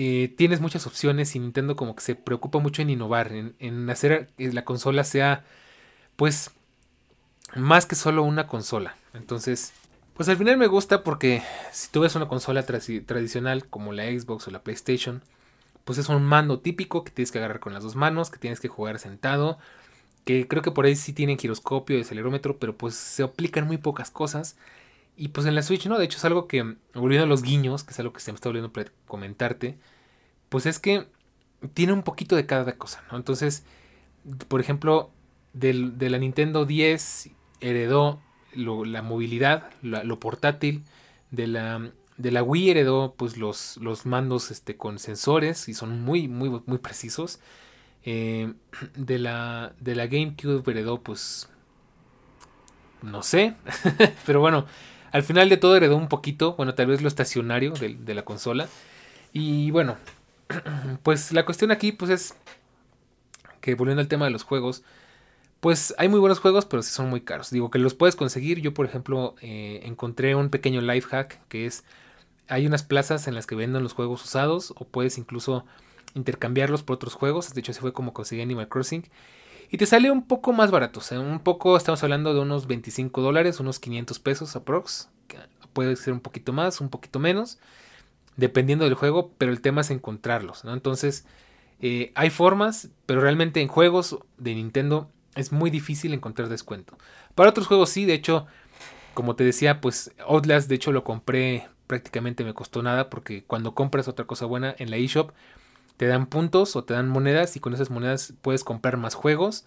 eh, 0.00 0.32
tienes 0.36 0.60
muchas 0.60 0.86
opciones 0.86 1.34
y 1.34 1.40
Nintendo 1.40 1.74
como 1.74 1.96
que 1.96 2.02
se 2.02 2.14
preocupa 2.14 2.60
mucho 2.60 2.82
en 2.82 2.90
innovar, 2.90 3.32
en, 3.32 3.90
hacer 3.90 4.28
que 4.38 4.52
la 4.52 4.64
consola 4.64 5.02
sea, 5.02 5.44
pues, 6.16 6.52
más 7.56 7.86
que 7.86 7.94
solo 7.94 8.22
una 8.22 8.46
consola. 8.46 8.96
Entonces, 9.14 9.72
pues 10.14 10.28
al 10.28 10.36
final 10.36 10.56
me 10.56 10.66
gusta 10.66 11.04
porque 11.04 11.42
si 11.72 11.90
tú 11.90 12.00
ves 12.00 12.14
una 12.14 12.28
consola 12.28 12.64
tradicional 12.64 13.66
como 13.66 13.92
la 13.92 14.04
Xbox 14.04 14.48
o 14.48 14.50
la 14.50 14.62
PlayStation, 14.62 15.22
pues 15.84 15.98
es 15.98 16.08
un 16.08 16.24
mando 16.24 16.60
típico 16.60 17.04
que 17.04 17.12
tienes 17.12 17.32
que 17.32 17.38
agarrar 17.38 17.60
con 17.60 17.72
las 17.72 17.82
dos 17.82 17.96
manos, 17.96 18.30
que 18.30 18.38
tienes 18.38 18.60
que 18.60 18.68
jugar 18.68 18.98
sentado, 18.98 19.58
que 20.24 20.46
creo 20.46 20.62
que 20.62 20.70
por 20.70 20.84
ahí 20.84 20.96
sí 20.96 21.12
tienen 21.12 21.38
giroscopio 21.38 21.96
y 21.96 22.02
acelerómetro, 22.02 22.58
pero 22.58 22.76
pues 22.76 22.94
se 22.94 23.22
aplican 23.22 23.66
muy 23.66 23.78
pocas 23.78 24.10
cosas. 24.10 24.56
Y 25.16 25.28
pues 25.28 25.46
en 25.46 25.54
la 25.54 25.62
Switch, 25.62 25.86
¿no? 25.86 25.98
De 25.98 26.04
hecho 26.04 26.18
es 26.18 26.24
algo 26.24 26.46
que, 26.46 26.76
volviendo 26.94 27.24
a 27.24 27.28
los 27.28 27.42
guiños, 27.42 27.82
que 27.82 27.92
es 27.92 27.98
algo 27.98 28.12
que 28.12 28.20
se 28.20 28.30
me 28.30 28.36
está 28.36 28.50
volviendo 28.50 28.70
a 28.78 28.84
comentarte, 29.06 29.78
pues 30.48 30.66
es 30.66 30.78
que 30.78 31.08
tiene 31.74 31.92
un 31.92 32.02
poquito 32.02 32.36
de 32.36 32.46
cada 32.46 32.76
cosa, 32.76 33.02
¿no? 33.10 33.16
Entonces, 33.16 33.64
por 34.48 34.60
ejemplo, 34.60 35.10
de 35.54 36.08
la 36.10 36.18
Nintendo 36.18 36.66
10 36.66 37.30
heredó 37.60 38.20
la 38.54 39.02
movilidad, 39.02 39.70
lo 39.82 40.20
portátil, 40.20 40.84
de 41.30 41.46
la, 41.46 41.90
de 42.16 42.30
la 42.32 42.42
Wii 42.42 42.70
heredó 42.70 43.14
pues 43.16 43.36
los, 43.36 43.76
los 43.78 44.04
mandos 44.04 44.50
este, 44.50 44.76
con 44.76 44.98
sensores 44.98 45.68
y 45.68 45.74
son 45.74 46.02
muy, 46.02 46.28
muy, 46.28 46.50
muy 46.66 46.78
precisos. 46.78 47.40
Eh, 48.04 48.52
de, 48.96 49.18
la, 49.18 49.72
de 49.80 49.94
la 49.94 50.06
GameCube 50.06 50.62
heredó, 50.70 51.00
pues. 51.02 51.48
No 53.02 53.22
sé. 53.22 53.54
Pero 54.26 54.40
bueno, 54.40 54.66
al 55.12 55.22
final 55.22 55.48
de 55.48 55.56
todo 55.56 55.76
heredó 55.76 55.96
un 55.96 56.08
poquito. 56.08 56.54
Bueno, 56.54 56.74
tal 56.74 56.86
vez 56.86 57.02
lo 57.02 57.08
estacionario 57.08 57.72
de, 57.72 58.14
la 58.14 58.24
consola. 58.24 58.68
Y 59.32 59.70
bueno, 59.70 59.96
pues 61.02 61.32
la 61.32 61.44
cuestión 61.44 61.70
aquí, 61.70 61.92
pues 61.92 62.10
es. 62.10 62.34
Que 63.60 63.74
volviendo 63.74 64.00
al 64.00 64.08
tema 64.08 64.24
de 64.24 64.30
los 64.32 64.42
juegos. 64.42 64.82
Pues 65.60 65.92
hay 65.98 66.08
muy 66.08 66.20
buenos 66.20 66.38
juegos, 66.38 66.66
pero 66.66 66.82
sí 66.82 66.92
son 66.92 67.10
muy 67.10 67.20
caros. 67.20 67.50
Digo 67.50 67.70
que 67.70 67.78
los 67.80 67.94
puedes 67.94 68.14
conseguir. 68.14 68.60
Yo, 68.60 68.74
por 68.74 68.86
ejemplo, 68.86 69.34
eh, 69.40 69.80
encontré 69.84 70.34
un 70.36 70.50
pequeño 70.50 70.80
life 70.80 71.08
hack 71.08 71.40
que 71.48 71.66
es. 71.66 71.84
Hay 72.48 72.66
unas 72.66 72.84
plazas 72.84 73.26
en 73.26 73.34
las 73.34 73.46
que 73.46 73.56
venden 73.56 73.82
los 73.82 73.92
juegos 73.92 74.24
usados. 74.24 74.72
O 74.76 74.84
puedes 74.86 75.18
incluso 75.18 75.64
intercambiarlos 76.14 76.84
por 76.84 76.94
otros 76.94 77.14
juegos. 77.14 77.52
De 77.54 77.60
hecho, 77.60 77.72
así 77.72 77.80
fue 77.80 77.92
como 77.92 78.12
conseguí 78.12 78.40
Animal 78.40 78.68
Crossing. 78.68 79.04
Y 79.70 79.78
te 79.78 79.86
sale 79.86 80.10
un 80.12 80.26
poco 80.26 80.52
más 80.52 80.70
barato. 80.70 81.00
O 81.00 81.02
sea, 81.02 81.18
un 81.18 81.40
poco, 81.40 81.76
estamos 81.76 82.02
hablando 82.04 82.32
de 82.34 82.40
unos 82.40 82.68
25 82.68 83.20
dólares, 83.20 83.58
unos 83.58 83.80
500 83.80 84.18
pesos 84.20 84.56
aprox. 84.56 85.08
Puede 85.72 85.96
ser 85.96 86.12
un 86.12 86.20
poquito 86.20 86.52
más, 86.52 86.80
un 86.80 86.88
poquito 86.88 87.18
menos. 87.18 87.58
dependiendo 88.36 88.84
del 88.84 88.94
juego, 88.94 89.32
pero 89.36 89.50
el 89.50 89.60
tema 89.60 89.80
es 89.80 89.90
encontrarlos, 89.90 90.64
¿no? 90.64 90.72
Entonces, 90.72 91.26
eh, 91.80 92.12
hay 92.14 92.30
formas, 92.30 92.88
pero 93.04 93.20
realmente 93.20 93.60
en 93.60 93.66
juegos 93.66 94.18
de 94.36 94.54
Nintendo 94.54 95.10
es 95.38 95.52
muy 95.52 95.70
difícil 95.70 96.12
encontrar 96.12 96.48
descuento. 96.48 96.98
Para 97.34 97.50
otros 97.50 97.66
juegos 97.66 97.90
sí, 97.90 98.04
de 98.04 98.14
hecho, 98.14 98.46
como 99.14 99.36
te 99.36 99.44
decía, 99.44 99.80
pues 99.80 100.12
Outlast, 100.26 100.68
de 100.68 100.74
hecho 100.74 100.92
lo 100.92 101.04
compré 101.04 101.68
prácticamente 101.88 102.44
me 102.44 102.54
costó 102.54 102.82
nada 102.82 103.10
porque 103.10 103.42
cuando 103.42 103.74
compras 103.74 104.06
otra 104.06 104.26
cosa 104.26 104.46
buena 104.46 104.76
en 104.78 104.90
la 104.90 104.98
eShop 104.98 105.32
te 105.96 106.06
dan 106.06 106.26
puntos 106.26 106.76
o 106.76 106.84
te 106.84 106.94
dan 106.94 107.08
monedas 107.08 107.56
y 107.56 107.60
con 107.60 107.74
esas 107.74 107.90
monedas 107.90 108.34
puedes 108.40 108.62
comprar 108.62 108.96
más 108.98 109.16
juegos. 109.16 109.64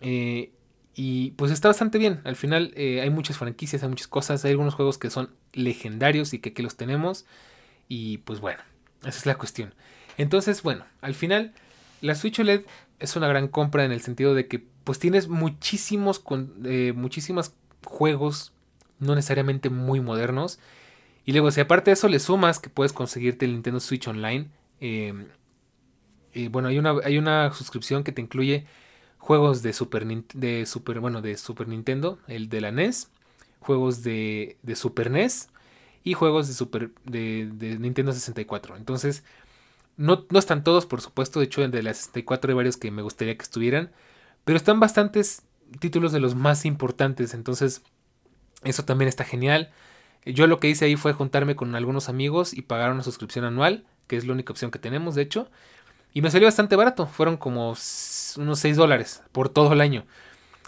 Eh, 0.00 0.50
y 0.96 1.30
pues 1.32 1.52
está 1.52 1.68
bastante 1.68 1.98
bien. 1.98 2.20
Al 2.24 2.34
final 2.34 2.72
eh, 2.74 3.00
hay 3.02 3.10
muchas 3.10 3.36
franquicias, 3.36 3.84
hay 3.84 3.88
muchas 3.88 4.08
cosas. 4.08 4.44
Hay 4.44 4.50
algunos 4.50 4.74
juegos 4.74 4.98
que 4.98 5.10
son 5.10 5.30
legendarios 5.52 6.34
y 6.34 6.40
que 6.40 6.48
aquí 6.48 6.60
los 6.60 6.76
tenemos. 6.76 7.24
Y 7.86 8.18
pues 8.18 8.40
bueno, 8.40 8.58
esa 9.02 9.10
es 9.10 9.26
la 9.26 9.36
cuestión. 9.36 9.74
Entonces, 10.16 10.64
bueno, 10.64 10.84
al 11.02 11.14
final 11.14 11.52
la 12.00 12.16
Switch 12.16 12.40
OLED 12.40 12.62
es 12.98 13.16
una 13.16 13.28
gran 13.28 13.48
compra 13.48 13.84
en 13.84 13.92
el 13.92 14.00
sentido 14.00 14.34
de 14.34 14.48
que 14.48 14.64
pues 14.84 14.98
tienes 14.98 15.28
muchísimos, 15.28 16.22
eh, 16.64 16.94
juegos, 17.84 18.52
no 18.98 19.14
necesariamente 19.14 19.70
muy 19.70 20.00
modernos. 20.00 20.58
Y 21.24 21.32
luego 21.32 21.50
si 21.50 21.60
aparte 21.60 21.90
de 21.90 21.94
eso 21.94 22.08
le 22.08 22.18
sumas 22.18 22.58
que 22.58 22.70
puedes 22.70 22.92
conseguirte 22.92 23.44
el 23.44 23.52
Nintendo 23.52 23.80
Switch 23.80 24.08
Online. 24.08 24.48
Eh, 24.80 25.14
bueno, 26.50 26.68
hay 26.68 26.78
una, 26.78 26.94
hay 27.04 27.18
una 27.18 27.52
suscripción 27.52 28.04
que 28.04 28.12
te 28.12 28.22
incluye 28.22 28.66
juegos 29.18 29.62
de 29.62 29.72
Super, 29.72 30.06
de 30.06 30.66
Super, 30.66 31.00
bueno, 31.00 31.20
de 31.20 31.36
Super 31.36 31.68
Nintendo, 31.68 32.18
el 32.28 32.48
de 32.48 32.60
la 32.60 32.70
NES, 32.70 33.10
juegos 33.58 34.02
de, 34.02 34.56
de 34.62 34.76
Super 34.76 35.10
NES 35.10 35.48
y 36.04 36.14
juegos 36.14 36.48
de, 36.48 36.54
Super, 36.54 36.90
de 37.04 37.76
Nintendo 37.78 38.12
64. 38.12 38.76
Entonces, 38.76 39.24
no, 39.98 40.26
no, 40.30 40.38
están 40.38 40.64
todos, 40.64 40.86
por 40.86 41.00
supuesto, 41.02 41.40
de 41.40 41.46
hecho, 41.46 41.66
de 41.66 41.82
la 41.82 41.92
64 41.92 42.50
hay 42.50 42.54
varios 42.54 42.76
que 42.76 42.90
me 42.90 43.02
gustaría 43.02 43.36
que 43.36 43.42
estuvieran, 43.42 43.92
pero 44.44 44.56
están 44.56 44.80
bastantes 44.80 45.42
títulos 45.80 46.12
de 46.12 46.20
los 46.20 46.34
más 46.34 46.64
importantes, 46.64 47.34
entonces 47.34 47.82
eso 48.62 48.84
también 48.84 49.08
está 49.08 49.24
genial. 49.24 49.70
Yo 50.24 50.46
lo 50.46 50.60
que 50.60 50.68
hice 50.68 50.84
ahí 50.84 50.96
fue 50.96 51.12
juntarme 51.12 51.56
con 51.56 51.74
algunos 51.74 52.08
amigos 52.08 52.54
y 52.54 52.62
pagar 52.62 52.92
una 52.92 53.02
suscripción 53.02 53.44
anual, 53.44 53.86
que 54.06 54.16
es 54.16 54.26
la 54.26 54.32
única 54.32 54.52
opción 54.52 54.70
que 54.70 54.78
tenemos, 54.78 55.14
de 55.14 55.22
hecho. 55.22 55.50
Y 56.14 56.22
me 56.22 56.30
salió 56.30 56.46
bastante 56.46 56.76
barato, 56.76 57.06
fueron 57.06 57.36
como 57.36 57.70
unos 57.70 58.58
6 58.58 58.76
dólares 58.76 59.22
por 59.32 59.48
todo 59.48 59.72
el 59.72 59.80
año. 59.80 60.06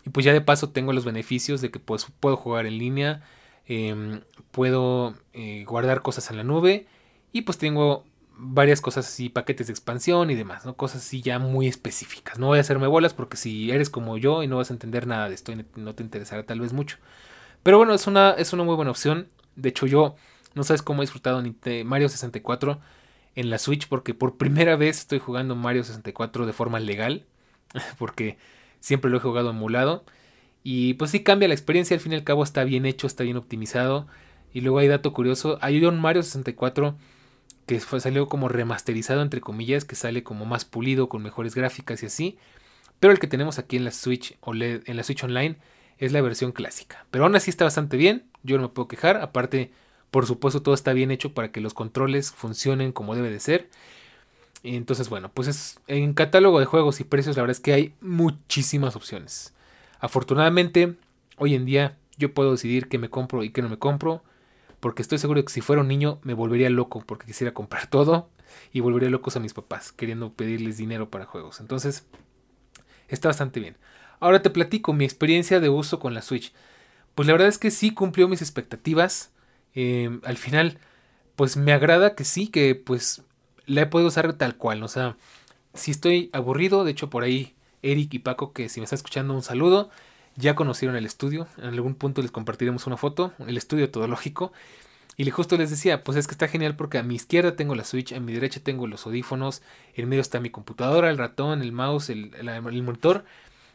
Y 0.04 0.10
pues 0.10 0.24
ya 0.24 0.32
de 0.32 0.40
paso 0.40 0.70
tengo 0.70 0.92
los 0.92 1.04
beneficios 1.04 1.60
de 1.60 1.70
que 1.70 1.78
pues, 1.78 2.06
puedo 2.20 2.36
jugar 2.36 2.66
en 2.66 2.78
línea, 2.78 3.22
em, 3.66 4.22
puedo 4.50 5.14
eh, 5.32 5.64
guardar 5.66 6.02
cosas 6.02 6.30
en 6.30 6.36
la 6.36 6.44
nube 6.44 6.86
y 7.32 7.42
pues 7.42 7.58
tengo 7.58 8.04
varias 8.42 8.80
cosas 8.80 9.06
así, 9.06 9.28
paquetes 9.28 9.66
de 9.66 9.72
expansión 9.72 10.30
y 10.30 10.34
demás, 10.34 10.64
¿no? 10.64 10.74
Cosas 10.74 11.02
así 11.02 11.20
ya 11.20 11.38
muy 11.38 11.68
específicas. 11.68 12.38
No 12.38 12.46
voy 12.46 12.58
a 12.58 12.62
hacerme 12.62 12.86
bolas 12.86 13.12
porque 13.12 13.36
si 13.36 13.70
eres 13.70 13.90
como 13.90 14.16
yo 14.16 14.42
y 14.42 14.46
no 14.46 14.56
vas 14.56 14.70
a 14.70 14.74
entender 14.74 15.06
nada 15.06 15.28
de 15.28 15.34
esto 15.34 15.52
no 15.76 15.94
te 15.94 16.02
interesará 16.02 16.44
tal 16.44 16.60
vez 16.60 16.72
mucho. 16.72 16.96
Pero 17.62 17.76
bueno, 17.76 17.92
es 17.94 18.06
una, 18.06 18.30
es 18.32 18.52
una 18.52 18.64
muy 18.64 18.74
buena 18.74 18.90
opción. 18.90 19.28
De 19.56 19.68
hecho 19.68 19.86
yo 19.86 20.16
no 20.54 20.64
sabes 20.64 20.82
cómo 20.82 21.02
he 21.02 21.04
disfrutado 21.04 21.42
Mario 21.84 22.08
64 22.08 22.80
en 23.36 23.50
la 23.50 23.58
Switch 23.58 23.88
porque 23.88 24.14
por 24.14 24.36
primera 24.38 24.76
vez 24.76 25.00
estoy 25.00 25.18
jugando 25.18 25.54
Mario 25.54 25.84
64 25.84 26.46
de 26.46 26.52
forma 26.52 26.80
legal, 26.80 27.26
porque 27.98 28.38
siempre 28.80 29.10
lo 29.10 29.18
he 29.18 29.20
jugado 29.20 29.50
emulado. 29.50 30.04
Y 30.62 30.94
pues 30.94 31.10
sí 31.10 31.22
cambia 31.22 31.48
la 31.48 31.54
experiencia, 31.54 31.94
al 31.94 32.00
fin 32.00 32.12
y 32.12 32.16
al 32.16 32.24
cabo 32.24 32.42
está 32.42 32.64
bien 32.64 32.86
hecho, 32.86 33.06
está 33.06 33.22
bien 33.24 33.36
optimizado. 33.36 34.06
Y 34.52 34.62
luego 34.62 34.78
hay 34.78 34.88
dato 34.88 35.12
curioso, 35.12 35.58
hay 35.60 35.84
un 35.84 36.00
Mario 36.00 36.22
64 36.22 36.96
que 37.78 38.00
salió 38.00 38.28
como 38.28 38.48
remasterizado 38.48 39.22
entre 39.22 39.40
comillas, 39.40 39.84
que 39.84 39.94
sale 39.94 40.22
como 40.22 40.44
más 40.44 40.64
pulido, 40.64 41.08
con 41.08 41.22
mejores 41.22 41.54
gráficas 41.54 42.02
y 42.02 42.06
así. 42.06 42.38
Pero 42.98 43.12
el 43.12 43.18
que 43.18 43.26
tenemos 43.26 43.58
aquí 43.58 43.76
en 43.76 43.84
la 43.84 43.92
Switch 43.92 44.36
OLED, 44.40 44.82
en 44.86 44.96
la 44.96 45.04
Switch 45.04 45.22
Online, 45.22 45.56
es 45.98 46.12
la 46.12 46.20
versión 46.20 46.52
clásica. 46.52 47.06
Pero 47.10 47.24
aún 47.24 47.36
así 47.36 47.50
está 47.50 47.64
bastante 47.64 47.96
bien, 47.96 48.24
yo 48.42 48.56
no 48.56 48.62
me 48.64 48.68
puedo 48.70 48.88
quejar, 48.88 49.18
aparte 49.18 49.70
por 50.10 50.26
supuesto, 50.26 50.62
todo 50.62 50.74
está 50.74 50.92
bien 50.92 51.10
hecho 51.10 51.34
para 51.34 51.52
que 51.52 51.60
los 51.60 51.74
controles 51.74 52.32
funcionen 52.32 52.90
como 52.92 53.14
debe 53.14 53.30
de 53.30 53.38
ser. 53.38 53.70
Entonces, 54.62 55.08
bueno, 55.08 55.30
pues 55.32 55.48
es, 55.48 55.80
en 55.86 56.12
catálogo 56.14 56.58
de 56.58 56.66
juegos 56.66 57.00
y 57.00 57.04
precios, 57.04 57.36
la 57.36 57.42
verdad 57.42 57.56
es 57.56 57.60
que 57.60 57.72
hay 57.72 57.94
muchísimas 58.00 58.96
opciones. 58.96 59.54
Afortunadamente, 60.00 60.96
hoy 61.36 61.54
en 61.54 61.64
día 61.64 61.96
yo 62.18 62.34
puedo 62.34 62.50
decidir 62.50 62.88
qué 62.88 62.98
me 62.98 63.08
compro 63.08 63.44
y 63.44 63.50
qué 63.50 63.62
no 63.62 63.68
me 63.68 63.78
compro. 63.78 64.22
Porque 64.80 65.02
estoy 65.02 65.18
seguro 65.18 65.44
que 65.44 65.52
si 65.52 65.60
fuera 65.60 65.82
un 65.82 65.88
niño 65.88 66.18
me 66.22 66.34
volvería 66.34 66.70
loco 66.70 67.02
porque 67.06 67.26
quisiera 67.26 67.54
comprar 67.54 67.86
todo 67.90 68.30
y 68.72 68.80
volvería 68.80 69.10
locos 69.10 69.36
a 69.36 69.40
mis 69.40 69.54
papás 69.54 69.92
queriendo 69.92 70.32
pedirles 70.32 70.76
dinero 70.76 71.10
para 71.10 71.26
juegos. 71.26 71.60
Entonces, 71.60 72.06
está 73.08 73.28
bastante 73.28 73.60
bien. 73.60 73.76
Ahora 74.18 74.42
te 74.42 74.50
platico 74.50 74.92
mi 74.92 75.04
experiencia 75.04 75.60
de 75.60 75.68
uso 75.68 75.98
con 75.98 76.14
la 76.14 76.22
Switch. 76.22 76.52
Pues 77.14 77.26
la 77.26 77.32
verdad 77.32 77.48
es 77.48 77.58
que 77.58 77.70
sí 77.70 77.92
cumplió 77.92 78.28
mis 78.28 78.42
expectativas. 78.42 79.32
Em, 79.74 80.20
al 80.24 80.36
final, 80.36 80.78
pues 81.36 81.56
me 81.56 81.72
agrada 81.72 82.14
que 82.14 82.24
sí, 82.24 82.48
que 82.48 82.74
pues 82.74 83.22
la 83.66 83.82
he 83.82 83.86
podido 83.86 84.08
usar 84.08 84.32
tal 84.34 84.56
cual. 84.56 84.82
O 84.82 84.88
sea, 84.88 85.16
si 85.74 85.90
estoy 85.90 86.30
aburrido, 86.32 86.84
de 86.84 86.92
hecho 86.92 87.10
por 87.10 87.22
ahí 87.24 87.54
Eric 87.82 88.14
y 88.14 88.18
Paco, 88.18 88.52
que 88.52 88.68
si 88.68 88.80
me 88.80 88.84
está 88.84 88.96
escuchando 88.96 89.34
un 89.34 89.42
saludo, 89.42 89.90
ya 90.40 90.54
conocieron 90.54 90.96
el 90.96 91.06
estudio. 91.06 91.46
En 91.58 91.66
algún 91.66 91.94
punto 91.94 92.22
les 92.22 92.30
compartiremos 92.30 92.86
una 92.86 92.96
foto, 92.96 93.32
el 93.46 93.56
estudio 93.56 93.90
todológico. 93.90 94.52
Y 95.16 95.28
justo 95.30 95.56
les 95.56 95.70
decía, 95.70 96.02
pues 96.02 96.16
es 96.16 96.26
que 96.26 96.32
está 96.32 96.48
genial 96.48 96.76
porque 96.76 96.98
a 96.98 97.02
mi 97.02 97.14
izquierda 97.14 97.54
tengo 97.54 97.74
la 97.74 97.84
Switch, 97.84 98.12
a 98.12 98.20
mi 98.20 98.32
derecha 98.32 98.60
tengo 98.60 98.86
los 98.86 99.04
audífonos, 99.06 99.60
en 99.94 100.08
medio 100.08 100.22
está 100.22 100.40
mi 100.40 100.50
computadora, 100.50 101.10
el 101.10 101.18
ratón, 101.18 101.60
el 101.60 101.72
mouse, 101.72 102.08
el, 102.10 102.34
el 102.34 102.82
monitor. 102.82 103.24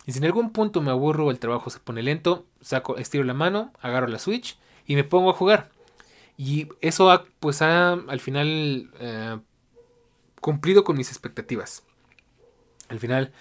Y 0.08 0.12
si 0.12 0.20
en 0.20 0.26
algún 0.26 0.52
punto 0.52 0.82
me 0.82 0.92
aburro 0.92 1.30
el 1.32 1.40
trabajo 1.40 1.70
se 1.70 1.80
pone 1.80 2.02
lento, 2.04 2.46
saco, 2.62 2.98
estiro 2.98 3.24
la 3.24 3.34
mano, 3.34 3.74
agarro 3.82 4.08
la 4.08 4.20
Switch 4.20 4.58
y 4.88 4.96
me 4.96 5.04
pongo 5.04 5.30
a 5.30 5.34
jugar. 5.34 5.70
Y 6.38 6.68
eso 6.82 7.12
ha, 7.12 7.26
pues 7.40 7.62
al 7.62 8.20
final 8.20 8.90
eh, 9.00 9.38
cumplido 10.42 10.84
con 10.84 10.98
mis 10.98 11.10
expectativas. 11.10 11.84
Al 12.90 13.00
final 13.00 13.32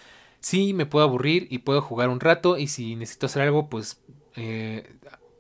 sí 0.45 0.75
me 0.75 0.85
puedo 0.85 1.07
aburrir 1.07 1.47
y 1.49 1.59
puedo 1.59 1.81
jugar 1.81 2.11
un 2.11 2.21
rato 2.21 2.59
y 2.59 2.67
si 2.67 2.97
necesito 2.97 3.25
hacer 3.25 3.41
algo 3.41 3.71
pues 3.71 4.03
eh, 4.37 4.93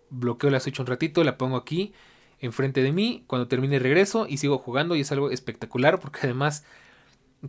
bloqueo 0.08 0.48
la 0.48 0.60
Switch 0.60 0.80
un 0.80 0.86
ratito, 0.86 1.22
la 1.24 1.36
pongo 1.36 1.58
aquí 1.58 1.92
enfrente 2.40 2.82
de 2.82 2.90
mí, 2.90 3.22
cuando 3.26 3.46
termine 3.46 3.78
regreso 3.78 4.26
y 4.26 4.38
sigo 4.38 4.56
jugando 4.56 4.96
y 4.96 5.02
es 5.02 5.12
algo 5.12 5.30
espectacular 5.30 6.00
porque 6.00 6.20
además 6.22 6.64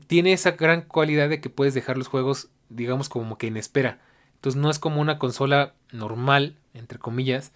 tiene 0.08 0.34
esa 0.34 0.52
gran 0.52 0.82
cualidad 0.82 1.30
de 1.30 1.40
que 1.40 1.50
puedes 1.50 1.74
dejar 1.74 1.98
los 1.98 2.10
juegos 2.10 2.50
digamos 2.68 3.08
como 3.08 3.38
que 3.38 3.48
en 3.48 3.56
espera. 3.56 4.02
Entonces 4.34 4.62
no 4.62 4.70
es 4.70 4.78
como 4.78 5.00
una 5.00 5.18
consola 5.18 5.76
normal, 5.94 6.58
entre 6.74 7.00
comillas, 7.00 7.54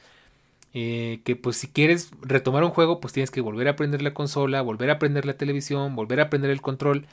eh, 0.74 1.20
que 1.26 1.36
pues 1.36 1.58
si 1.58 1.68
quieres 1.68 2.12
retomar 2.22 2.64
un 2.64 2.72
juego, 2.72 3.02
pues 3.02 3.12
tienes 3.12 3.32
que 3.32 3.42
volver 3.42 3.68
a 3.68 3.72
aprender 3.72 4.02
la 4.02 4.14
consola, 4.14 4.62
volver 4.62 4.92
a 4.92 4.94
aprender 4.94 5.26
la 5.26 5.34
televisión, 5.34 5.98
volver 5.98 6.22
a 6.22 6.24
aprender 6.24 6.52
el 6.52 6.62
control 6.62 7.06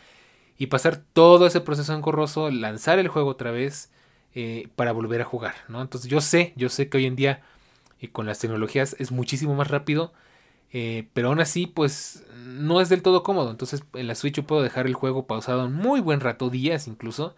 y 0.59 0.66
pasar 0.66 0.97
todo 1.12 1.47
ese 1.47 1.61
proceso 1.61 1.95
engorroso, 1.95 2.51
lanzar 2.51 2.99
el 2.99 3.09
juego 3.09 3.31
otra 3.31 3.51
vez 3.51 3.90
eh, 4.35 4.69
para 4.77 4.92
volver 4.92 5.21
a 5.21 5.25
jugar, 5.25 5.55
¿no? 5.69 5.83
Entonces 5.83 6.11
yo 6.11 6.21
sé, 6.21 6.53
yo 6.57 6.69
sé 6.69 6.88
que 6.88 6.99
hoy 6.99 7.07
en 7.07 7.16
día 7.16 7.42
y 8.01 8.09
con 8.09 8.27
las 8.27 8.38
tecnologías 8.38 8.97
es 8.99 9.12
muchísimo 9.12 9.55
más 9.55 9.69
rápido, 9.69 10.12
eh, 10.73 11.09
pero 11.14 11.29
aún 11.29 11.40
así 11.40 11.66
pues 11.66 12.25
no 12.37 12.81
es 12.81 12.88
del 12.88 13.03
todo 13.03 13.23
cómodo. 13.23 13.51
Entonces 13.51 13.85
en 13.95 14.07
la 14.07 14.14
Switch 14.14 14.37
yo 14.37 14.47
puedo 14.47 14.62
dejar 14.62 14.87
el 14.87 14.95
juego 14.95 15.27
pausado 15.27 15.66
un 15.66 15.75
muy 15.75 16.01
buen 16.01 16.21
rato, 16.21 16.51
días 16.51 16.88
incluso, 16.88 17.35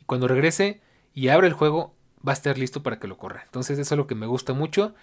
y 0.00 0.04
cuando 0.04 0.28
regrese 0.28 0.80
y 1.14 1.28
abra 1.28 1.46
el 1.46 1.54
juego 1.54 1.94
va 2.26 2.32
a 2.32 2.34
estar 2.34 2.58
listo 2.58 2.82
para 2.82 2.98
que 2.98 3.08
lo 3.08 3.18
corra. 3.18 3.42
Entonces 3.44 3.78
eso 3.78 3.94
es 3.94 3.98
lo 3.98 4.06
que 4.06 4.14
me 4.14 4.26
gusta 4.26 4.52
mucho. 4.52 4.94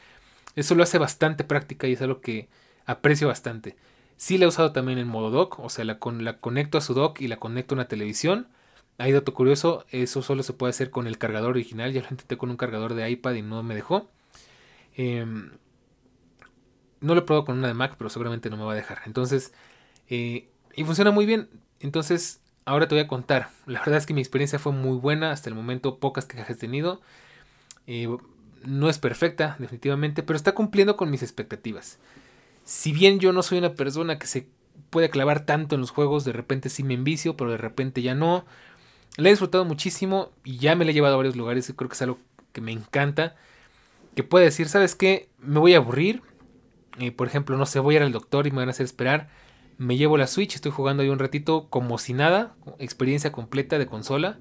Eso 0.55 0.75
lo 0.75 0.83
hace 0.83 0.97
bastante 0.99 1.43
práctica 1.43 1.87
y 1.87 1.93
es 1.93 2.01
algo 2.01 2.21
que 2.21 2.49
aprecio 2.85 3.27
bastante. 3.27 3.75
Sí 4.23 4.37
la 4.37 4.45
he 4.45 4.47
usado 4.47 4.71
también 4.71 4.99
en 4.99 5.07
modo 5.09 5.31
dock, 5.31 5.59
o 5.59 5.67
sea, 5.67 5.83
la, 5.83 5.99
con, 5.99 6.23
la 6.23 6.37
conecto 6.39 6.77
a 6.77 6.81
su 6.81 6.93
dock 6.93 7.19
y 7.19 7.27
la 7.27 7.41
conecto 7.41 7.75
a 7.75 7.79
una 7.79 7.89
televisión. 7.89 8.47
Hay 8.97 9.11
dato 9.11 9.33
curioso, 9.33 9.85
eso 9.89 10.21
solo 10.21 10.43
se 10.43 10.53
puede 10.53 10.69
hacer 10.69 10.91
con 10.91 11.07
el 11.07 11.17
cargador 11.17 11.49
original. 11.49 11.91
Ya 11.91 11.99
lo 12.03 12.07
intenté 12.09 12.37
con 12.37 12.49
un 12.49 12.55
cargador 12.55 12.93
de 12.93 13.11
iPad 13.11 13.33
y 13.33 13.41
no 13.41 13.61
me 13.63 13.75
dejó. 13.75 14.09
Em, 14.95 15.51
no 17.01 17.15
lo 17.15 17.19
he 17.19 17.23
probado 17.25 17.43
con 17.43 17.57
una 17.57 17.67
de 17.67 17.73
Mac, 17.73 17.95
pero 17.97 18.09
seguramente 18.09 18.49
no 18.49 18.55
me 18.55 18.63
va 18.63 18.71
a 18.71 18.75
dejar. 18.75 19.01
Entonces, 19.07 19.53
eh, 20.07 20.47
y 20.73 20.85
funciona 20.85 21.11
muy 21.11 21.25
bien. 21.25 21.49
Entonces, 21.81 22.39
ahora 22.63 22.87
te 22.87 22.95
voy 22.95 23.03
a 23.03 23.09
contar. 23.09 23.49
La 23.65 23.81
verdad 23.81 23.97
es 23.97 24.05
que 24.05 24.13
mi 24.13 24.21
experiencia 24.21 24.57
fue 24.57 24.71
muy 24.71 24.97
buena. 24.99 25.31
Hasta 25.31 25.49
el 25.49 25.55
momento, 25.55 25.99
pocas 25.99 26.23
quejas 26.27 26.49
he 26.49 26.55
tenido. 26.55 27.01
Eh, 27.87 28.07
no 28.65 28.87
es 28.87 28.99
perfecta, 28.99 29.57
definitivamente, 29.59 30.23
pero 30.23 30.37
está 30.37 30.53
cumpliendo 30.53 30.95
con 30.95 31.11
mis 31.11 31.23
expectativas. 31.23 31.99
Si 32.63 32.91
bien 32.91 33.19
yo 33.19 33.33
no 33.33 33.43
soy 33.43 33.57
una 33.57 33.73
persona 33.73 34.17
que 34.17 34.27
se 34.27 34.47
puede 34.89 35.09
clavar 35.09 35.45
tanto 35.45 35.75
en 35.75 35.81
los 35.81 35.91
juegos, 35.91 36.23
de 36.25 36.33
repente 36.33 36.69
sí 36.69 36.83
me 36.83 36.93
envicio, 36.93 37.35
pero 37.35 37.51
de 37.51 37.57
repente 37.57 38.01
ya 38.01 38.15
no. 38.15 38.45
La 39.17 39.29
he 39.29 39.31
disfrutado 39.31 39.65
muchísimo 39.65 40.31
y 40.43 40.57
ya 40.57 40.75
me 40.75 40.85
la 40.85 40.91
he 40.91 40.93
llevado 40.93 41.15
a 41.15 41.17
varios 41.17 41.35
lugares 41.35 41.69
y 41.69 41.73
creo 41.73 41.89
que 41.89 41.95
es 41.95 42.01
algo 42.01 42.19
que 42.51 42.61
me 42.61 42.71
encanta. 42.71 43.35
Que 44.15 44.23
puede 44.23 44.45
decir, 44.45 44.69
¿sabes 44.69 44.95
qué? 44.95 45.29
Me 45.39 45.59
voy 45.59 45.73
a 45.73 45.77
aburrir, 45.77 46.21
eh, 46.99 47.11
por 47.11 47.27
ejemplo, 47.27 47.57
no 47.57 47.65
sé, 47.65 47.79
voy 47.79 47.95
a 47.95 47.97
ir 47.97 48.03
al 48.03 48.11
doctor 48.11 48.47
y 48.47 48.51
me 48.51 48.57
van 48.57 48.69
a 48.69 48.71
hacer 48.71 48.85
esperar, 48.85 49.29
me 49.77 49.97
llevo 49.97 50.17
la 50.17 50.27
Switch, 50.27 50.55
estoy 50.55 50.71
jugando 50.71 51.01
ahí 51.03 51.09
un 51.09 51.19
ratito 51.19 51.67
como 51.69 51.97
si 51.97 52.13
nada, 52.13 52.55
experiencia 52.77 53.31
completa 53.31 53.79
de 53.79 53.87
consola, 53.87 54.37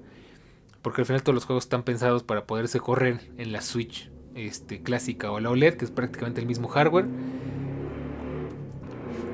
porque 0.81 1.01
al 1.01 1.07
final 1.07 1.23
todos 1.23 1.33
los 1.33 1.45
juegos 1.45 1.65
están 1.65 1.83
pensados 1.83 2.23
para 2.23 2.45
poderse 2.45 2.79
correr 2.79 3.31
en 3.37 3.51
la 3.51 3.61
Switch 3.61 4.11
este, 4.35 4.83
clásica 4.83 5.31
o 5.31 5.39
la 5.39 5.49
OLED, 5.49 5.75
que 5.75 5.85
es 5.85 5.91
prácticamente 5.91 6.41
el 6.41 6.47
mismo 6.47 6.67
hardware. 6.67 7.07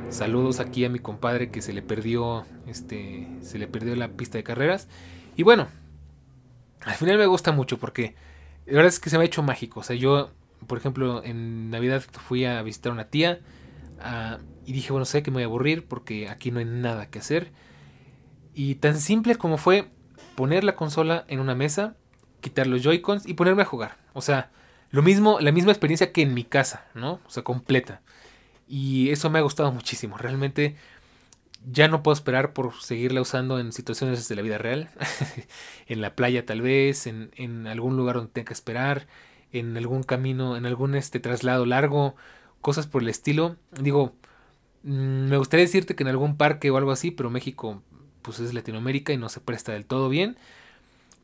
Saludos 0.09 0.59
aquí 0.59 0.85
a 0.85 0.89
mi 0.89 0.99
compadre 0.99 1.51
que 1.51 1.61
se 1.61 1.71
le 1.71 1.81
perdió, 1.81 2.45
este, 2.67 3.27
se 3.41 3.59
le 3.59 3.67
perdió 3.67 3.95
la 3.95 4.09
pista 4.09 4.37
de 4.37 4.43
carreras. 4.43 4.87
Y 5.35 5.43
bueno, 5.43 5.67
al 6.81 6.95
final 6.95 7.17
me 7.17 7.27
gusta 7.27 7.51
mucho 7.51 7.77
porque 7.77 8.15
la 8.65 8.73
verdad 8.73 8.87
es 8.87 8.99
que 8.99 9.09
se 9.09 9.17
me 9.17 9.23
ha 9.23 9.27
hecho 9.27 9.43
mágico. 9.43 9.81
O 9.81 9.83
sea, 9.83 9.95
yo, 9.95 10.31
por 10.67 10.77
ejemplo, 10.77 11.23
en 11.23 11.69
Navidad 11.69 12.01
fui 12.27 12.45
a 12.45 12.61
visitar 12.63 12.91
a 12.91 12.93
una 12.93 13.05
tía 13.05 13.39
ah, 13.99 14.39
y 14.65 14.73
dije, 14.73 14.91
bueno, 14.91 15.05
sé 15.05 15.21
que 15.21 15.31
me 15.31 15.35
voy 15.35 15.43
a 15.43 15.45
aburrir 15.45 15.87
porque 15.87 16.27
aquí 16.27 16.49
no 16.51 16.59
hay 16.59 16.65
nada 16.65 17.09
que 17.09 17.19
hacer. 17.19 17.51
Y 18.53 18.75
tan 18.75 18.99
simple 18.99 19.35
como 19.35 19.57
fue 19.57 19.89
poner 20.35 20.63
la 20.63 20.75
consola 20.75 21.25
en 21.27 21.39
una 21.39 21.53
mesa, 21.53 21.95
quitar 22.41 22.65
los 22.65 22.81
Joy-Cons 22.81 23.27
y 23.27 23.35
ponerme 23.35 23.61
a 23.61 23.65
jugar. 23.65 23.97
O 24.13 24.21
sea, 24.21 24.49
lo 24.89 25.03
mismo, 25.03 25.39
la 25.39 25.51
misma 25.51 25.71
experiencia 25.71 26.11
que 26.11 26.23
en 26.23 26.33
mi 26.33 26.43
casa, 26.43 26.85
¿no? 26.95 27.19
O 27.25 27.29
sea, 27.29 27.43
completa. 27.43 28.01
Y 28.69 29.09
eso 29.09 29.31
me 29.31 29.39
ha 29.39 29.41
gustado 29.41 29.71
muchísimo. 29.71 30.15
Realmente 30.17 30.75
ya 31.69 31.87
no 31.87 32.03
puedo 32.03 32.13
esperar 32.13 32.53
por 32.53 32.79
seguirla 32.81 33.19
usando 33.19 33.59
en 33.59 33.73
situaciones 33.73 34.29
de 34.29 34.35
la 34.35 34.43
vida 34.43 34.59
real. 34.59 34.89
en 35.87 36.01
la 36.01 36.15
playa 36.15 36.45
tal 36.45 36.61
vez, 36.61 37.07
en, 37.07 37.31
en, 37.35 37.65
algún 37.65 37.97
lugar 37.97 38.17
donde 38.17 38.31
tenga 38.31 38.45
que 38.45 38.53
esperar, 38.53 39.07
en 39.51 39.75
algún 39.75 40.03
camino, 40.03 40.55
en 40.55 40.67
algún 40.67 40.93
este 40.93 41.19
traslado 41.19 41.65
largo, 41.65 42.15
cosas 42.61 42.85
por 42.85 43.01
el 43.01 43.09
estilo. 43.09 43.55
Digo, 43.71 44.13
mm, 44.83 45.29
me 45.29 45.37
gustaría 45.37 45.65
decirte 45.65 45.95
que 45.95 46.03
en 46.03 46.09
algún 46.09 46.37
parque 46.37 46.69
o 46.69 46.77
algo 46.77 46.91
así, 46.91 47.09
pero 47.09 47.31
México 47.31 47.81
pues 48.21 48.39
es 48.39 48.53
Latinoamérica 48.53 49.13
y 49.13 49.17
no 49.17 49.29
se 49.29 49.39
presta 49.39 49.71
del 49.71 49.85
todo 49.85 50.09
bien. 50.09 50.37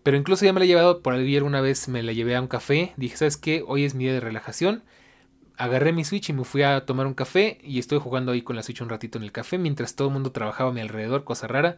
Pero 0.02 0.18
incluso 0.18 0.46
ya 0.46 0.54
me 0.54 0.60
la 0.60 0.66
he 0.66 0.68
llevado 0.68 1.02
por 1.02 1.14
ahí 1.14 1.36
alguna 1.38 1.62
vez, 1.62 1.88
me 1.90 2.02
la 2.02 2.12
llevé 2.14 2.36
a 2.36 2.42
un 2.42 2.48
café. 2.48 2.94
Dije, 2.98 3.18
¿sabes 3.18 3.38
qué? 3.38 3.64
Hoy 3.68 3.86
es 3.86 3.94
mi 3.94 4.06
día 4.06 4.14
de 4.14 4.20
relajación. 4.20 4.84
Agarré 5.58 5.94
mi 5.94 6.04
Switch 6.04 6.30
y 6.30 6.34
me 6.34 6.44
fui 6.44 6.64
a 6.64 6.86
tomar 6.86 7.08
un 7.08 7.14
café 7.14 7.60
y 7.64 7.80
estoy 7.80 8.00
jugando 8.00 8.32
ahí 8.32 8.42
con 8.42 8.56
la 8.56 8.64
Switch 8.64 8.82
un 8.82 8.90
ratito 8.90 9.18
en 9.18 9.24
el 9.24 9.32
café 9.32 9.58
mientras 9.58 9.96
todo 9.96 10.10
el 10.10 10.14
mundo 10.14 10.32
trabajaba 10.32 10.70
a 10.70 10.74
mi 10.74 10.82
alrededor, 10.82 11.24
cosa 11.24 11.48
rara 11.48 11.78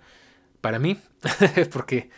para 0.61 0.80
mí, 0.80 0.97
porque 1.71 2.09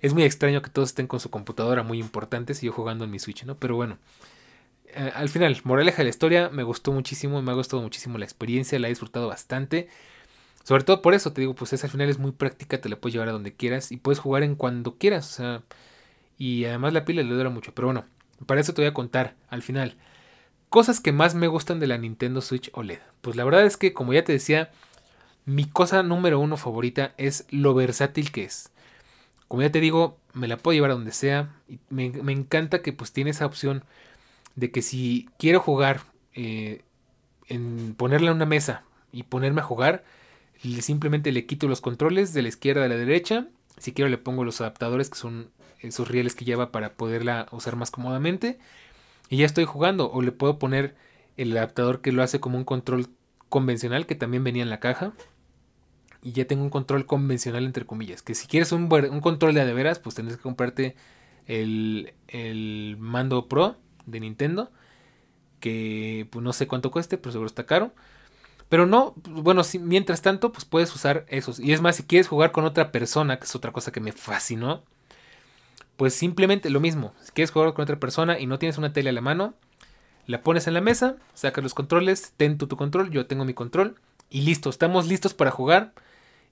es 0.00 0.12
muy 0.12 0.24
extraño 0.24 0.60
que 0.62 0.70
todos 0.70 0.90
estén 0.90 1.06
con 1.06 1.20
su 1.20 1.30
computadora 1.30 1.82
muy 1.82 1.98
importantes 1.98 2.62
y 2.62 2.66
yo 2.66 2.72
jugando 2.72 3.04
en 3.04 3.10
mi 3.10 3.18
Switch, 3.18 3.44
¿no? 3.44 3.56
Pero 3.56 3.76
bueno, 3.76 3.98
eh, 4.88 5.12
al 5.14 5.28
final, 5.28 5.60
moraleja 5.64 5.98
de 5.98 6.04
la 6.04 6.10
historia, 6.10 6.50
me 6.50 6.62
gustó 6.62 6.92
muchísimo, 6.92 7.42
me 7.42 7.50
ha 7.50 7.54
gustado 7.54 7.82
muchísimo 7.82 8.18
la 8.18 8.24
experiencia, 8.24 8.78
la 8.78 8.88
he 8.88 8.90
disfrutado 8.90 9.28
bastante. 9.28 9.88
Sobre 10.62 10.84
todo 10.84 11.02
por 11.02 11.14
eso, 11.14 11.32
te 11.32 11.40
digo, 11.42 11.54
pues 11.54 11.72
esa 11.72 11.86
al 11.86 11.90
final 11.90 12.08
es 12.08 12.18
muy 12.18 12.32
práctica, 12.32 12.80
te 12.80 12.88
la 12.88 12.96
puedes 12.96 13.14
llevar 13.14 13.28
a 13.28 13.32
donde 13.32 13.54
quieras 13.54 13.92
y 13.92 13.96
puedes 13.98 14.18
jugar 14.18 14.42
en 14.42 14.54
cuando 14.56 14.96
quieras. 14.98 15.30
O 15.32 15.34
sea, 15.34 15.62
y 16.38 16.64
además 16.64 16.92
la 16.92 17.04
pila 17.04 17.22
le 17.22 17.34
dura 17.34 17.50
mucho. 17.50 17.74
Pero 17.74 17.88
bueno, 17.88 18.04
para 18.46 18.60
eso 18.60 18.74
te 18.74 18.82
voy 18.82 18.88
a 18.88 18.94
contar 18.94 19.36
al 19.48 19.62
final. 19.62 19.96
Cosas 20.74 20.98
que 20.98 21.12
más 21.12 21.36
me 21.36 21.46
gustan 21.46 21.78
de 21.78 21.86
la 21.86 21.98
Nintendo 21.98 22.40
Switch 22.40 22.68
OLED. 22.74 22.98
Pues 23.20 23.36
la 23.36 23.44
verdad 23.44 23.64
es 23.64 23.76
que, 23.76 23.92
como 23.92 24.12
ya 24.12 24.24
te 24.24 24.32
decía, 24.32 24.72
mi 25.44 25.66
cosa 25.66 26.02
número 26.02 26.40
uno 26.40 26.56
favorita 26.56 27.14
es 27.16 27.46
lo 27.50 27.74
versátil 27.74 28.32
que 28.32 28.42
es. 28.42 28.72
Como 29.46 29.62
ya 29.62 29.70
te 29.70 29.78
digo, 29.78 30.18
me 30.32 30.48
la 30.48 30.56
puedo 30.56 30.74
llevar 30.74 30.90
a 30.90 30.94
donde 30.94 31.12
sea. 31.12 31.54
Y 31.68 31.78
me, 31.90 32.06
encanta 32.32 32.82
que 32.82 32.92
pues 32.92 33.12
tiene 33.12 33.30
esa 33.30 33.46
opción 33.46 33.84
de 34.56 34.72
que 34.72 34.82
si 34.82 35.28
quiero 35.38 35.60
jugar, 35.60 36.00
eh, 36.32 36.82
en 37.46 37.94
ponerla 37.96 38.32
en 38.32 38.36
una 38.38 38.44
mesa 38.44 38.82
y 39.12 39.22
ponerme 39.22 39.60
a 39.60 39.64
jugar, 39.64 40.02
simplemente 40.80 41.30
le 41.30 41.46
quito 41.46 41.68
los 41.68 41.80
controles 41.80 42.34
de 42.34 42.42
la 42.42 42.48
izquierda 42.48 42.84
a 42.84 42.88
la 42.88 42.96
derecha. 42.96 43.46
Si 43.78 43.92
quiero 43.92 44.08
le 44.08 44.18
pongo 44.18 44.42
los 44.42 44.60
adaptadores 44.60 45.08
que 45.08 45.18
son 45.18 45.52
esos 45.78 46.08
rieles 46.08 46.34
que 46.34 46.44
lleva 46.44 46.72
para 46.72 46.94
poderla 46.94 47.46
usar 47.52 47.76
más 47.76 47.92
cómodamente. 47.92 48.58
Y 49.34 49.38
ya 49.38 49.46
estoy 49.46 49.64
jugando. 49.64 50.12
O 50.12 50.22
le 50.22 50.30
puedo 50.30 50.60
poner 50.60 50.94
el 51.36 51.56
adaptador 51.56 52.00
que 52.00 52.12
lo 52.12 52.22
hace 52.22 52.38
como 52.38 52.56
un 52.56 52.62
control 52.62 53.08
convencional 53.48 54.06
que 54.06 54.14
también 54.14 54.44
venía 54.44 54.62
en 54.62 54.70
la 54.70 54.78
caja. 54.78 55.12
Y 56.22 56.30
ya 56.30 56.44
tengo 56.44 56.62
un 56.62 56.70
control 56.70 57.04
convencional 57.04 57.64
entre 57.64 57.84
comillas. 57.84 58.22
Que 58.22 58.36
si 58.36 58.46
quieres 58.46 58.70
un, 58.70 58.82
un 58.82 59.20
control 59.20 59.54
de 59.54 59.62
adeveras, 59.62 59.98
pues 59.98 60.14
tendrás 60.14 60.36
que 60.36 60.42
comprarte 60.44 60.94
el, 61.46 62.14
el 62.28 62.96
mando 63.00 63.48
Pro 63.48 63.76
de 64.06 64.20
Nintendo. 64.20 64.70
Que 65.58 66.28
pues 66.30 66.40
no 66.44 66.52
sé 66.52 66.68
cuánto 66.68 66.92
cueste, 66.92 67.18
pero 67.18 67.32
seguro 67.32 67.48
está 67.48 67.66
caro. 67.66 67.92
Pero 68.68 68.86
no, 68.86 69.14
bueno, 69.16 69.64
si, 69.64 69.80
mientras 69.80 70.22
tanto, 70.22 70.52
pues 70.52 70.64
puedes 70.64 70.94
usar 70.94 71.26
esos. 71.28 71.58
Y 71.58 71.72
es 71.72 71.80
más, 71.80 71.96
si 71.96 72.04
quieres 72.04 72.28
jugar 72.28 72.52
con 72.52 72.64
otra 72.64 72.92
persona, 72.92 73.40
que 73.40 73.46
es 73.46 73.56
otra 73.56 73.72
cosa 73.72 73.90
que 73.90 73.98
me 73.98 74.12
fascinó, 74.12 74.84
pues 75.96 76.14
simplemente 76.14 76.70
lo 76.70 76.80
mismo. 76.80 77.14
Si 77.22 77.32
quieres 77.32 77.50
jugar 77.50 77.72
con 77.74 77.82
otra 77.82 78.00
persona 78.00 78.38
y 78.38 78.46
no 78.46 78.58
tienes 78.58 78.78
una 78.78 78.92
tele 78.92 79.10
a 79.10 79.12
la 79.12 79.20
mano, 79.20 79.54
la 80.26 80.42
pones 80.42 80.66
en 80.66 80.74
la 80.74 80.80
mesa, 80.80 81.16
sacas 81.34 81.62
los 81.62 81.74
controles, 81.74 82.32
ten 82.36 82.58
tu, 82.58 82.66
tu 82.66 82.76
control, 82.76 83.10
yo 83.10 83.26
tengo 83.26 83.44
mi 83.44 83.54
control 83.54 83.96
y 84.30 84.42
listo, 84.42 84.70
estamos 84.70 85.06
listos 85.06 85.34
para 85.34 85.50
jugar 85.50 85.92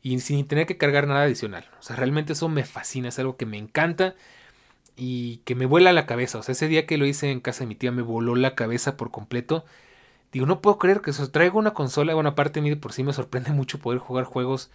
y 0.02 0.18
sin 0.20 0.46
tener 0.46 0.66
que 0.66 0.76
cargar 0.76 1.06
nada 1.06 1.22
adicional. 1.22 1.68
O 1.80 1.82
sea, 1.82 1.96
realmente 1.96 2.34
eso 2.34 2.48
me 2.48 2.64
fascina, 2.64 3.08
es 3.08 3.18
algo 3.18 3.36
que 3.36 3.46
me 3.46 3.58
encanta 3.58 4.14
y 4.96 5.38
que 5.38 5.54
me 5.54 5.66
vuela 5.66 5.92
la 5.92 6.06
cabeza. 6.06 6.38
O 6.38 6.42
sea, 6.42 6.52
ese 6.52 6.68
día 6.68 6.86
que 6.86 6.98
lo 6.98 7.06
hice 7.06 7.30
en 7.30 7.40
casa 7.40 7.60
de 7.60 7.66
mi 7.68 7.74
tía 7.74 7.92
me 7.92 8.02
voló 8.02 8.36
la 8.36 8.54
cabeza 8.54 8.96
por 8.96 9.10
completo 9.10 9.64
Digo, 10.32 10.46
no 10.46 10.62
puedo 10.62 10.78
creer 10.78 11.02
que 11.02 11.10
eso. 11.10 11.30
Traigo 11.30 11.58
una 11.58 11.74
consola. 11.74 12.14
Bueno, 12.14 12.30
aparte 12.30 12.60
a 12.60 12.62
mí 12.62 12.70
de 12.70 12.76
por 12.76 12.92
sí 12.92 13.02
me 13.04 13.12
sorprende 13.12 13.50
mucho 13.52 13.78
poder 13.78 13.98
jugar 14.00 14.24
juegos 14.24 14.70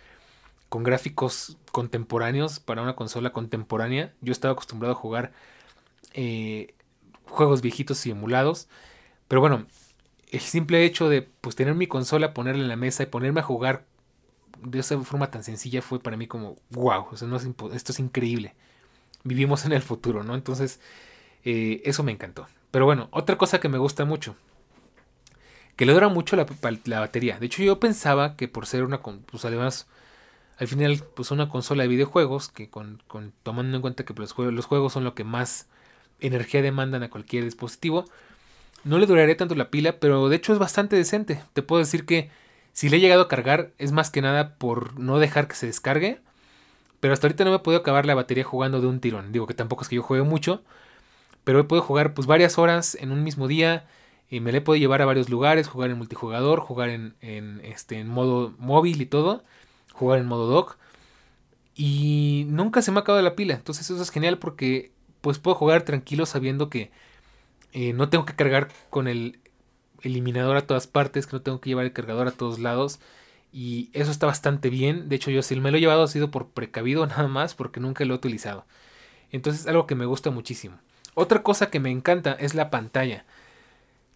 con 0.70 0.84
gráficos 0.84 1.58
contemporáneos 1.72 2.60
para 2.60 2.82
una 2.82 2.96
consola 2.96 3.32
contemporánea. 3.32 4.14
Yo 4.22 4.32
estaba 4.32 4.54
acostumbrado 4.54 4.94
a 4.94 4.98
jugar 4.98 5.32
eh, 6.14 6.74
juegos 7.26 7.62
viejitos 7.62 8.06
y 8.06 8.12
emulados. 8.12 8.68
Pero 9.28 9.42
bueno, 9.42 9.66
el 10.32 10.40
simple 10.40 10.84
hecho 10.86 11.10
de 11.10 11.22
pues 11.22 11.56
tener 11.56 11.76
mi 11.76 11.88
consola, 11.88 12.34
ponerla 12.34 12.64
en 12.64 12.70
la 12.70 12.76
mesa 12.76 13.04
y 13.04 13.08
ponerme 13.08 13.42
a 13.42 13.44
jugar 13.44 13.86
de 14.62 14.80
esa 14.80 15.00
forma 15.02 15.30
tan 15.32 15.44
sencilla 15.44 15.82
fue 15.82 16.00
para 16.00 16.18
mí 16.18 16.28
como 16.28 16.56
wow, 16.72 17.08
esto 17.74 17.92
es 17.92 18.00
increíble. 18.00 18.56
Vivimos 19.24 19.66
en 19.66 19.74
el 19.74 19.82
futuro, 19.82 20.24
¿no? 20.24 20.36
Entonces, 20.36 20.80
eh, 21.44 21.82
eso 21.86 22.04
me 22.04 22.12
encantó. 22.12 22.48
Pero 22.72 22.86
bueno, 22.86 23.08
otra 23.12 23.38
cosa 23.38 23.60
que 23.60 23.70
me 23.70 23.78
gusta 23.78 24.06
mucho, 24.06 24.36
que 25.76 25.86
le 25.86 25.94
dura 25.94 26.10
mucho 26.10 26.36
la, 26.36 26.46
batería. 27.00 27.40
De 27.40 27.46
hecho, 27.46 27.64
yo 27.64 27.80
pensaba 27.80 28.36
que 28.36 28.48
por 28.48 28.66
ser 28.66 28.84
una, 28.84 29.02
pues 29.02 29.46
además, 29.46 29.88
al 30.58 30.68
final, 30.68 31.04
pues 31.16 31.32
una 31.32 31.50
consola 31.50 31.84
de 31.84 31.90
videojuegos, 31.90 32.50
que 32.50 32.70
con, 32.70 33.02
tomando 33.44 33.76
en 33.76 33.82
cuenta 33.82 34.06
que 34.06 34.14
los 34.14 34.32
juegos, 34.32 34.54
los 34.54 34.66
juegos 34.66 34.94
son 34.94 35.04
lo 35.04 35.14
que 35.14 35.24
más 35.24 35.68
energía 36.20 36.62
demandan 36.62 37.04
a 37.04 37.10
cualquier 37.10 37.44
dispositivo, 37.44 38.06
no 38.84 38.98
le 38.98 39.06
duraría 39.06 39.38
tanto 39.38 39.56
la 39.56 39.70
pila, 39.70 40.00
pero 40.00 40.30
de 40.30 40.36
hecho 40.36 40.54
es 40.54 40.60
bastante 40.60 40.96
decente. 40.96 41.44
Te 41.54 41.62
puedo 41.62 41.80
decir 41.80 42.06
que 42.06 42.30
si 42.74 42.90
le 42.90 42.98
he 42.98 43.00
llegado 43.00 43.24
a 43.24 43.28
cargar 43.28 43.72
es 43.78 43.92
más 43.92 44.10
que 44.10 44.22
nada 44.22 44.56
por 44.56 45.00
no 45.00 45.20
dejar 45.20 45.48
que 45.48 45.56
se 45.56 45.68
descargue. 45.68 46.22
Pero 47.00 47.14
hasta 47.14 47.28
ahorita 47.28 47.44
no 47.44 47.52
me 47.52 47.58
he 47.58 47.60
podido 47.60 47.82
acabar 47.82 48.06
la 48.06 48.16
batería 48.16 48.44
jugando 48.44 48.82
de 48.82 48.88
un 48.88 49.00
tirón. 49.00 49.32
Digo 49.32 49.46
que 49.46 49.54
tampoco 49.54 49.84
es 49.84 49.90
que 49.90 49.96
yo 49.98 50.04
juegue 50.04 50.24
mucho. 50.24 50.64
Pero 51.44 51.60
he 51.60 51.64
podido 51.64 51.86
jugar 51.86 52.14
pues 52.14 52.28
varias 52.28 52.58
horas 52.58 52.96
en 52.96 53.12
un 53.12 53.24
mismo 53.24 53.48
día. 53.48 53.86
Y 54.30 54.40
me 54.40 54.52
le 54.52 54.62
puedo 54.62 54.78
llevar 54.78 55.02
a 55.02 55.06
varios 55.06 55.30
lugares, 55.30 55.68
jugar 55.68 55.90
en 55.90 55.98
multijugador, 55.98 56.60
jugar 56.60 56.90
en, 56.90 57.16
este, 57.64 58.00
en 58.00 58.08
modo 58.08 58.54
móvil 58.58 59.02
y 59.02 59.06
todo, 59.06 59.44
jugar 59.98 60.20
en 60.20 60.28
modo 60.28 60.48
dock. 60.48 60.78
Y 61.76 62.46
nunca 62.50 62.82
se 62.82 62.92
me 62.92 63.00
ha 63.00 63.02
acabado 63.02 63.24
la 63.24 63.36
pila. 63.36 63.54
Entonces 63.54 63.90
eso 63.90 64.02
es 64.02 64.10
genial 64.10 64.38
porque 64.40 64.92
pues 65.22 65.40
puedo 65.40 65.56
jugar 65.56 65.84
tranquilo 65.84 66.26
sabiendo 66.26 66.70
que 66.70 66.92
eh, 67.74 67.94
no 67.94 68.10
tengo 68.10 68.26
que 68.26 68.36
cargar 68.36 68.70
con 68.90 69.08
el 69.08 69.40
eliminador 70.02 70.58
a 70.58 70.66
todas 70.66 70.88
partes, 70.88 71.28
que 71.28 71.36
no 71.36 71.42
tengo 71.42 71.60
que 71.60 71.70
llevar 71.70 71.86
el 71.86 71.94
cargador 71.94 72.28
a 72.28 72.32
todos 72.32 72.60
lados. 72.60 73.00
Y 73.52 73.90
eso 73.94 74.12
está 74.12 74.26
bastante 74.26 74.70
bien. 74.70 75.10
De 75.10 75.16
hecho, 75.16 75.32
yo 75.32 75.42
si 75.42 75.56
me 75.60 75.72
lo 75.72 75.78
he 75.78 75.82
llevado 75.82 76.04
ha 76.04 76.08
sido 76.08 76.32
por 76.32 76.50
precavido 76.50 77.06
nada 77.08 77.28
más 77.28 77.56
porque 77.56 77.80
nunca 77.80 78.06
lo 78.06 78.14
he 78.14 78.18
utilizado. 78.18 78.66
Entonces 79.32 79.62
es 79.62 79.68
algo 79.68 79.88
que 79.88 79.96
me 79.96 80.06
gusta 80.06 80.32
muchísimo. 80.32 80.78
Otra 81.14 81.44
cosa 81.44 81.70
que 81.70 81.80
me 81.80 81.92
encanta 81.92 82.34
es 82.34 82.54
la 82.54 82.70
pantalla. 82.70 83.26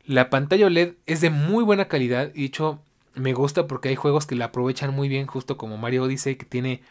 La 0.06 0.30
pantalla 0.30 0.68
OLED 0.68 0.94
es 1.06 1.22
de 1.22 1.30
muy 1.30 1.64
buena 1.64 1.88
calidad 1.88 2.32
y 2.34 2.42
de 2.42 2.46
hecho 2.46 2.80
me 3.16 3.34
gusta 3.34 3.68
porque 3.68 3.90
hay 3.90 3.96
juegos 3.96 4.26
que 4.26 4.36
la 4.36 4.46
aprovechan 4.46 4.94
muy 4.94 5.10
bien, 5.10 5.28
justo 5.28 5.58
como 5.58 5.78
Mario 5.78 6.04
Odyssey, 6.04 6.36
que 6.36 6.46
tiene 6.46 6.82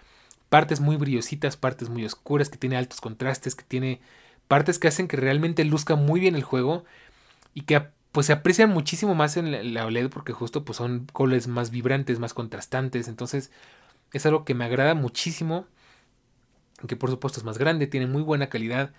partes 0.49 0.81
muy 0.81 0.97
brillositas, 0.97 1.57
partes 1.57 1.89
muy 1.89 2.05
oscuras, 2.05 2.51
que 2.51 2.59
tiene 2.59 2.77
altos 2.77 3.01
contrastes, 3.01 3.55
que 3.55 3.65
tiene 3.65 4.01
partes 4.49 4.79
que 4.79 4.89
hacen 4.89 5.09
que 5.09 5.17
realmente 5.17 5.65
luzca 5.65 5.95
muy 5.95 6.21
bien 6.21 6.35
el 6.35 6.43
juego 6.43 6.85
y 7.55 7.63
que 7.63 7.83
pues 8.13 8.27
se 8.27 8.33
aprecian 8.33 8.71
muchísimo 8.71 9.15
más 9.15 9.37
en 9.37 9.73
la 9.73 9.87
OLED 9.87 10.11
porque 10.11 10.33
justo 10.33 10.65
pues 10.65 10.77
son 10.77 11.07
colores 11.13 11.47
más 11.47 11.71
vibrantes, 11.71 12.19
más 12.19 12.35
contrastantes, 12.35 13.07
entonces 13.07 13.53
es 14.13 14.27
algo 14.27 14.45
que 14.45 14.55
me 14.55 14.65
agrada 14.65 14.95
muchísimo, 14.95 15.67
que 16.89 16.97
por 16.97 17.11
supuesto 17.11 17.39
es 17.39 17.45
más 17.45 17.59
grande, 17.59 17.87
tiene 17.87 18.07
muy 18.09 18.23
buena 18.23 18.49
calidad. 18.49 18.93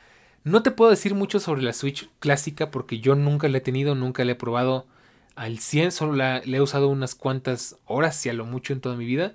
No 0.44 0.64
te 0.64 0.72
puedo 0.72 0.90
decir 0.90 1.14
mucho 1.14 1.40
sobre 1.40 1.62
la 1.62 1.74
Switch 1.74 2.10
clásica 2.20 2.72
porque 2.72 3.00
yo 3.00 3.16
nunca 3.16 3.50
la 3.50 3.58
he 3.58 3.62
tenido, 3.62 3.94
nunca 3.96 4.24
la 4.24 4.32
he 4.32 4.36
probado 4.36 4.88
al 5.36 5.60
100, 5.60 5.92
solo 5.92 6.14
la, 6.14 6.40
he 6.40 6.62
usado 6.62 6.90
unas 6.90 7.16
cuantas 7.16 7.78
horas, 7.86 8.16
si 8.16 8.30
a 8.30 8.34
lo 8.34 8.46
mucho 8.46 8.74
en 8.74 8.82
toda 8.82 8.96
mi 8.96 9.06
vida. 9.06 9.34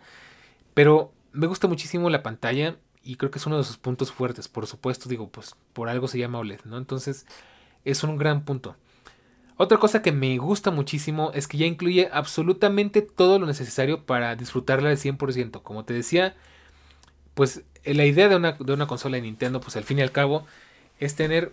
Pero 0.75 1.13
me 1.33 1.47
gusta 1.47 1.69
muchísimo 1.69 2.11
la 2.11 2.23
pantalla 2.23 2.77
y 3.03 3.17
creo 3.17 3.31
que 3.31 3.39
es 3.39 3.47
uno 3.47 3.59
de 3.59 3.65
sus 3.65 3.77
puntos 3.77 4.13
fuertes. 4.13 4.49
Por 4.49 4.67
supuesto, 4.67 5.09
digo, 5.09 5.29
pues 5.29 5.55
por 5.73 5.89
algo 5.89 6.09
se 6.09 6.19
llama 6.19 6.39
OLED, 6.39 6.61
¿no? 6.65 6.79
Entonces 6.79 7.27
es 7.85 8.03
un 8.03 8.17
gran 8.17 8.45
punto. 8.45 8.77
Otra 9.59 9.79
cosa 9.79 10.03
que 10.03 10.13
me 10.13 10.37
gusta 10.37 10.71
muchísimo 10.71 11.31
es 11.33 11.49
que 11.49 11.57
ya 11.57 11.67
incluye 11.67 12.11
absolutamente 12.13 13.01
todo 13.01 13.39
lo 13.39 13.47
necesario 13.47 14.05
para 14.05 14.37
disfrutarla 14.37 14.91
al 14.91 14.99
100%. 14.99 15.63
Como 15.63 15.85
te 15.85 15.95
decía, 15.95 16.37
pues 17.35 17.63
la 17.85 18.05
idea 18.05 18.29
de 18.29 18.37
una, 18.37 18.53
de 18.53 18.73
una 18.73 18.87
consola 18.87 19.17
de 19.17 19.23
Nintendo, 19.23 19.61
pues 19.61 19.77
al 19.77 19.85
fin 19.85 19.99
y 19.99 20.03
al 20.03 20.13
cabo, 20.13 20.47
es 20.99 21.15
tener 21.15 21.53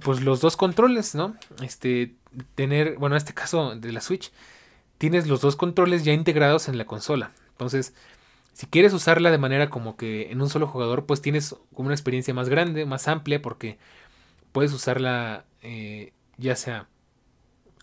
pues 0.00 0.22
los 0.22 0.40
dos 0.40 0.56
controles, 0.56 1.14
¿no? 1.14 1.36
Este, 1.62 2.14
tener, 2.54 2.96
bueno, 2.98 3.16
en 3.16 3.18
este 3.18 3.34
caso 3.34 3.74
de 3.74 3.92
la 3.92 4.00
Switch, 4.00 4.32
tienes 4.98 5.26
los 5.26 5.40
dos 5.40 5.56
controles 5.56 6.04
ya 6.04 6.12
integrados 6.12 6.68
en 6.68 6.78
la 6.78 6.86
consola. 6.86 7.32
Entonces, 7.50 7.94
si 8.52 8.66
quieres 8.66 8.92
usarla 8.92 9.30
de 9.30 9.38
manera 9.38 9.68
como 9.70 9.96
que 9.96 10.30
en 10.30 10.40
un 10.40 10.48
solo 10.48 10.66
jugador, 10.66 11.06
pues 11.06 11.20
tienes 11.20 11.56
como 11.74 11.88
una 11.88 11.94
experiencia 11.94 12.32
más 12.34 12.48
grande, 12.48 12.86
más 12.86 13.08
amplia, 13.08 13.42
porque 13.42 13.78
puedes 14.52 14.72
usarla 14.72 15.44
eh, 15.62 16.12
ya 16.38 16.56
sea 16.56 16.88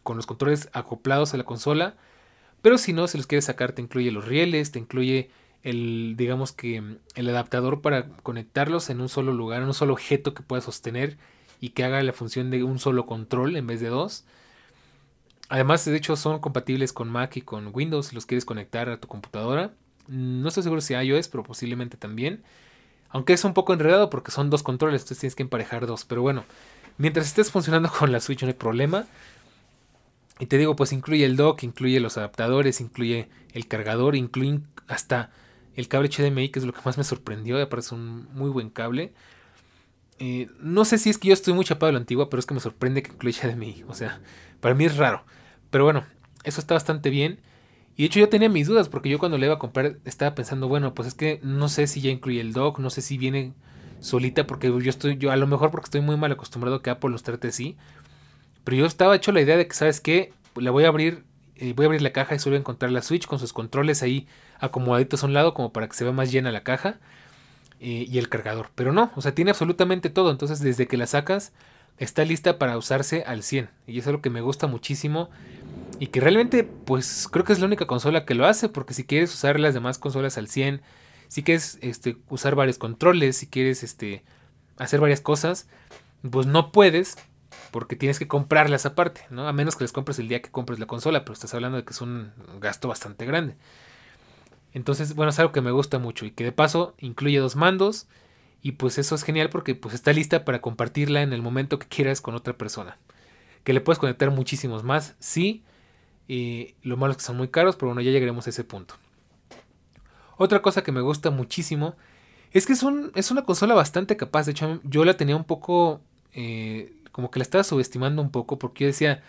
con 0.01 0.17
los 0.17 0.25
controles 0.25 0.69
acoplados 0.73 1.33
a 1.33 1.37
la 1.37 1.43
consola. 1.43 1.95
Pero 2.61 2.77
si 2.77 2.93
no, 2.93 3.07
si 3.07 3.17
los 3.17 3.27
quieres 3.27 3.45
sacar, 3.45 3.73
te 3.73 3.81
incluye 3.81 4.11
los 4.11 4.25
rieles, 4.25 4.71
te 4.71 4.79
incluye 4.79 5.29
el, 5.63 6.15
digamos 6.17 6.51
que 6.51 6.97
el 7.15 7.29
adaptador 7.29 7.81
para 7.81 8.07
conectarlos 8.23 8.89
en 8.89 9.01
un 9.01 9.09
solo 9.09 9.33
lugar, 9.33 9.61
en 9.61 9.67
un 9.67 9.73
solo 9.73 9.93
objeto 9.93 10.33
que 10.33 10.43
pueda 10.43 10.61
sostener 10.61 11.17
y 11.61 11.69
que 11.69 11.83
haga 11.83 12.01
la 12.03 12.13
función 12.13 12.51
de 12.51 12.63
un 12.63 12.79
solo 12.79 13.05
control 13.05 13.55
en 13.55 13.67
vez 13.67 13.79
de 13.79 13.89
dos. 13.89 14.25
Además, 15.49 15.85
de 15.85 15.95
hecho, 15.95 16.15
son 16.15 16.39
compatibles 16.39 16.93
con 16.93 17.09
Mac 17.09 17.37
y 17.37 17.41
con 17.41 17.69
Windows 17.73 18.07
si 18.07 18.15
los 18.15 18.25
quieres 18.25 18.45
conectar 18.45 18.89
a 18.89 18.99
tu 18.99 19.07
computadora. 19.07 19.71
No 20.07 20.47
estoy 20.47 20.63
seguro 20.63 20.81
si 20.81 20.93
iOS, 20.93 21.27
pero 21.27 21.43
posiblemente 21.43 21.97
también. 21.97 22.43
Aunque 23.09 23.33
es 23.33 23.43
un 23.43 23.53
poco 23.53 23.73
enredado 23.73 24.09
porque 24.09 24.31
son 24.31 24.49
dos 24.49 24.63
controles, 24.63 25.01
entonces 25.01 25.19
tienes 25.19 25.35
que 25.35 25.43
emparejar 25.43 25.85
dos. 25.85 26.05
Pero 26.05 26.21
bueno, 26.21 26.45
mientras 26.97 27.27
estés 27.27 27.51
funcionando 27.51 27.91
con 27.99 28.11
la 28.11 28.19
Switch 28.19 28.41
no 28.41 28.47
hay 28.47 28.53
problema. 28.55 29.05
Y 30.39 30.47
te 30.47 30.57
digo, 30.57 30.75
pues 30.75 30.91
incluye 30.91 31.25
el 31.25 31.35
dock, 31.35 31.63
incluye 31.63 31.99
los 31.99 32.17
adaptadores, 32.17 32.81
incluye 32.81 33.29
el 33.53 33.67
cargador, 33.67 34.15
incluye 34.15 34.61
hasta 34.87 35.31
el 35.75 35.87
cable 35.87 36.09
HDMI, 36.09 36.49
que 36.49 36.59
es 36.59 36.65
lo 36.65 36.73
que 36.73 36.81
más 36.83 36.97
me 36.97 37.03
sorprendió. 37.03 37.57
Me 37.57 37.67
parece 37.67 37.93
un 37.93 38.27
muy 38.33 38.49
buen 38.49 38.69
cable. 38.69 39.13
Eh, 40.19 40.49
no 40.59 40.85
sé 40.85 40.97
si 40.97 41.09
es 41.09 41.17
que 41.17 41.29
yo 41.29 41.33
estoy 41.33 41.53
muy 41.53 41.65
chapado 41.65 41.87
de 41.87 41.93
la 41.93 41.99
antigua, 41.99 42.29
pero 42.29 42.39
es 42.39 42.45
que 42.45 42.53
me 42.53 42.59
sorprende 42.59 43.03
que 43.03 43.11
incluye 43.11 43.39
HDMI. 43.41 43.83
O 43.87 43.93
sea, 43.93 44.21
para 44.59 44.75
mí 44.75 44.85
es 44.85 44.97
raro. 44.97 45.23
Pero 45.69 45.83
bueno, 45.83 46.05
eso 46.43 46.61
está 46.61 46.73
bastante 46.73 47.09
bien. 47.09 47.39
Y 47.95 48.03
de 48.03 48.07
hecho 48.07 48.19
yo 48.19 48.29
tenía 48.29 48.49
mis 48.49 48.67
dudas, 48.67 48.89
porque 48.89 49.09
yo 49.09 49.19
cuando 49.19 49.37
le 49.37 49.45
iba 49.45 49.55
a 49.55 49.59
comprar 49.59 49.97
estaba 50.05 50.35
pensando, 50.35 50.67
bueno, 50.67 50.93
pues 50.93 51.07
es 51.07 51.13
que 51.13 51.39
no 51.43 51.69
sé 51.69 51.87
si 51.87 52.01
ya 52.01 52.09
incluye 52.09 52.41
el 52.41 52.53
dock, 52.53 52.79
no 52.79 52.89
sé 52.89 53.01
si 53.01 53.17
viene 53.17 53.53
solita, 53.99 54.47
porque 54.47 54.67
yo 54.67 54.89
estoy, 54.89 55.17
yo 55.17 55.31
a 55.31 55.35
lo 55.35 55.47
mejor 55.47 55.71
porque 55.71 55.85
estoy 55.85 56.01
muy 56.01 56.17
mal 56.17 56.31
acostumbrado 56.31 56.81
que 56.81 56.89
Apple 56.89 57.11
los 57.11 57.23
trate 57.23 57.49
así. 57.49 57.77
Pero 58.63 58.77
yo 58.77 58.85
estaba 58.85 59.15
hecho 59.15 59.31
la 59.31 59.41
idea 59.41 59.57
de 59.57 59.67
que, 59.67 59.75
¿sabes 59.75 60.01
qué? 60.01 60.33
La 60.55 60.71
voy 60.71 60.85
a 60.85 60.87
abrir, 60.87 61.23
eh, 61.55 61.73
voy 61.75 61.85
a 61.85 61.87
abrir 61.87 62.01
la 62.01 62.13
caja 62.13 62.35
y 62.35 62.39
solo 62.39 62.53
voy 62.53 62.57
a 62.57 62.59
encontrar 62.61 62.91
la 62.91 63.01
Switch 63.01 63.27
con 63.27 63.39
sus 63.39 63.53
controles 63.53 64.01
ahí 64.03 64.27
acomodaditos 64.59 65.23
a 65.23 65.27
un 65.27 65.33
lado 65.33 65.53
como 65.53 65.73
para 65.73 65.87
que 65.87 65.95
se 65.95 66.03
vea 66.03 66.13
más 66.13 66.31
llena 66.31 66.51
la 66.51 66.63
caja 66.63 66.99
eh, 67.83 68.05
y 68.09 68.17
el 68.17 68.29
cargador. 68.29 68.69
Pero 68.75 68.93
no, 68.93 69.11
o 69.15 69.21
sea, 69.21 69.35
tiene 69.35 69.51
absolutamente 69.51 70.09
todo. 70.09 70.31
Entonces, 70.31 70.61
desde 70.61 70.87
que 70.87 70.95
la 70.95 71.05
sacas, 71.05 71.51
está 71.97 72.23
lista 72.23 72.57
para 72.57 72.77
usarse 72.77 73.23
al 73.27 73.43
100. 73.43 73.69
Y 73.87 73.99
es 73.99 74.05
lo 74.07 74.21
que 74.21 74.29
me 74.29 74.39
gusta 74.39 74.67
muchísimo. 74.67 75.29
Y 75.99 76.07
que 76.07 76.21
realmente, 76.21 76.63
pues 76.63 77.27
creo 77.29 77.43
que 77.43 77.51
es 77.53 77.59
la 77.59 77.65
única 77.65 77.85
consola 77.85 78.25
que 78.25 78.35
lo 78.35 78.45
hace. 78.45 78.69
Porque 78.69 78.93
si 78.93 79.03
quieres 79.03 79.33
usar 79.33 79.59
las 79.59 79.73
demás 79.73 79.97
consolas 79.97 80.37
al 80.37 80.47
100, 80.47 80.81
si 81.27 81.43
quieres 81.43 81.77
este, 81.81 82.17
usar 82.29 82.55
varios 82.55 82.77
controles, 82.77 83.35
si 83.35 83.47
quieres 83.47 83.83
este, 83.83 84.23
hacer 84.77 85.01
varias 85.01 85.19
cosas, 85.19 85.67
pues 86.29 86.47
no 86.47 86.71
puedes 86.71 87.17
porque 87.71 87.95
tienes 87.95 88.17
que 88.19 88.27
comprarlas 88.27 88.85
aparte, 88.85 89.25
¿no? 89.29 89.47
A 89.47 89.53
menos 89.53 89.75
que 89.75 89.83
les 89.83 89.91
compres 89.91 90.19
el 90.19 90.27
día 90.27 90.41
que 90.41 90.51
compres 90.51 90.79
la 90.79 90.85
consola, 90.85 91.25
pero 91.25 91.33
estás 91.33 91.53
hablando 91.53 91.77
de 91.77 91.83
que 91.83 91.91
es 91.91 92.01
un 92.01 92.31
gasto 92.59 92.87
bastante 92.87 93.25
grande. 93.25 93.57
Entonces, 94.73 95.15
bueno, 95.15 95.29
es 95.29 95.39
algo 95.39 95.51
que 95.51 95.61
me 95.61 95.71
gusta 95.71 95.99
mucho 95.99 96.25
y 96.25 96.31
que 96.31 96.43
de 96.43 96.51
paso 96.51 96.95
incluye 96.97 97.39
dos 97.39 97.55
mandos 97.55 98.07
y 98.61 98.73
pues 98.73 98.97
eso 98.97 99.15
es 99.15 99.23
genial 99.23 99.49
porque 99.49 99.75
pues 99.75 99.93
está 99.93 100.13
lista 100.13 100.45
para 100.45 100.61
compartirla 100.61 101.21
en 101.21 101.33
el 101.33 101.41
momento 101.41 101.79
que 101.79 101.87
quieras 101.87 102.21
con 102.21 102.33
otra 102.33 102.57
persona. 102.57 102.97
Que 103.63 103.73
le 103.73 103.81
puedes 103.81 103.99
conectar 103.99 104.31
muchísimos 104.31 104.83
más, 104.83 105.15
sí. 105.19 105.63
Y 106.27 106.75
lo 106.81 106.97
malo 106.97 107.11
es 107.11 107.17
que 107.17 107.23
son 107.23 107.37
muy 107.37 107.49
caros, 107.49 107.75
pero 107.75 107.89
bueno, 107.89 108.01
ya 108.01 108.11
llegaremos 108.11 108.47
a 108.47 108.49
ese 108.49 108.63
punto. 108.63 108.95
Otra 110.37 110.61
cosa 110.61 110.83
que 110.83 110.91
me 110.91 111.01
gusta 111.01 111.29
muchísimo 111.29 111.95
es 112.51 112.65
que 112.65 112.73
es, 112.73 112.83
es 113.15 113.31
una 113.31 113.43
consola 113.43 113.73
bastante 113.75 114.17
capaz. 114.17 114.45
De 114.45 114.51
hecho, 114.51 114.79
yo 114.83 115.05
la 115.05 115.17
tenía 115.17 115.35
un 115.35 115.43
poco 115.43 116.01
eh, 116.33 116.93
como 117.11 117.29
que 117.31 117.39
la 117.39 117.43
estaba 117.43 117.63
subestimando 117.63 118.21
un 118.21 118.31
poco 118.31 118.57
porque 118.57 118.85
yo 118.85 118.87
decía, 118.87 119.23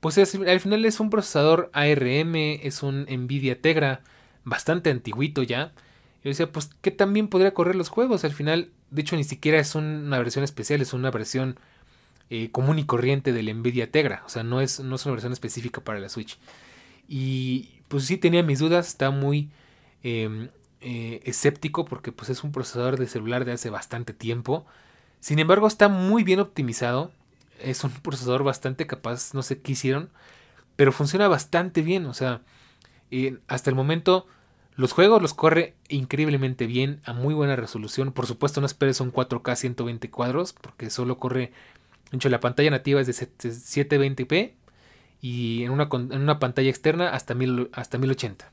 pues 0.00 0.18
al 0.18 0.60
final 0.60 0.84
es 0.84 0.98
un 0.98 1.10
procesador 1.10 1.70
ARM, 1.72 2.34
es 2.34 2.82
un 2.82 3.02
Nvidia 3.02 3.60
Tegra, 3.60 4.02
bastante 4.44 4.90
antiguito 4.90 5.42
ya. 5.42 5.72
Yo 6.24 6.28
decía, 6.30 6.50
pues 6.52 6.70
que 6.80 6.90
también 6.90 7.28
podría 7.28 7.54
correr 7.54 7.74
los 7.74 7.88
juegos. 7.88 8.24
Al 8.24 8.32
final, 8.32 8.70
de 8.90 9.02
hecho, 9.02 9.16
ni 9.16 9.24
siquiera 9.24 9.58
es 9.58 9.74
una 9.74 10.18
versión 10.18 10.44
especial, 10.44 10.80
es 10.80 10.92
una 10.92 11.10
versión 11.10 11.58
eh, 12.30 12.50
común 12.50 12.78
y 12.78 12.84
corriente 12.84 13.32
del 13.32 13.54
Nvidia 13.58 13.90
Tegra. 13.90 14.22
O 14.24 14.28
sea, 14.28 14.42
no 14.42 14.60
es, 14.60 14.80
no 14.80 14.96
es 14.96 15.04
una 15.04 15.12
versión 15.12 15.32
específica 15.32 15.82
para 15.82 15.98
la 15.98 16.08
Switch. 16.08 16.38
Y 17.08 17.68
pues 17.88 18.06
sí 18.06 18.16
tenía 18.16 18.42
mis 18.42 18.60
dudas, 18.60 18.88
está 18.88 19.10
muy 19.10 19.50
em, 20.02 20.48
eh, 20.80 21.20
escéptico 21.24 21.84
porque 21.84 22.10
pues 22.10 22.30
es 22.30 22.42
un 22.42 22.52
procesador 22.52 22.98
de 22.98 23.06
celular 23.06 23.44
de 23.44 23.52
hace 23.52 23.68
bastante 23.68 24.14
tiempo. 24.14 24.64
Sin 25.20 25.38
embargo, 25.38 25.66
está 25.66 25.88
muy 25.88 26.24
bien 26.24 26.40
optimizado. 26.40 27.12
Es 27.60 27.84
un 27.84 27.90
procesador 28.02 28.44
bastante 28.44 28.86
capaz, 28.86 29.34
no 29.34 29.42
sé 29.42 29.60
qué 29.60 29.72
hicieron, 29.72 30.10
pero 30.76 30.92
funciona 30.92 31.28
bastante 31.28 31.82
bien. 31.82 32.06
O 32.06 32.14
sea, 32.14 32.42
hasta 33.46 33.70
el 33.70 33.76
momento 33.76 34.26
los 34.74 34.92
juegos 34.92 35.20
los 35.20 35.34
corre 35.34 35.74
increíblemente 35.88 36.66
bien, 36.66 37.00
a 37.04 37.12
muy 37.12 37.34
buena 37.34 37.56
resolución. 37.56 38.12
Por 38.12 38.26
supuesto, 38.26 38.60
no 38.60 38.66
esperes 38.66 39.00
un 39.00 39.12
4K 39.12 39.54
120 39.56 40.10
cuadros, 40.10 40.52
porque 40.54 40.90
solo 40.90 41.18
corre. 41.18 41.52
De 42.10 42.16
hecho, 42.16 42.28
la 42.28 42.40
pantalla 42.40 42.70
nativa 42.70 43.00
es 43.00 43.06
de 43.06 43.12
720p 43.12 44.54
y 45.20 45.64
en 45.64 45.70
una, 45.70 45.88
en 45.92 46.20
una 46.20 46.38
pantalla 46.38 46.70
externa 46.70 47.10
hasta, 47.10 47.36
hasta 47.72 47.98
1080 47.98 48.52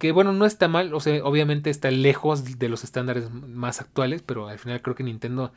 que 0.00 0.12
bueno, 0.12 0.32
no 0.32 0.46
está 0.46 0.66
mal, 0.66 0.94
o 0.94 1.00
sea, 1.00 1.22
obviamente 1.24 1.68
está 1.68 1.90
lejos 1.90 2.58
de 2.58 2.68
los 2.70 2.84
estándares 2.84 3.30
más 3.30 3.82
actuales, 3.82 4.22
pero 4.22 4.48
al 4.48 4.58
final 4.58 4.80
creo 4.80 4.96
que 4.96 5.04
Nintendo 5.04 5.52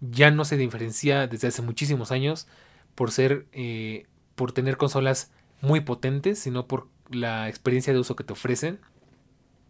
ya 0.00 0.30
no 0.30 0.44
se 0.44 0.56
diferencia 0.56 1.26
desde 1.26 1.48
hace 1.48 1.60
muchísimos 1.60 2.12
años 2.12 2.46
por 2.94 3.10
ser, 3.10 3.46
eh, 3.50 4.06
por 4.36 4.52
tener 4.52 4.76
consolas 4.76 5.32
muy 5.60 5.80
potentes, 5.80 6.38
sino 6.38 6.68
por 6.68 6.86
la 7.10 7.48
experiencia 7.48 7.92
de 7.92 7.98
uso 7.98 8.16
que 8.16 8.24
te 8.24 8.32
ofrecen. 8.32 8.80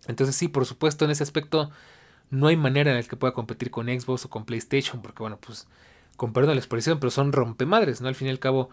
Entonces 0.06 0.36
sí, 0.36 0.48
por 0.48 0.66
supuesto, 0.66 1.04
en 1.04 1.10
ese 1.10 1.22
aspecto 1.22 1.70
no 2.30 2.48
hay 2.48 2.56
manera 2.56 2.90
en 2.90 2.96
la 2.96 3.02
que 3.02 3.16
pueda 3.16 3.32
competir 3.32 3.70
con 3.70 3.86
Xbox 3.86 4.26
o 4.26 4.30
con 4.30 4.44
PlayStation, 4.44 5.02
porque 5.02 5.22
bueno, 5.22 5.38
pues, 5.38 5.66
con 6.16 6.32
perdón 6.32 6.54
la 6.54 6.60
expresión, 6.60 7.00
pero 7.00 7.10
son 7.10 7.32
rompemadres, 7.32 8.00
¿no? 8.00 8.08
Al 8.08 8.14
fin 8.14 8.28
y 8.28 8.30
al 8.30 8.38
cabo, 8.38 8.70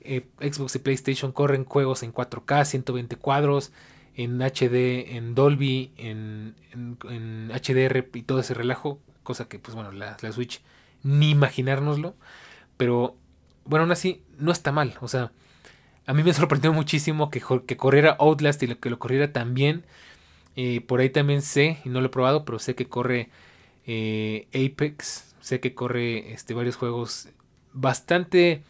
eh, 0.00 0.28
Xbox 0.40 0.76
y 0.76 0.78
PlayStation 0.78 1.32
corren 1.32 1.64
juegos 1.64 2.02
en 2.02 2.12
4K, 2.12 2.64
120 2.64 3.16
cuadros, 3.16 3.72
en 4.14 4.40
HD, 4.40 5.16
en 5.16 5.34
Dolby, 5.34 5.92
en, 5.96 6.54
HDR 7.50 8.08
y 8.14 8.22
todo 8.22 8.40
ese 8.40 8.54
relajo, 8.54 9.00
cosa 9.22 9.48
que 9.48 9.58
pues 9.58 9.74
bueno, 9.74 9.92
la, 9.92 10.16
Switch 10.32 10.62
ni 11.02 11.30
imaginárnoslo, 11.30 12.14
pero 12.76 13.16
bueno, 13.64 13.84
aún 13.84 13.92
así 13.92 14.22
no 14.38 14.52
está 14.52 14.72
mal, 14.72 14.94
o 15.00 15.08
sea, 15.08 15.32
a 16.10 16.12
mí 16.12 16.22
me 16.22 16.34
sorprendió 16.34 16.72
muchísimo 16.72 17.30
que, 17.30 17.40
corriera 17.40 18.16
Outlast 18.18 18.62
y 18.62 18.74
que 18.74 18.90
lo 18.90 18.98
corriera 18.98 19.32
tan 19.32 19.54
bien. 19.54 19.84
Eh, 20.56 20.80
por 20.80 21.00
ahí 21.00 21.10
también 21.10 21.42
sé, 21.42 21.78
y 21.84 21.88
no 21.88 22.00
lo 22.00 22.06
he 22.06 22.10
probado, 22.10 22.44
pero 22.44 22.58
sé 22.58 22.74
que 22.74 22.88
corre 22.88 23.30
eh, 23.86 24.48
Apex, 24.48 25.34
sé 25.40 25.60
que 25.60 25.74
corre 25.74 26.32
este, 26.32 26.54
varios 26.54 26.76
juegos 26.76 27.28
bastante 27.72 28.62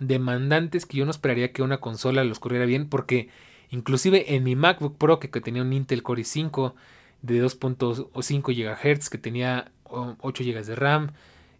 demandantes 0.00 0.86
que 0.86 0.98
yo 0.98 1.04
no 1.04 1.10
esperaría 1.10 1.52
que 1.52 1.62
una 1.62 1.78
consola 1.78 2.24
los 2.24 2.40
corriera 2.40 2.66
bien 2.66 2.88
porque 2.88 3.28
Inclusive 3.70 4.34
en 4.34 4.44
mi 4.44 4.56
MacBook 4.56 4.96
Pro 4.96 5.20
que, 5.20 5.28
tenía 5.28 5.62
un 5.62 5.72
Intel 5.72 6.02
Core 6.02 6.22
i5 6.22 6.74
de 7.22 7.44
2.5 7.44 8.54
GHz, 8.54 9.10
que 9.10 9.18
tenía 9.18 9.70
8 9.84 10.44
GB 10.44 10.64
de 10.64 10.74
RAM 10.74 11.12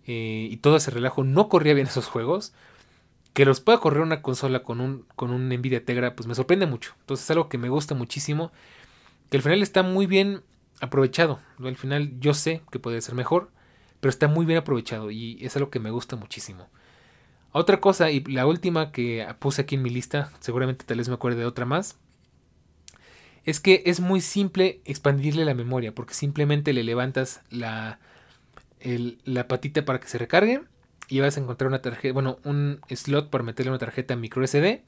eh, 0.06 0.48
y 0.50 0.56
todo 0.58 0.76
ese 0.76 0.90
relajo, 0.90 1.24
no 1.24 1.48
corría 1.48 1.74
bien 1.74 1.86
esos 1.86 2.06
juegos. 2.06 2.54
Que 3.38 3.44
los 3.44 3.60
pueda 3.60 3.78
correr 3.78 4.02
una 4.02 4.20
consola 4.20 4.64
con 4.64 4.80
un, 4.80 5.04
con 5.14 5.30
un 5.30 5.48
Nvidia 5.48 5.84
Tegra, 5.84 6.16
pues 6.16 6.26
me 6.26 6.34
sorprende 6.34 6.66
mucho. 6.66 6.94
Entonces 6.98 7.24
es 7.24 7.30
algo 7.30 7.48
que 7.48 7.56
me 7.56 7.68
gusta 7.68 7.94
muchísimo. 7.94 8.50
Que 9.30 9.36
al 9.36 9.44
final 9.44 9.62
está 9.62 9.84
muy 9.84 10.06
bien 10.06 10.42
aprovechado. 10.80 11.38
Al 11.62 11.76
final 11.76 12.18
yo 12.18 12.34
sé 12.34 12.62
que 12.72 12.80
puede 12.80 13.00
ser 13.00 13.14
mejor, 13.14 13.52
pero 14.00 14.10
está 14.10 14.26
muy 14.26 14.44
bien 14.44 14.58
aprovechado 14.58 15.12
y 15.12 15.38
es 15.40 15.54
algo 15.54 15.70
que 15.70 15.78
me 15.78 15.92
gusta 15.92 16.16
muchísimo. 16.16 16.66
Otra 17.52 17.80
cosa, 17.80 18.10
y 18.10 18.24
la 18.24 18.44
última 18.44 18.90
que 18.90 19.24
puse 19.38 19.62
aquí 19.62 19.76
en 19.76 19.82
mi 19.82 19.90
lista, 19.90 20.32
seguramente 20.40 20.84
tal 20.84 20.98
vez 20.98 21.08
me 21.08 21.14
acuerde 21.14 21.38
de 21.38 21.46
otra 21.46 21.64
más, 21.64 21.96
es 23.44 23.60
que 23.60 23.84
es 23.86 24.00
muy 24.00 24.20
simple 24.20 24.80
expandirle 24.84 25.44
la 25.44 25.54
memoria, 25.54 25.94
porque 25.94 26.14
simplemente 26.14 26.72
le 26.72 26.82
levantas 26.82 27.42
la, 27.50 28.00
la 29.24 29.46
patita 29.46 29.84
para 29.84 30.00
que 30.00 30.08
se 30.08 30.18
recargue 30.18 30.62
y 31.08 31.20
vas 31.20 31.36
a 31.36 31.40
encontrar 31.40 31.68
una 31.68 31.82
tarjeta, 31.82 32.12
bueno, 32.12 32.38
un 32.44 32.80
slot 32.88 33.30
para 33.30 33.44
meterle 33.44 33.70
una 33.70 33.78
tarjeta 33.78 34.16
micro 34.16 34.46
SD 34.46 34.82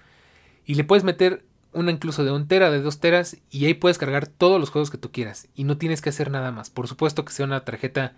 y 0.66 0.74
le 0.74 0.84
puedes 0.84 1.04
meter 1.04 1.44
una 1.72 1.90
incluso 1.90 2.24
de 2.24 2.32
un 2.32 2.48
tera, 2.48 2.70
de 2.70 2.80
dos 2.80 3.00
teras 3.00 3.36
y 3.50 3.66
ahí 3.66 3.74
puedes 3.74 3.98
cargar 3.98 4.26
todos 4.26 4.60
los 4.60 4.70
juegos 4.70 4.90
que 4.90 4.98
tú 4.98 5.10
quieras 5.12 5.48
y 5.54 5.64
no 5.64 5.78
tienes 5.78 6.02
que 6.02 6.10
hacer 6.10 6.30
nada 6.30 6.52
más. 6.52 6.70
Por 6.70 6.88
supuesto 6.88 7.24
que 7.24 7.32
sea 7.32 7.46
una 7.46 7.64
tarjeta 7.64 8.14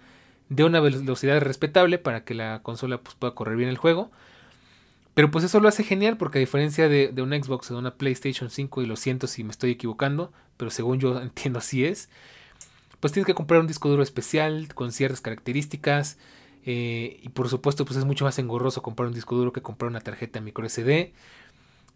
de 0.48 0.64
una 0.64 0.80
velocidad 0.80 1.40
respetable 1.40 1.98
para 1.98 2.24
que 2.24 2.34
la 2.34 2.60
consola 2.62 2.98
pues, 2.98 3.14
pueda 3.14 3.34
correr 3.34 3.56
bien 3.56 3.68
el 3.68 3.78
juego. 3.78 4.10
Pero 5.14 5.30
pues 5.30 5.44
eso 5.44 5.60
lo 5.60 5.68
hace 5.68 5.84
genial 5.84 6.16
porque 6.16 6.38
a 6.38 6.40
diferencia 6.40 6.88
de, 6.88 7.08
de 7.08 7.22
una 7.22 7.42
Xbox 7.42 7.70
o 7.70 7.74
de 7.74 7.80
una 7.80 7.94
PlayStation 7.96 8.48
5, 8.48 8.82
y 8.82 8.86
lo 8.86 8.96
siento 8.96 9.26
si 9.26 9.44
me 9.44 9.50
estoy 9.50 9.72
equivocando, 9.72 10.32
pero 10.56 10.70
según 10.70 11.00
yo 11.00 11.20
entiendo 11.22 11.58
así 11.58 11.84
es, 11.84 12.08
pues 13.00 13.12
tienes 13.12 13.26
que 13.26 13.34
comprar 13.34 13.60
un 13.60 13.66
disco 13.66 13.88
duro 13.88 14.02
especial 14.02 14.72
con 14.74 14.92
ciertas 14.92 15.20
características. 15.20 16.18
Eh, 16.64 17.18
y 17.22 17.28
por 17.30 17.48
supuesto, 17.48 17.84
pues 17.84 17.98
es 17.98 18.04
mucho 18.04 18.24
más 18.24 18.38
engorroso 18.38 18.82
comprar 18.82 19.08
un 19.08 19.14
disco 19.14 19.36
duro 19.36 19.52
que 19.52 19.62
comprar 19.62 19.90
una 19.90 20.00
tarjeta 20.00 20.40
micro 20.40 20.68
SD. 20.68 21.12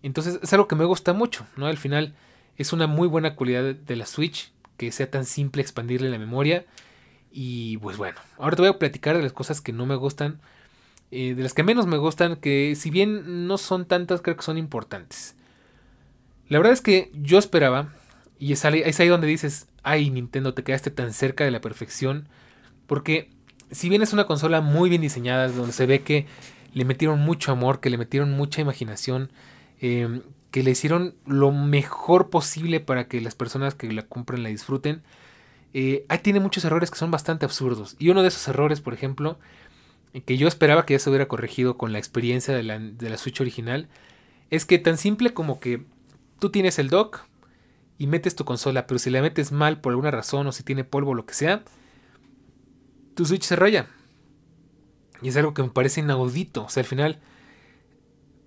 Entonces 0.03 0.39
es 0.43 0.53
algo 0.53 0.69
que 0.69 0.77
me 0.77 0.85
gusta 0.85 1.13
mucho, 1.13 1.47
¿no? 1.57 1.67
Al 1.67 1.79
final 1.79 2.15
es 2.57 2.73
una 2.73 2.87
muy 2.87 3.09
buena 3.09 3.35
cualidad 3.35 3.75
de 3.75 3.97
la 3.97 4.07
Switch, 4.07 4.53
que 4.77 4.93
sea 4.93 5.11
tan 5.11 5.25
simple 5.25 5.63
expandirle 5.63 6.11
la 6.11 6.19
memoria. 6.19 6.65
Y 7.31 7.79
pues 7.79 7.97
bueno, 7.97 8.19
ahora 8.39 8.57
te 8.57 8.63
voy 8.63 8.71
a 8.71 8.79
platicar 8.79 9.17
de 9.17 9.23
las 9.23 9.33
cosas 9.33 9.61
que 9.61 9.73
no 9.73 9.87
me 9.87 9.95
gustan. 9.95 10.41
Eh, 11.11 11.35
de 11.35 11.43
las 11.43 11.55
que 11.55 11.63
menos 11.63 11.87
me 11.87 11.99
gustan, 11.99 12.37
que 12.37 12.75
si 12.77 12.91
bien 12.91 13.47
no 13.47 13.59
son 13.59 13.87
tantas, 13.87 14.23
creo 14.23 14.37
que 14.37 14.43
son 14.43 14.59
importantes. 14.59 15.37
La 16.49 16.59
verdad 16.59 16.73
es 16.73 16.81
que 16.81 17.11
yo 17.15 17.39
esperaba, 17.39 17.93
y 18.39 18.53
es 18.53 18.65
ahí, 18.65 18.83
es 18.85 18.99
ahí 19.01 19.09
donde 19.09 19.27
dices, 19.27 19.69
ay 19.83 20.11
Nintendo, 20.11 20.55
te 20.55 20.65
quedaste 20.65 20.91
tan 20.91 21.13
cerca 21.13 21.45
de 21.45 21.51
la 21.51 21.61
perfección, 21.61 22.29
porque 22.87 23.31
si 23.71 23.89
bien 23.89 24.03
es 24.03 24.13
una 24.13 24.27
consola 24.27 24.61
muy 24.61 24.89
bien 24.89 25.03
diseñada, 25.03 25.49
donde 25.49 25.73
se 25.73 25.87
ve 25.87 26.03
que 26.03 26.27
le 26.73 26.85
metieron 26.85 27.21
mucho 27.21 27.53
amor, 27.53 27.81
que 27.81 27.91
le 27.91 27.99
metieron 27.99 28.33
mucha 28.33 28.61
imaginación, 28.61 29.31
em, 29.81 30.23
que 30.51 30.63
le 30.63 30.71
hicieron 30.71 31.15
lo 31.27 31.51
mejor 31.53 32.31
posible 32.31 32.81
para 32.81 33.09
que 33.09 33.21
las 33.21 33.35
personas 33.35 33.75
que 33.75 33.93
la 33.93 34.03
compren 34.03 34.43
la 34.43 34.49
disfruten, 34.49 35.03
eh, 35.75 36.05
ahí 36.09 36.19
tiene 36.19 36.41
muchos 36.41 36.65
errores 36.65 36.91
que 36.91 36.99
son 36.99 37.11
bastante 37.11 37.45
absurdos. 37.45 37.97
Y 37.99 38.11
uno 38.11 38.23
de 38.23 38.29
esos 38.29 38.47
errores, 38.49 38.81
por 38.81 38.95
ejemplo, 38.95 39.39
que 40.25 40.39
yo 40.39 40.49
esperaba 40.49 40.87
que 40.87 40.95
ya 40.95 40.99
se 40.99 41.11
hubiera 41.11 41.29
corregido 41.29 41.77
con 41.77 41.93
la 41.93 41.99
experiencia 41.99 42.55
de 42.55 42.63
la, 42.63 42.79
de 42.79 43.11
la 43.11 43.19
Switch 43.19 43.41
original, 43.41 43.89
es 44.51 44.65
que 44.65 44.79
tan 44.79 44.97
simple 44.97 45.35
como 45.35 45.61
que 45.61 45.83
tú 46.39 46.51
tienes 46.51 46.79
el 46.79 46.89
dock 46.89 47.27
y 47.99 48.07
metes 48.07 48.37
tu 48.37 48.45
consola, 48.45 48.87
pero 48.87 48.99
si 48.99 49.11
la 49.11 49.23
metes 49.23 49.53
mal 49.53 49.81
por 49.81 49.93
alguna 49.93 50.11
razón 50.11 50.47
o 50.47 50.53
si 50.53 50.63
tiene 50.63 50.85
polvo 50.85 51.11
o 51.11 51.15
lo 51.15 51.27
que 51.27 51.35
sea, 51.35 51.65
tu 53.17 53.25
Switch 53.25 53.43
se 53.43 53.57
raya. 53.57 53.89
Y 55.23 55.29
es 55.29 55.37
algo 55.37 55.55
que 55.55 55.63
me 55.63 55.71
parece 55.71 56.01
inaudito. 56.01 56.67
O 56.67 56.69
sea, 56.69 56.83
al 56.83 56.87
final 56.87 57.19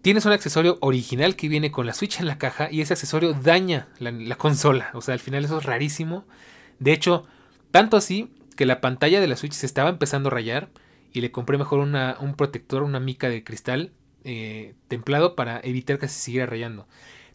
tienes 0.02 0.26
un 0.26 0.32
accesorio 0.32 0.78
original 0.80 1.36
que 1.36 1.50
viene 1.50 1.72
con 1.72 1.86
la 1.86 1.94
Switch 1.94 2.20
en 2.20 2.28
la 2.28 2.38
caja 2.38 2.70
y 2.72 2.80
ese 2.80 2.94
accesorio 2.94 3.34
daña 3.34 3.90
la, 4.00 4.36
consola. 4.36 4.92
O 4.94 5.02
sea, 5.02 5.16
al 5.16 5.20
final 5.20 5.44
eso 5.44 5.58
es 5.58 5.66
rarísimo. 5.66 6.26
De 6.78 6.94
hecho, 6.94 7.26
tanto 7.72 7.98
así 7.98 8.32
que 8.56 8.66
la 8.66 8.80
pantalla 8.80 9.20
de 9.20 9.28
la 9.28 9.36
Switch 9.36 9.54
se 9.54 9.66
estaba 9.66 9.90
empezando 9.90 10.30
a 10.30 10.32
rayar 10.32 10.70
y 11.12 11.22
le 11.22 11.32
compré 11.32 11.58
mejor 11.58 11.80
una, 11.80 12.16
un 12.20 12.36
protector, 12.36 12.84
una 12.84 13.00
mica 13.00 13.28
de 13.28 13.44
cristal 13.44 13.92
eh, 14.24 14.76
templado 14.88 15.36
para 15.36 15.60
evitar 15.64 15.98
que 15.98 16.08
se 16.08 16.20
siguiera 16.20 16.46
rayando. 16.46 16.88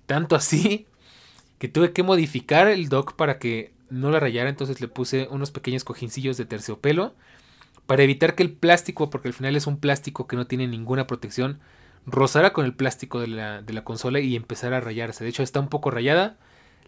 Tanto 0.07 0.37
así 0.37 0.87
que 1.59 1.67
tuve 1.67 1.93
que 1.93 2.05
modificar 2.05 2.69
el 2.69 2.89
dock 2.89 3.15
para 3.15 3.41
que 3.41 3.74
no 3.91 4.11
la 4.11 4.21
rayara, 4.21 4.49
entonces 4.49 4.81
le 4.81 4.89
puse 4.89 5.29
unos 5.31 5.51
pequeños 5.51 5.85
cojincillos 5.85 6.37
de 6.37 6.47
terciopelo 6.47 7.15
para 7.87 8.03
evitar 8.03 8.35
que 8.35 8.43
el 8.43 8.53
plástico, 8.53 9.11
porque 9.11 9.29
al 9.29 9.35
final 9.35 9.57
es 9.57 9.67
un 9.67 9.79
plástico 9.79 10.27
que 10.27 10.37
no 10.37 10.47
tiene 10.47 10.67
ninguna 10.67 11.07
protección, 11.07 11.61
rozara 12.07 12.53
con 12.53 12.65
el 12.65 12.75
plástico 12.75 13.21
de 13.21 13.29
la, 13.29 13.63
de 13.63 13.73
la 13.73 13.85
consola 13.85 14.21
y 14.21 14.37
empezara 14.37 14.79
a 14.79 14.81
rayarse. 14.81 15.25
De 15.25 15.31
hecho, 15.31 15.43
está 15.43 15.61
un 15.61 15.69
poco 15.69 15.91
rayada. 15.91 16.39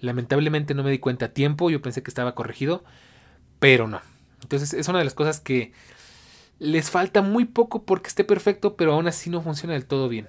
Lamentablemente 0.00 0.74
no 0.74 0.82
me 0.82 0.90
di 0.90 0.98
cuenta 0.98 1.26
a 1.26 1.28
tiempo, 1.30 1.70
yo 1.70 1.80
pensé 1.82 2.02
que 2.02 2.10
estaba 2.10 2.34
corregido, 2.34 2.84
pero 3.58 3.88
no. 3.88 4.00
Entonces 4.42 4.74
es 4.74 4.88
una 4.88 4.98
de 4.98 5.04
las 5.04 5.14
cosas 5.14 5.40
que 5.40 5.72
les 6.58 6.90
falta 6.90 7.22
muy 7.22 7.44
poco 7.44 7.84
porque 7.84 8.08
esté 8.08 8.24
perfecto, 8.24 8.76
pero 8.76 8.92
aún 8.92 9.06
así 9.06 9.30
no 9.30 9.42
funciona 9.42 9.74
del 9.74 9.86
todo 9.86 10.08
bien. 10.08 10.28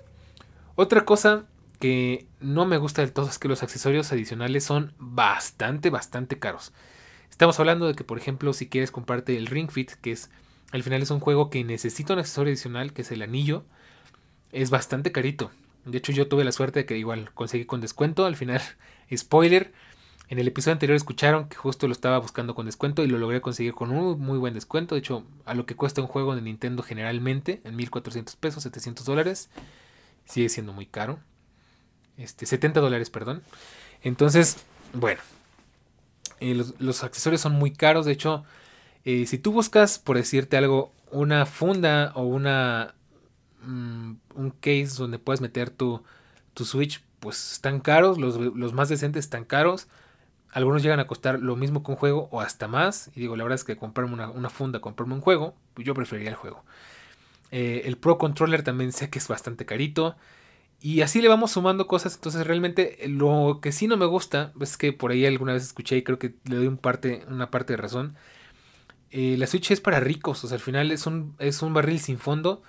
Otra 0.76 1.06
cosa 1.06 1.46
que 1.80 2.28
no 2.40 2.66
me 2.66 2.78
gusta 2.78 3.02
del 3.02 3.14
todo 3.14 3.30
es 3.30 3.40
que 3.40 3.48
los 3.48 3.64
accesorios 3.64 4.12
adicionales 4.12 4.64
son 4.64 4.94
bastante, 4.98 5.90
bastante 5.90 6.40
caros. 6.40 6.74
Estamos 7.30 7.60
hablando 7.60 7.88
de 7.88 7.94
que, 7.94 8.04
por 8.04 8.18
ejemplo, 8.18 8.54
si 8.54 8.68
quieres 8.68 8.92
comprarte 8.92 9.38
el 9.38 9.48
Ring 9.48 9.70
Fit, 9.70 9.92
que 9.92 10.12
es 10.12 10.30
al 10.72 10.84
final 10.84 11.02
es 11.02 11.12
un 11.12 11.20
juego 11.20 11.50
que 11.50 11.64
necesita 11.64 12.14
un 12.14 12.20
accesorio 12.20 12.52
adicional, 12.52 12.94
que 12.94 13.02
es 13.02 13.12
el 13.12 13.22
anillo, 13.22 13.64
es 14.52 14.70
bastante 14.70 15.12
carito. 15.12 15.52
De 15.86 15.98
hecho, 15.98 16.12
yo 16.12 16.28
tuve 16.28 16.44
la 16.44 16.52
suerte 16.52 16.80
de 16.80 16.86
que 16.86 16.98
igual 16.98 17.32
conseguí 17.34 17.66
con 17.66 17.80
descuento. 17.80 18.26
Al 18.26 18.36
final, 18.36 18.62
spoiler, 19.16 19.72
en 20.28 20.40
el 20.40 20.48
episodio 20.48 20.74
anterior 20.74 20.98
escucharon 20.98 21.48
que 21.48 21.56
justo 21.56 21.88
lo 21.88 21.94
estaba 21.94 22.20
buscando 22.20 22.54
con 22.54 22.66
descuento 22.66 23.04
y 23.04 23.08
lo 23.08 23.18
logré 23.18 23.40
conseguir 23.40 23.74
con 23.74 23.92
un 23.92 24.20
muy 24.20 24.38
buen 24.38 24.54
descuento. 24.54 24.96
De 24.96 25.00
hecho, 25.00 25.24
a 25.46 25.54
lo 25.54 25.66
que 25.66 25.76
cuesta 25.76 26.02
un 26.02 26.08
juego 26.08 26.36
de 26.36 26.42
Nintendo 26.42 26.84
generalmente, 26.84 27.62
en 27.64 27.78
1400 27.78 28.36
pesos, 28.36 28.64
700 28.64 29.06
dólares, 29.06 29.50
sigue 30.26 30.50
siendo 30.50 30.74
muy 30.74 30.86
caro. 30.86 31.20
Este, 32.18 32.46
70 32.46 32.80
dólares, 32.80 33.10
perdón. 33.10 33.44
Entonces, 34.02 34.58
bueno, 34.94 35.22
eh, 36.40 36.64
los, 36.80 37.04
accesorios 37.04 37.42
son 37.42 37.54
muy 37.54 37.72
caros. 37.72 38.06
De 38.06 38.12
hecho, 38.12 38.44
eh, 39.06 39.26
si 39.26 39.38
tú 39.38 39.52
buscas, 39.52 40.00
por 40.00 40.18
decirte 40.18 40.58
algo, 40.58 40.92
una 41.12 41.46
funda 41.46 42.12
o 42.16 42.24
una 42.24 42.96
mm, 43.64 44.14
un 44.36 44.52
case 44.52 44.96
donde 44.98 45.20
puedes 45.20 45.42
meter 45.42 45.70
tu, 45.70 46.04
tu 46.54 46.66
Switch, 46.66 47.02
pues 47.20 47.54
están 47.54 47.80
caros. 47.80 48.18
Los, 48.18 48.38
los, 48.38 48.74
más 48.74 48.90
decentes 48.90 49.26
están 49.26 49.46
caros. 49.46 49.88
Algunos 50.52 50.82
llegan 50.84 51.00
a 51.00 51.08
costar 51.08 51.40
lo 51.40 51.56
mismo 51.56 51.84
que 51.84 51.92
un 51.92 51.98
juego 51.98 52.30
o 52.32 52.42
hasta 52.42 52.68
más. 52.68 53.10
Y 53.16 53.22
digo, 53.22 53.36
la 53.36 53.44
verdad 53.44 53.56
es 53.56 53.64
que 53.64 53.78
comprarme 53.78 54.14
una, 54.14 54.30
una 54.30 54.50
funda, 54.50 54.80
comprarme 54.80 55.16
un 55.16 55.22
juego, 55.22 55.56
pues 55.74 55.86
yo 55.86 55.94
preferiría 55.94 56.32
el 56.32 56.36
juego. 56.36 56.64
Eh, 57.52 57.84
el 57.86 57.98
Pro 57.98 58.18
Controller 58.18 58.64
también 58.64 58.92
sé 58.92 59.10
que 59.10 59.20
es 59.20 59.28
bastante 59.28 59.66
carito. 59.66 60.16
Y 60.80 61.02
así 61.02 61.22
le 61.22 61.28
vamos 61.28 61.52
sumando 61.52 61.88
cosas. 61.88 62.16
Entonces, 62.16 62.46
realmente 62.46 63.00
lo 63.08 63.60
que 63.62 63.72
sí 63.72 63.88
no 63.88 63.98
me 63.98 64.06
gusta 64.06 64.54
es 64.62 64.78
que 64.78 64.94
por 64.94 65.12
ahí 65.12 65.26
alguna 65.26 65.54
vez 65.54 65.64
escuché 65.64 65.98
y 65.98 66.04
creo 66.04 66.20
que 66.20 66.36
le 66.46 66.56
doy 66.58 66.68
un 66.68 66.78
parte, 66.78 67.26
una 67.28 67.50
parte 67.50 67.74
de 67.74 67.78
razón. 67.78 68.16
Eh, 69.10 69.36
la 69.38 69.48
Switch 69.48 69.72
es 69.72 69.82
para 69.82 70.00
ricos. 70.00 70.44
O 70.44 70.48
sea, 70.48 70.56
al 70.56 70.62
final 70.62 70.92
es 70.92 71.08
un, 71.08 71.36
es 71.40 71.62
un 71.62 71.74
barril 71.74 72.00
sin 72.00 72.20
fondo. 72.20 72.62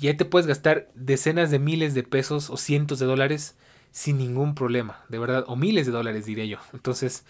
Y 0.00 0.08
ahí 0.08 0.14
te 0.14 0.24
puedes 0.24 0.46
gastar 0.46 0.90
decenas 0.94 1.50
de 1.50 1.58
miles 1.58 1.94
de 1.94 2.02
pesos 2.02 2.50
o 2.50 2.56
cientos 2.56 2.98
de 2.98 3.06
dólares 3.06 3.56
sin 3.90 4.18
ningún 4.18 4.54
problema. 4.54 5.04
De 5.10 5.18
verdad. 5.18 5.44
O 5.46 5.56
miles 5.56 5.86
de 5.86 5.92
dólares, 5.92 6.24
diría 6.26 6.46
yo. 6.46 6.58
Entonces, 6.72 7.26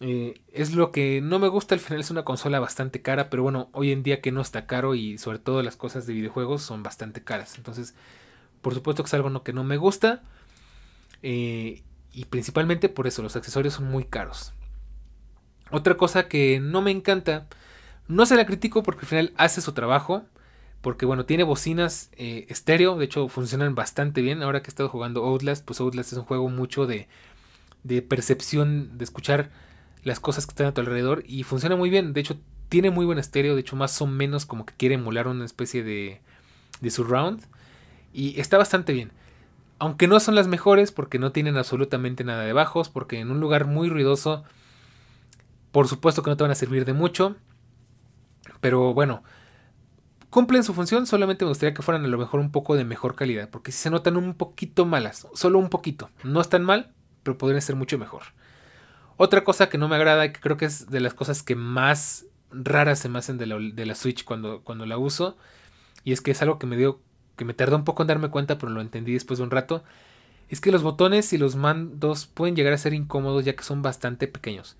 eh, 0.00 0.40
es 0.52 0.74
lo 0.74 0.92
que 0.92 1.20
no 1.22 1.38
me 1.38 1.48
gusta. 1.48 1.74
Al 1.74 1.80
final 1.80 2.00
es 2.00 2.10
una 2.10 2.24
consola 2.24 2.58
bastante 2.58 3.02
cara. 3.02 3.28
Pero 3.28 3.42
bueno, 3.42 3.68
hoy 3.72 3.92
en 3.92 4.02
día 4.02 4.22
que 4.22 4.32
no 4.32 4.40
está 4.40 4.66
caro 4.66 4.94
y 4.94 5.18
sobre 5.18 5.38
todo 5.38 5.62
las 5.62 5.76
cosas 5.76 6.06
de 6.06 6.14
videojuegos 6.14 6.62
son 6.62 6.82
bastante 6.82 7.22
caras. 7.22 7.56
Entonces 7.58 7.94
por 8.66 8.74
supuesto 8.74 9.04
que 9.04 9.06
es 9.06 9.14
algo 9.14 9.44
que 9.44 9.52
no 9.52 9.62
me 9.62 9.76
gusta. 9.76 10.24
Eh, 11.22 11.84
y 12.12 12.24
principalmente 12.24 12.88
por 12.88 13.06
eso, 13.06 13.22
los 13.22 13.36
accesorios 13.36 13.74
son 13.74 13.88
muy 13.88 14.02
caros. 14.02 14.54
Otra 15.70 15.96
cosa 15.96 16.26
que 16.26 16.58
no 16.58 16.82
me 16.82 16.90
encanta, 16.90 17.46
no 18.08 18.26
se 18.26 18.34
la 18.34 18.44
critico 18.44 18.82
porque 18.82 19.02
al 19.02 19.06
final 19.06 19.32
hace 19.36 19.60
su 19.60 19.70
trabajo. 19.70 20.24
Porque 20.80 21.06
bueno, 21.06 21.26
tiene 21.26 21.44
bocinas 21.44 22.10
eh, 22.16 22.46
estéreo, 22.48 22.96
de 22.96 23.04
hecho 23.04 23.28
funcionan 23.28 23.76
bastante 23.76 24.20
bien. 24.20 24.42
Ahora 24.42 24.62
que 24.62 24.66
he 24.66 24.70
estado 24.70 24.88
jugando 24.88 25.22
Outlast, 25.22 25.64
pues 25.64 25.78
Outlast 25.78 26.10
es 26.10 26.18
un 26.18 26.24
juego 26.24 26.48
mucho 26.48 26.88
de, 26.88 27.06
de 27.84 28.02
percepción, 28.02 28.98
de 28.98 29.04
escuchar 29.04 29.50
las 30.02 30.18
cosas 30.18 30.44
que 30.44 30.50
están 30.50 30.66
a 30.66 30.74
tu 30.74 30.80
alrededor 30.80 31.22
y 31.24 31.44
funciona 31.44 31.76
muy 31.76 31.88
bien. 31.88 32.12
De 32.14 32.20
hecho, 32.20 32.36
tiene 32.68 32.90
muy 32.90 33.06
buen 33.06 33.20
estéreo, 33.20 33.54
de 33.54 33.60
hecho 33.60 33.76
más 33.76 34.02
o 34.02 34.08
menos 34.08 34.44
como 34.44 34.66
que 34.66 34.74
quiere 34.76 34.96
emular 34.96 35.28
una 35.28 35.44
especie 35.44 35.84
de, 35.84 36.20
de 36.80 36.90
surround. 36.90 37.46
Y 38.16 38.40
está 38.40 38.56
bastante 38.56 38.94
bien. 38.94 39.12
Aunque 39.78 40.08
no 40.08 40.18
son 40.20 40.34
las 40.34 40.48
mejores 40.48 40.90
porque 40.90 41.18
no 41.18 41.32
tienen 41.32 41.58
absolutamente 41.58 42.24
nada 42.24 42.44
de 42.44 42.54
bajos, 42.54 42.88
porque 42.88 43.20
en 43.20 43.30
un 43.30 43.40
lugar 43.40 43.66
muy 43.66 43.90
ruidoso, 43.90 44.42
por 45.70 45.86
supuesto 45.86 46.22
que 46.22 46.30
no 46.30 46.36
te 46.38 46.42
van 46.42 46.50
a 46.50 46.54
servir 46.54 46.86
de 46.86 46.94
mucho. 46.94 47.36
Pero 48.62 48.94
bueno, 48.94 49.22
cumplen 50.30 50.64
su 50.64 50.72
función, 50.72 51.06
solamente 51.06 51.44
me 51.44 51.50
gustaría 51.50 51.74
que 51.74 51.82
fueran 51.82 52.06
a 52.06 52.08
lo 52.08 52.16
mejor 52.16 52.40
un 52.40 52.50
poco 52.50 52.74
de 52.74 52.86
mejor 52.86 53.16
calidad, 53.16 53.50
porque 53.50 53.70
si 53.70 53.80
se 53.80 53.90
notan 53.90 54.16
un 54.16 54.32
poquito 54.32 54.86
malas, 54.86 55.28
solo 55.34 55.58
un 55.58 55.68
poquito. 55.68 56.08
No 56.24 56.40
están 56.40 56.64
mal, 56.64 56.94
pero 57.22 57.36
podrían 57.36 57.60
ser 57.60 57.76
mucho 57.76 57.98
mejor. 57.98 58.22
Otra 59.18 59.44
cosa 59.44 59.68
que 59.68 59.76
no 59.76 59.88
me 59.88 59.96
agrada 59.96 60.32
que 60.32 60.40
creo 60.40 60.56
que 60.56 60.64
es 60.64 60.88
de 60.88 61.00
las 61.00 61.12
cosas 61.12 61.42
que 61.42 61.54
más 61.54 62.24
raras 62.50 62.98
se 62.98 63.10
me 63.10 63.18
hacen 63.18 63.36
de 63.36 63.44
la, 63.44 63.58
de 63.58 63.84
la 63.84 63.94
Switch 63.94 64.24
cuando, 64.24 64.62
cuando 64.62 64.86
la 64.86 64.96
uso, 64.96 65.36
y 66.02 66.12
es 66.12 66.22
que 66.22 66.30
es 66.30 66.40
algo 66.40 66.58
que 66.58 66.66
me 66.66 66.78
dio 66.78 67.02
que 67.36 67.44
me 67.44 67.54
tardó 67.54 67.76
un 67.76 67.84
poco 67.84 68.02
en 68.02 68.08
darme 68.08 68.30
cuenta, 68.30 68.58
pero 68.58 68.72
lo 68.72 68.80
entendí 68.80 69.12
después 69.12 69.38
de 69.38 69.44
un 69.44 69.50
rato, 69.50 69.84
es 70.48 70.60
que 70.60 70.72
los 70.72 70.82
botones 70.82 71.32
y 71.32 71.38
los 71.38 71.56
mandos 71.56 72.26
pueden 72.26 72.56
llegar 72.56 72.72
a 72.72 72.78
ser 72.78 72.94
incómodos 72.94 73.44
ya 73.44 73.56
que 73.56 73.64
son 73.64 73.82
bastante 73.82 74.28
pequeños. 74.28 74.76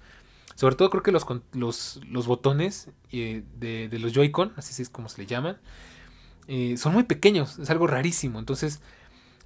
Sobre 0.55 0.75
todo 0.75 0.89
creo 0.91 1.03
que 1.03 1.13
los, 1.13 1.27
los, 1.53 2.01
los 2.09 2.27
botones 2.27 2.89
eh, 3.13 3.43
de, 3.59 3.89
de, 3.89 3.99
los 3.99 4.13
Joy-Con, 4.13 4.53
así 4.57 4.81
es 4.81 4.89
como 4.89 5.09
se 5.09 5.21
le 5.21 5.27
llaman, 5.27 5.59
eh, 6.49 6.77
son 6.79 6.95
muy 6.95 7.03
pequeños, 7.03 7.59
es 7.59 7.69
algo 7.71 7.87
rarísimo. 7.87 8.39
Entonces 8.39 8.81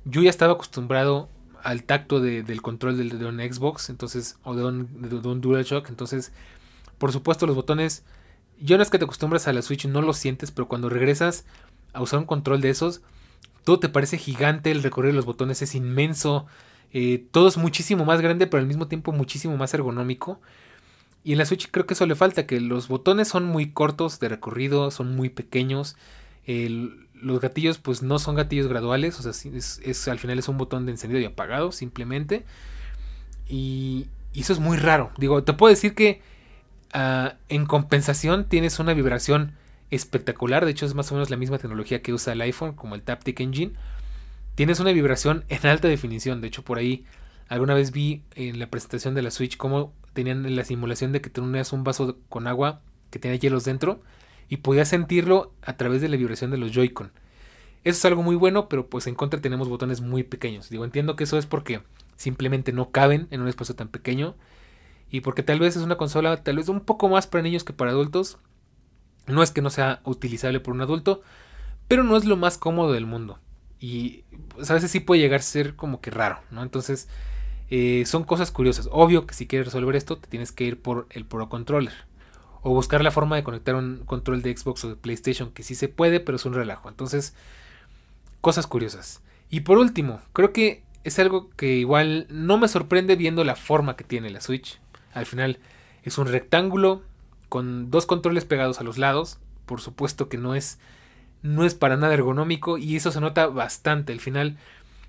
yo 0.05 0.23
ya 0.23 0.31
estaba 0.31 0.53
acostumbrado 0.53 1.29
al 1.63 1.85
tacto 1.85 2.21
del 2.21 2.63
control 2.63 2.97
de, 2.97 3.27
un 3.27 3.39
Xbox, 3.39 3.91
entonces, 3.91 4.39
o 4.45 4.55
de 4.55 4.65
un, 4.65 5.09
de, 5.09 5.17
un 5.17 5.41
DualShock, 5.41 5.89
entonces, 5.89 6.33
por 6.99 7.13
supuesto 7.13 7.47
los 7.47 7.57
botones, 7.57 8.03
yo 8.59 8.77
no 8.77 8.83
es 8.83 8.91
que 8.91 8.99
te 8.99 9.05
acostumbras 9.05 9.47
a 9.47 9.53
la 9.53 9.63
Switch, 9.63 9.87
no 9.87 10.01
lo 10.01 10.13
sientes, 10.13 10.51
pero 10.51 10.69
cuando 10.69 10.89
regresas 10.89 11.45
a 11.93 12.03
usar 12.03 12.19
un 12.19 12.27
control 12.27 12.61
de 12.61 12.71
esos, 12.71 13.03
todo 13.65 13.79
te 13.79 13.89
parece 13.89 14.19
gigante, 14.19 14.71
el 14.71 14.83
recorrer 14.83 15.15
los 15.15 15.27
botones 15.27 15.63
es 15.63 15.75
inmenso, 15.75 16.47
eh, 16.93 17.25
todo 17.31 17.49
es 17.49 17.57
muchísimo 17.57 18.05
más 18.05 18.21
grande, 18.21 18.47
pero 18.47 18.61
al 18.61 18.67
mismo 18.67 18.89
tiempo 18.89 19.13
muchísimo 19.13 19.57
más 19.57 19.73
ergonómico. 19.75 20.41
Y 21.23 21.33
en 21.33 21.39
la 21.39 21.45
Switch 21.45 21.71
creo 21.71 21.87
que 21.87 21.95
eso 21.95 22.07
le 22.07 22.15
falta, 22.15 22.47
que 22.47 22.61
los 22.61 22.89
botones 22.89 23.29
son 23.29 23.45
muy 23.45 23.71
cortos 23.73 24.21
de 24.21 24.29
recorrido, 24.29 24.91
son 24.91 25.15
muy 25.15 25.29
pequeños. 25.29 25.97
los 27.15 27.41
gatillos 27.41 27.79
pues 27.79 28.03
no 28.03 28.19
son 28.19 28.35
gatillos 28.35 28.67
graduales, 28.67 29.19
o 29.21 29.23
sea, 29.23 29.33
es, 29.53 30.09
al 30.09 30.19
final 30.19 30.39
es 30.39 30.49
un 30.49 30.57
botón 30.57 30.87
de 30.87 30.93
encendido 30.93 31.21
y 31.21 31.27
apagado 31.27 31.73
simplemente. 31.73 32.45
Y, 33.49 34.07
eso 34.35 34.53
es 34.53 34.61
muy 34.61 34.77
raro. 34.79 35.11
Digo, 35.19 35.43
te 35.43 35.53
puedo 35.53 35.71
decir 35.71 35.95
que 35.95 36.23
ah, 36.93 37.35
en 37.49 37.67
compensación 37.67 38.49
tienes 38.49 38.79
una 38.79 38.95
vibración 38.95 39.55
espectacular. 39.91 40.65
De 40.65 40.71
hecho, 40.71 40.87
es 40.87 40.95
más 40.95 41.11
o 41.11 41.15
menos 41.15 41.31
la 41.31 41.37
misma 41.37 41.59
tecnología 41.59 42.03
que 42.03 42.13
usa 42.13 42.33
el 42.33 42.41
iPhone, 42.41 42.75
como 42.75 42.95
el 42.95 43.03
Taptic 43.03 43.41
Engine. 43.41 43.73
Tienes 44.55 44.81
una 44.81 44.93
vibración 44.93 45.45
en 45.49 45.67
alta 45.67 45.89
definición. 45.89 46.41
De 46.41 46.49
hecho, 46.49 46.63
por 46.63 46.79
ahí 46.79 47.05
alguna 47.49 47.75
vez 47.75 47.93
vi 47.93 48.23
en 48.35 48.59
la 48.59 48.69
presentación 48.69 49.15
de 49.15 49.23
la 49.23 49.31
Switch 49.31 49.57
cómo 49.57 49.93
tenían 50.13 50.55
la 50.55 50.65
simulación 50.65 51.13
de 51.13 51.21
que 51.21 51.31
tenías 51.31 51.73
un 51.73 51.85
vaso 51.85 52.19
con 52.29 52.47
agua 52.47 52.81
que 53.11 53.19
tenía 53.19 53.39
hielos 53.39 53.65
dentro 53.65 54.01
y 54.49 54.59
podías 54.59 54.89
sentirlo 54.89 55.53
a 55.63 55.77
través 55.77 56.01
de 56.01 56.09
la 56.09 56.17
vibración 56.17 56.51
de 56.51 56.59
los 56.59 56.73
Joy-Con. 56.73 57.13
Eso 57.83 57.97
es 57.99 58.05
algo 58.05 58.23
muy 58.23 58.37
bueno, 58.37 58.69
pero 58.69 58.89
pues 58.89 59.07
en 59.07 59.15
contra 59.15 59.41
tenemos 59.41 59.69
botones 59.69 60.01
muy 60.01 60.23
pequeños. 60.23 60.69
Digo, 60.69 60.85
entiendo 60.85 61.17
que 61.17 61.25
eso 61.25 61.39
es 61.39 61.47
porque 61.47 61.81
simplemente 62.17 62.73
no 62.73 62.91
caben 62.91 63.27
en 63.31 63.41
un 63.41 63.49
espacio 63.49 63.75
tan 63.75 63.89
pequeño 63.89 64.35
y 65.11 65.23
porque 65.23 65.43
tal 65.43 65.59
vez 65.59 65.77
es 65.77 65.83
una 65.83 65.97
consola 65.97 66.43
tal 66.43 66.57
vez 66.57 66.69
un 66.69 66.81
poco 66.81 67.09
más 67.09 67.27
para 67.27 67.43
niños 67.43 67.65
que 67.65 67.73
para 67.73 67.93
adultos, 67.93 68.39
no 69.27 69.43
es 69.43 69.51
que 69.51 69.63
no 69.63 69.71
sea 69.71 70.01
utilizable 70.05 70.61
por 70.61 70.75
un 70.75 70.81
adulto, 70.81 71.23
pero 71.89 72.05
no 72.05 72.17
es 72.17 72.25
lo 72.25 72.37
más 72.37 72.59
cómodo 72.59 72.93
del 72.93 73.07
mundo. 73.07 73.39
Y 73.81 74.25
pues, 74.55 74.71
a 74.71 74.75
veces 74.75 74.91
sí 74.91 75.01
puede 75.01 75.21
llegar 75.21 75.41
a 75.41 75.43
ser 75.43 75.75
como 75.75 76.01
que 76.01 76.11
raro, 76.11 76.41
¿no? 76.51 76.63
Entonces, 76.63 77.09
eh, 77.71 78.05
son 78.07 78.25
cosas 78.25 78.51
curiosas. 78.51 78.89
Obvio 78.93 79.27
que 79.27 79.35
si 79.35 79.47
quieres 79.47 79.69
resolver 79.69 79.97
esto, 79.97 80.19
te 80.19 80.29
tienes 80.29 80.53
que 80.53 80.65
ir 80.65 80.81
por 80.81 81.07
el 81.11 81.25
Pro 81.25 81.49
Controller. 81.49 81.95
O 82.63 82.75
buscar 82.75 83.03
la 83.03 83.11
forma 83.11 83.37
de 83.37 83.43
conectar 83.43 83.75
un 83.75 84.03
control 84.05 84.43
de 84.43 84.55
Xbox 84.55 84.85
o 84.85 84.91
de 84.91 84.97
PlayStation, 84.97 85.51
que 85.51 85.63
sí 85.63 85.75
se 85.75 85.89
puede, 85.89 86.21
pero 86.21 86.37
es 86.37 86.45
un 86.45 86.53
relajo. 86.53 86.89
Entonces, 86.89 87.35
cosas 88.41 88.67
curiosas. 88.67 89.23
Y 89.49 89.61
por 89.61 89.79
último, 89.79 90.21
creo 90.33 90.53
que 90.53 90.83
es 91.05 91.19
algo 91.19 91.51
que 91.51 91.77
igual 91.77 92.27
no 92.29 92.59
me 92.59 92.69
sorprende 92.69 93.17
viendo 93.17 93.45
la 93.45 93.57
forma 93.57 93.97
que 93.97 94.05
tiene 94.05 94.31
la 94.31 94.41
Switch. 94.41 94.79
Al 95.13 95.27
final 95.27 95.59
es 96.03 96.19
un 96.19 96.27
rectángulo 96.27 97.03
con 97.51 97.91
dos 97.91 98.07
controles 98.07 98.47
pegados 98.47 98.81
a 98.81 98.85
los 98.85 98.97
lados. 98.97 99.39
Por 99.67 99.83
supuesto 99.83 100.31
que 100.31 100.39
no 100.39 100.55
es, 100.55 100.79
no 101.43 101.67
es 101.67 101.75
para 101.75 101.99
nada 101.99 102.15
ergonómico 102.15 102.79
y 102.79 102.97
eso 102.97 103.13
se 103.13 103.21
nota 103.21 103.47
bastante. 103.49 104.15
Al 104.15 104.21
final 104.21 104.57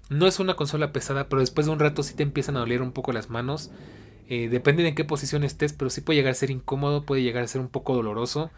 no 0.09 0.27
es 0.27 0.41
una 0.41 0.55
consola 0.55 0.91
pesada, 0.91 1.29
pero 1.29 1.39
después 1.39 1.67
de 1.67 1.71
un 1.71 1.79
rato 1.79 2.03
sí 2.03 2.15
te 2.15 2.23
empiezan 2.23 2.57
a 2.57 2.59
doler 2.59 2.81
un 2.81 2.91
poco 2.91 3.13
las 3.13 3.29
manos. 3.29 3.71
Eh, 4.27 4.49
depende 4.49 4.83
de 4.83 4.89
en 4.89 4.95
qué 4.95 5.05
posición 5.05 5.45
estés, 5.45 5.71
pero 5.71 5.89
sí 5.89 6.01
puede 6.01 6.17
llegar 6.17 6.31
a 6.31 6.35
ser 6.35 6.51
incómodo, 6.51 7.03
puede 7.03 7.23
llegar 7.23 7.43
a 7.43 7.47
ser 7.47 7.61
un 7.61 7.69
poco 7.69 7.95
doloroso. 7.95 8.51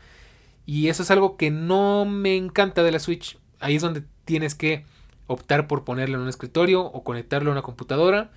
Y 0.66 0.88
eso 0.88 1.04
es 1.04 1.12
algo 1.12 1.38
que 1.38 1.52
no 1.52 2.06
me 2.06 2.36
encanta 2.38 2.82
de 2.82 2.92
la 2.92 3.00
Switch. 3.00 3.38
Ahí 3.60 3.76
es 3.76 3.82
donde 3.82 4.04
tienes 4.26 4.56
que 4.56 4.86
optar 5.28 5.68
por 5.68 5.84
ponerlo 5.84 6.16
en 6.16 6.24
un 6.24 6.30
escritorio 6.30 6.84
o 6.84 7.04
conectarlo 7.04 7.52
a 7.52 7.54
una 7.54 7.62
computadora 7.62 8.32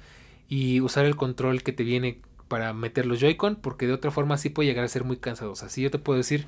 y 0.49 0.81
usar 0.81 1.05
el 1.05 1.17
control 1.17 1.63
que 1.63 1.73
te 1.73 1.85
viene 1.85 2.21
para 2.49 2.73
meter 2.73 3.07
los 3.07 3.21
Joy-Con, 3.21 3.57
porque 3.57 3.87
de 3.87 3.93
otra 3.93 4.11
forma 4.11 4.39
sí 4.39 4.51
puede 4.51 4.69
llegar 4.69 4.85
a 4.85 4.89
ser 4.89 5.05
muy 5.05 5.17
cansado. 5.17 5.53
Así 5.53 5.83
yo 5.83 5.91
te 5.91 5.99
puedo 5.99 6.17
decir, 6.17 6.47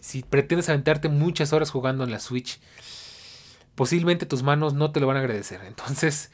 si 0.00 0.22
pretendes 0.22 0.68
aventarte 0.68 1.08
muchas 1.08 1.52
horas 1.52 1.70
jugando 1.70 2.04
en 2.04 2.10
la 2.10 2.20
Switch, 2.20 2.60
posiblemente 3.74 4.26
tus 4.26 4.42
manos 4.42 4.74
no 4.74 4.92
te 4.92 5.00
lo 5.00 5.06
van 5.06 5.16
a 5.16 5.20
agradecer. 5.20 5.60
Entonces, 5.66 6.30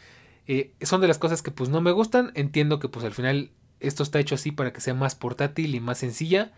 eh, 0.46 0.72
son 0.82 1.00
de 1.00 1.08
las 1.08 1.18
cosas 1.18 1.42
que 1.42 1.50
pues 1.50 1.68
no 1.70 1.80
me 1.80 1.92
gustan. 1.92 2.32
Entiendo 2.34 2.78
que 2.78 2.88
pues 2.88 3.04
al 3.04 3.12
final 3.12 3.50
esto 3.80 4.02
está 4.02 4.20
hecho 4.20 4.34
así 4.34 4.52
para 4.52 4.72
que 4.72 4.80
sea 4.80 4.94
más 4.94 5.14
portátil 5.14 5.74
y 5.74 5.80
más 5.80 5.98
sencilla. 5.98 6.52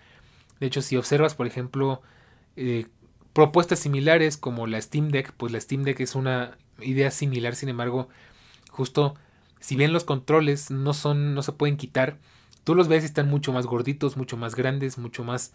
De 0.60 0.66
hecho, 0.66 0.82
si 0.82 0.96
observas, 0.96 1.34
por 1.34 1.46
ejemplo, 1.46 2.02
eh, 2.56 2.86
propuestas 3.32 3.78
similares 3.78 4.36
como 4.36 4.66
la 4.66 4.80
Steam 4.80 5.08
Deck, 5.08 5.32
pues 5.32 5.52
la 5.52 5.60
Steam 5.60 5.82
Deck 5.82 6.00
es 6.00 6.14
una 6.14 6.58
idea 6.80 7.10
similar, 7.10 7.54
sin 7.54 7.68
embargo, 7.68 8.08
justo 8.70 9.14
si 9.60 9.76
bien 9.76 9.92
los 9.92 10.04
controles 10.04 10.70
no 10.70 10.94
son, 10.94 11.34
no 11.34 11.42
se 11.42 11.52
pueden 11.52 11.76
quitar, 11.76 12.18
tú 12.64 12.74
los 12.74 12.88
ves 12.88 13.02
y 13.02 13.06
están 13.06 13.28
mucho 13.28 13.52
más 13.52 13.66
gorditos, 13.66 14.16
mucho 14.16 14.36
más 14.36 14.54
grandes, 14.54 14.98
mucho 14.98 15.24
más 15.24 15.52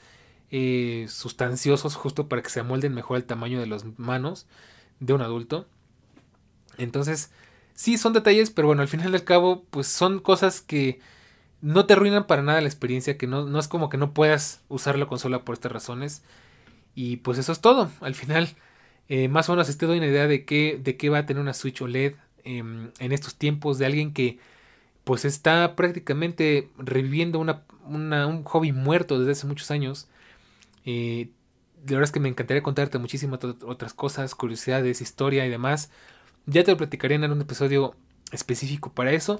eh, 0.51 1.05
sustanciosos, 1.09 1.95
justo 1.95 2.27
para 2.27 2.41
que 2.41 2.49
se 2.49 2.59
amolden 2.59 2.93
mejor 2.93 3.17
al 3.17 3.25
tamaño 3.25 3.59
de 3.59 3.67
las 3.67 3.85
manos 3.97 4.45
de 4.99 5.13
un 5.13 5.21
adulto. 5.21 5.67
Entonces, 6.77 7.31
sí 7.73 7.97
son 7.97 8.13
detalles, 8.13 8.51
pero 8.51 8.67
bueno, 8.67 8.81
al 8.81 8.87
final 8.87 9.11
del 9.11 9.23
cabo, 9.23 9.63
pues 9.69 9.87
son 9.87 10.19
cosas 10.19 10.61
que 10.61 10.99
no 11.61 11.85
te 11.85 11.93
arruinan 11.93 12.27
para 12.27 12.41
nada 12.41 12.61
la 12.61 12.67
experiencia, 12.67 13.17
que 13.17 13.27
no, 13.27 13.45
no 13.45 13.59
es 13.59 13.67
como 13.67 13.89
que 13.89 13.97
no 13.97 14.13
puedas 14.13 14.61
usar 14.67 14.97
la 14.97 15.05
consola 15.07 15.45
por 15.45 15.53
estas 15.53 15.71
razones. 15.71 16.23
Y 16.95 17.17
pues 17.17 17.37
eso 17.37 17.51
es 17.51 17.61
todo. 17.61 17.89
Al 18.01 18.15
final, 18.15 18.49
eh, 19.09 19.27
más 19.27 19.49
o 19.49 19.53
menos 19.53 19.75
te 19.77 19.85
doy 19.85 19.97
una 19.97 20.07
idea 20.07 20.27
de 20.27 20.45
qué, 20.45 20.79
de 20.81 20.97
qué 20.97 21.09
va 21.09 21.19
a 21.19 21.25
tener 21.25 21.41
una 21.41 21.53
Switch 21.53 21.81
OLED 21.81 22.15
Em, 22.45 22.91
en 22.99 23.11
estos 23.11 23.35
tiempos 23.35 23.77
de 23.77 23.85
alguien 23.85 24.13
que 24.13 24.39
pues 25.03 25.25
está 25.25 25.75
prácticamente 25.75 26.69
reviviendo 26.77 27.39
una, 27.39 27.63
un 27.87 28.43
hobby 28.43 28.71
muerto 28.71 29.19
desde 29.19 29.33
hace 29.33 29.47
muchos 29.47 29.71
años. 29.71 30.07
Eh, 30.85 31.29
de 31.83 31.95
verdad 31.95 32.03
es 32.03 32.11
que 32.11 32.19
me 32.19 32.29
encantaría 32.29 32.63
contarte 32.63 32.97
muchísimas 32.97 33.39
otras 33.43 33.93
cosas, 33.93 34.35
curiosidades, 34.35 35.01
historia 35.01 35.45
y 35.45 35.49
demás. 35.49 35.91
Ya 36.45 36.63
te 36.63 36.71
lo 36.71 36.77
platicaré 36.77 37.15
en 37.15 37.29
un 37.29 37.41
episodio 37.41 37.95
específico 38.31 38.91
para 38.93 39.11
eso. 39.11 39.39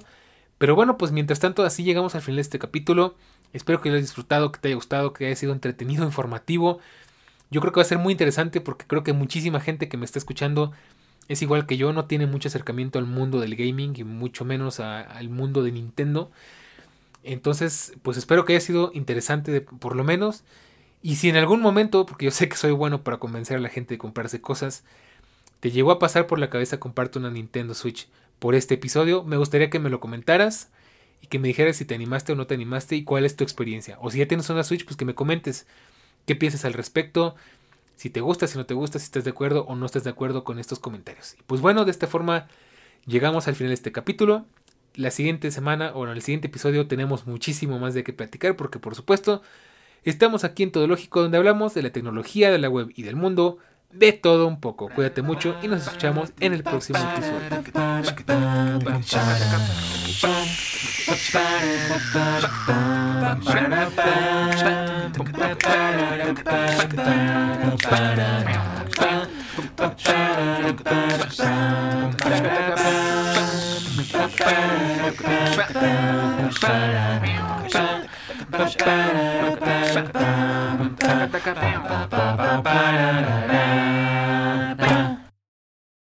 Pero 0.58 0.74
bueno, 0.74 0.98
pues 0.98 1.12
mientras 1.12 1.40
tanto, 1.40 1.64
así 1.64 1.82
llegamos 1.84 2.14
al 2.14 2.22
final 2.22 2.36
de 2.36 2.42
este 2.42 2.58
capítulo. 2.58 3.16
Espero 3.52 3.80
que 3.80 3.88
lo 3.88 3.96
hayas 3.96 4.08
disfrutado, 4.08 4.52
que 4.52 4.60
te 4.60 4.68
haya 4.68 4.76
gustado, 4.76 5.12
que 5.12 5.26
haya 5.26 5.36
sido 5.36 5.52
entretenido, 5.52 6.04
informativo. 6.04 6.78
Yo 7.50 7.60
creo 7.60 7.72
que 7.72 7.80
va 7.80 7.82
a 7.82 7.86
ser 7.86 7.98
muy 7.98 8.12
interesante 8.12 8.60
porque 8.60 8.86
creo 8.86 9.04
que 9.04 9.12
muchísima 9.12 9.60
gente 9.60 9.88
que 9.88 9.96
me 9.96 10.04
está 10.04 10.18
escuchando 10.18 10.72
es 11.28 11.42
igual 11.42 11.66
que 11.66 11.76
yo, 11.76 11.92
no 11.92 12.06
tiene 12.06 12.26
mucho 12.26 12.48
acercamiento 12.48 12.98
al 12.98 13.06
mundo 13.06 13.40
del 13.40 13.56
gaming 13.56 13.94
y 13.96 14.04
mucho 14.04 14.44
menos 14.44 14.80
al 14.80 15.28
mundo 15.28 15.62
de 15.62 15.72
Nintendo. 15.72 16.30
Entonces, 17.22 17.94
pues 18.02 18.16
espero 18.16 18.44
que 18.44 18.52
haya 18.52 18.60
sido 18.60 18.90
interesante 18.94 19.60
por 19.60 19.96
lo 19.96 20.04
menos. 20.04 20.44
Y 21.02 21.16
si 21.16 21.28
en 21.28 21.36
algún 21.36 21.60
momento, 21.60 22.06
porque 22.06 22.26
yo 22.26 22.30
sé 22.30 22.48
que 22.48 22.56
soy 22.56 22.72
bueno 22.72 23.02
para 23.02 23.18
convencer 23.18 23.56
a 23.56 23.60
la 23.60 23.68
gente 23.68 23.94
de 23.94 23.98
comprarse 23.98 24.40
cosas, 24.40 24.84
te 25.60 25.70
llegó 25.70 25.90
a 25.90 25.98
pasar 25.98 26.26
por 26.26 26.38
la 26.38 26.50
cabeza 26.50 26.80
comprarte 26.80 27.18
una 27.18 27.30
Nintendo 27.30 27.74
Switch 27.74 28.08
por 28.38 28.54
este 28.54 28.74
episodio, 28.74 29.24
me 29.24 29.38
gustaría 29.38 29.70
que 29.70 29.78
me 29.78 29.90
lo 29.90 30.00
comentaras 30.00 30.70
y 31.22 31.28
que 31.28 31.38
me 31.38 31.48
dijeras 31.48 31.76
si 31.76 31.86
te 31.86 31.94
animaste 31.94 32.32
o 32.32 32.36
no 32.36 32.46
te 32.46 32.54
animaste 32.54 32.96
y 32.96 33.04
cuál 33.04 33.24
es 33.24 33.36
tu 33.36 33.44
experiencia. 33.44 33.96
O 34.00 34.10
si 34.10 34.18
ya 34.18 34.28
tienes 34.28 34.50
una 34.50 34.64
Switch, 34.64 34.84
pues 34.84 34.96
que 34.96 35.06
me 35.06 35.14
comentes 35.14 35.66
qué 36.26 36.36
piensas 36.36 36.64
al 36.66 36.74
respecto, 36.74 37.34
si 37.96 38.10
te 38.10 38.20
gusta, 38.20 38.46
si 38.46 38.58
no 38.58 38.66
te 38.66 38.74
gusta, 38.74 38.98
si 38.98 39.04
estás 39.04 39.24
de 39.24 39.30
acuerdo 39.30 39.64
o 39.66 39.74
no 39.74 39.86
estás 39.86 40.04
de 40.04 40.10
acuerdo 40.10 40.44
con 40.44 40.58
estos 40.58 40.78
comentarios. 40.78 41.34
Y 41.38 41.42
pues 41.46 41.60
bueno, 41.60 41.84
de 41.84 41.90
esta 41.90 42.06
forma 42.06 42.48
llegamos 43.06 43.48
al 43.48 43.54
final 43.54 43.70
de 43.70 43.74
este 43.74 43.92
capítulo. 43.92 44.46
La 44.94 45.10
siguiente 45.10 45.50
semana 45.50 45.92
o 45.94 46.04
en 46.04 46.12
el 46.12 46.22
siguiente 46.22 46.48
episodio 46.48 46.86
tenemos 46.86 47.26
muchísimo 47.26 47.78
más 47.78 47.94
de 47.94 48.04
qué 48.04 48.12
platicar 48.12 48.56
porque 48.56 48.78
por 48.78 48.94
supuesto 48.94 49.42
estamos 50.04 50.44
aquí 50.44 50.62
en 50.62 50.72
Todo 50.72 50.86
Lógico 50.86 51.22
donde 51.22 51.38
hablamos 51.38 51.74
de 51.74 51.82
la 51.82 51.90
tecnología, 51.90 52.50
de 52.50 52.58
la 52.58 52.68
web 52.68 52.92
y 52.94 53.02
del 53.02 53.16
mundo, 53.16 53.58
de 53.94 54.12
todo 54.12 54.46
un 54.46 54.60
poco. 54.60 54.88
Cuídate 54.88 55.22
mucho 55.22 55.56
y 55.62 55.68
nos 55.68 55.82
escuchamos 55.82 56.32
en 56.40 56.52
el 56.52 56.62
próximo 56.62 56.98
episodio. 56.98 57.64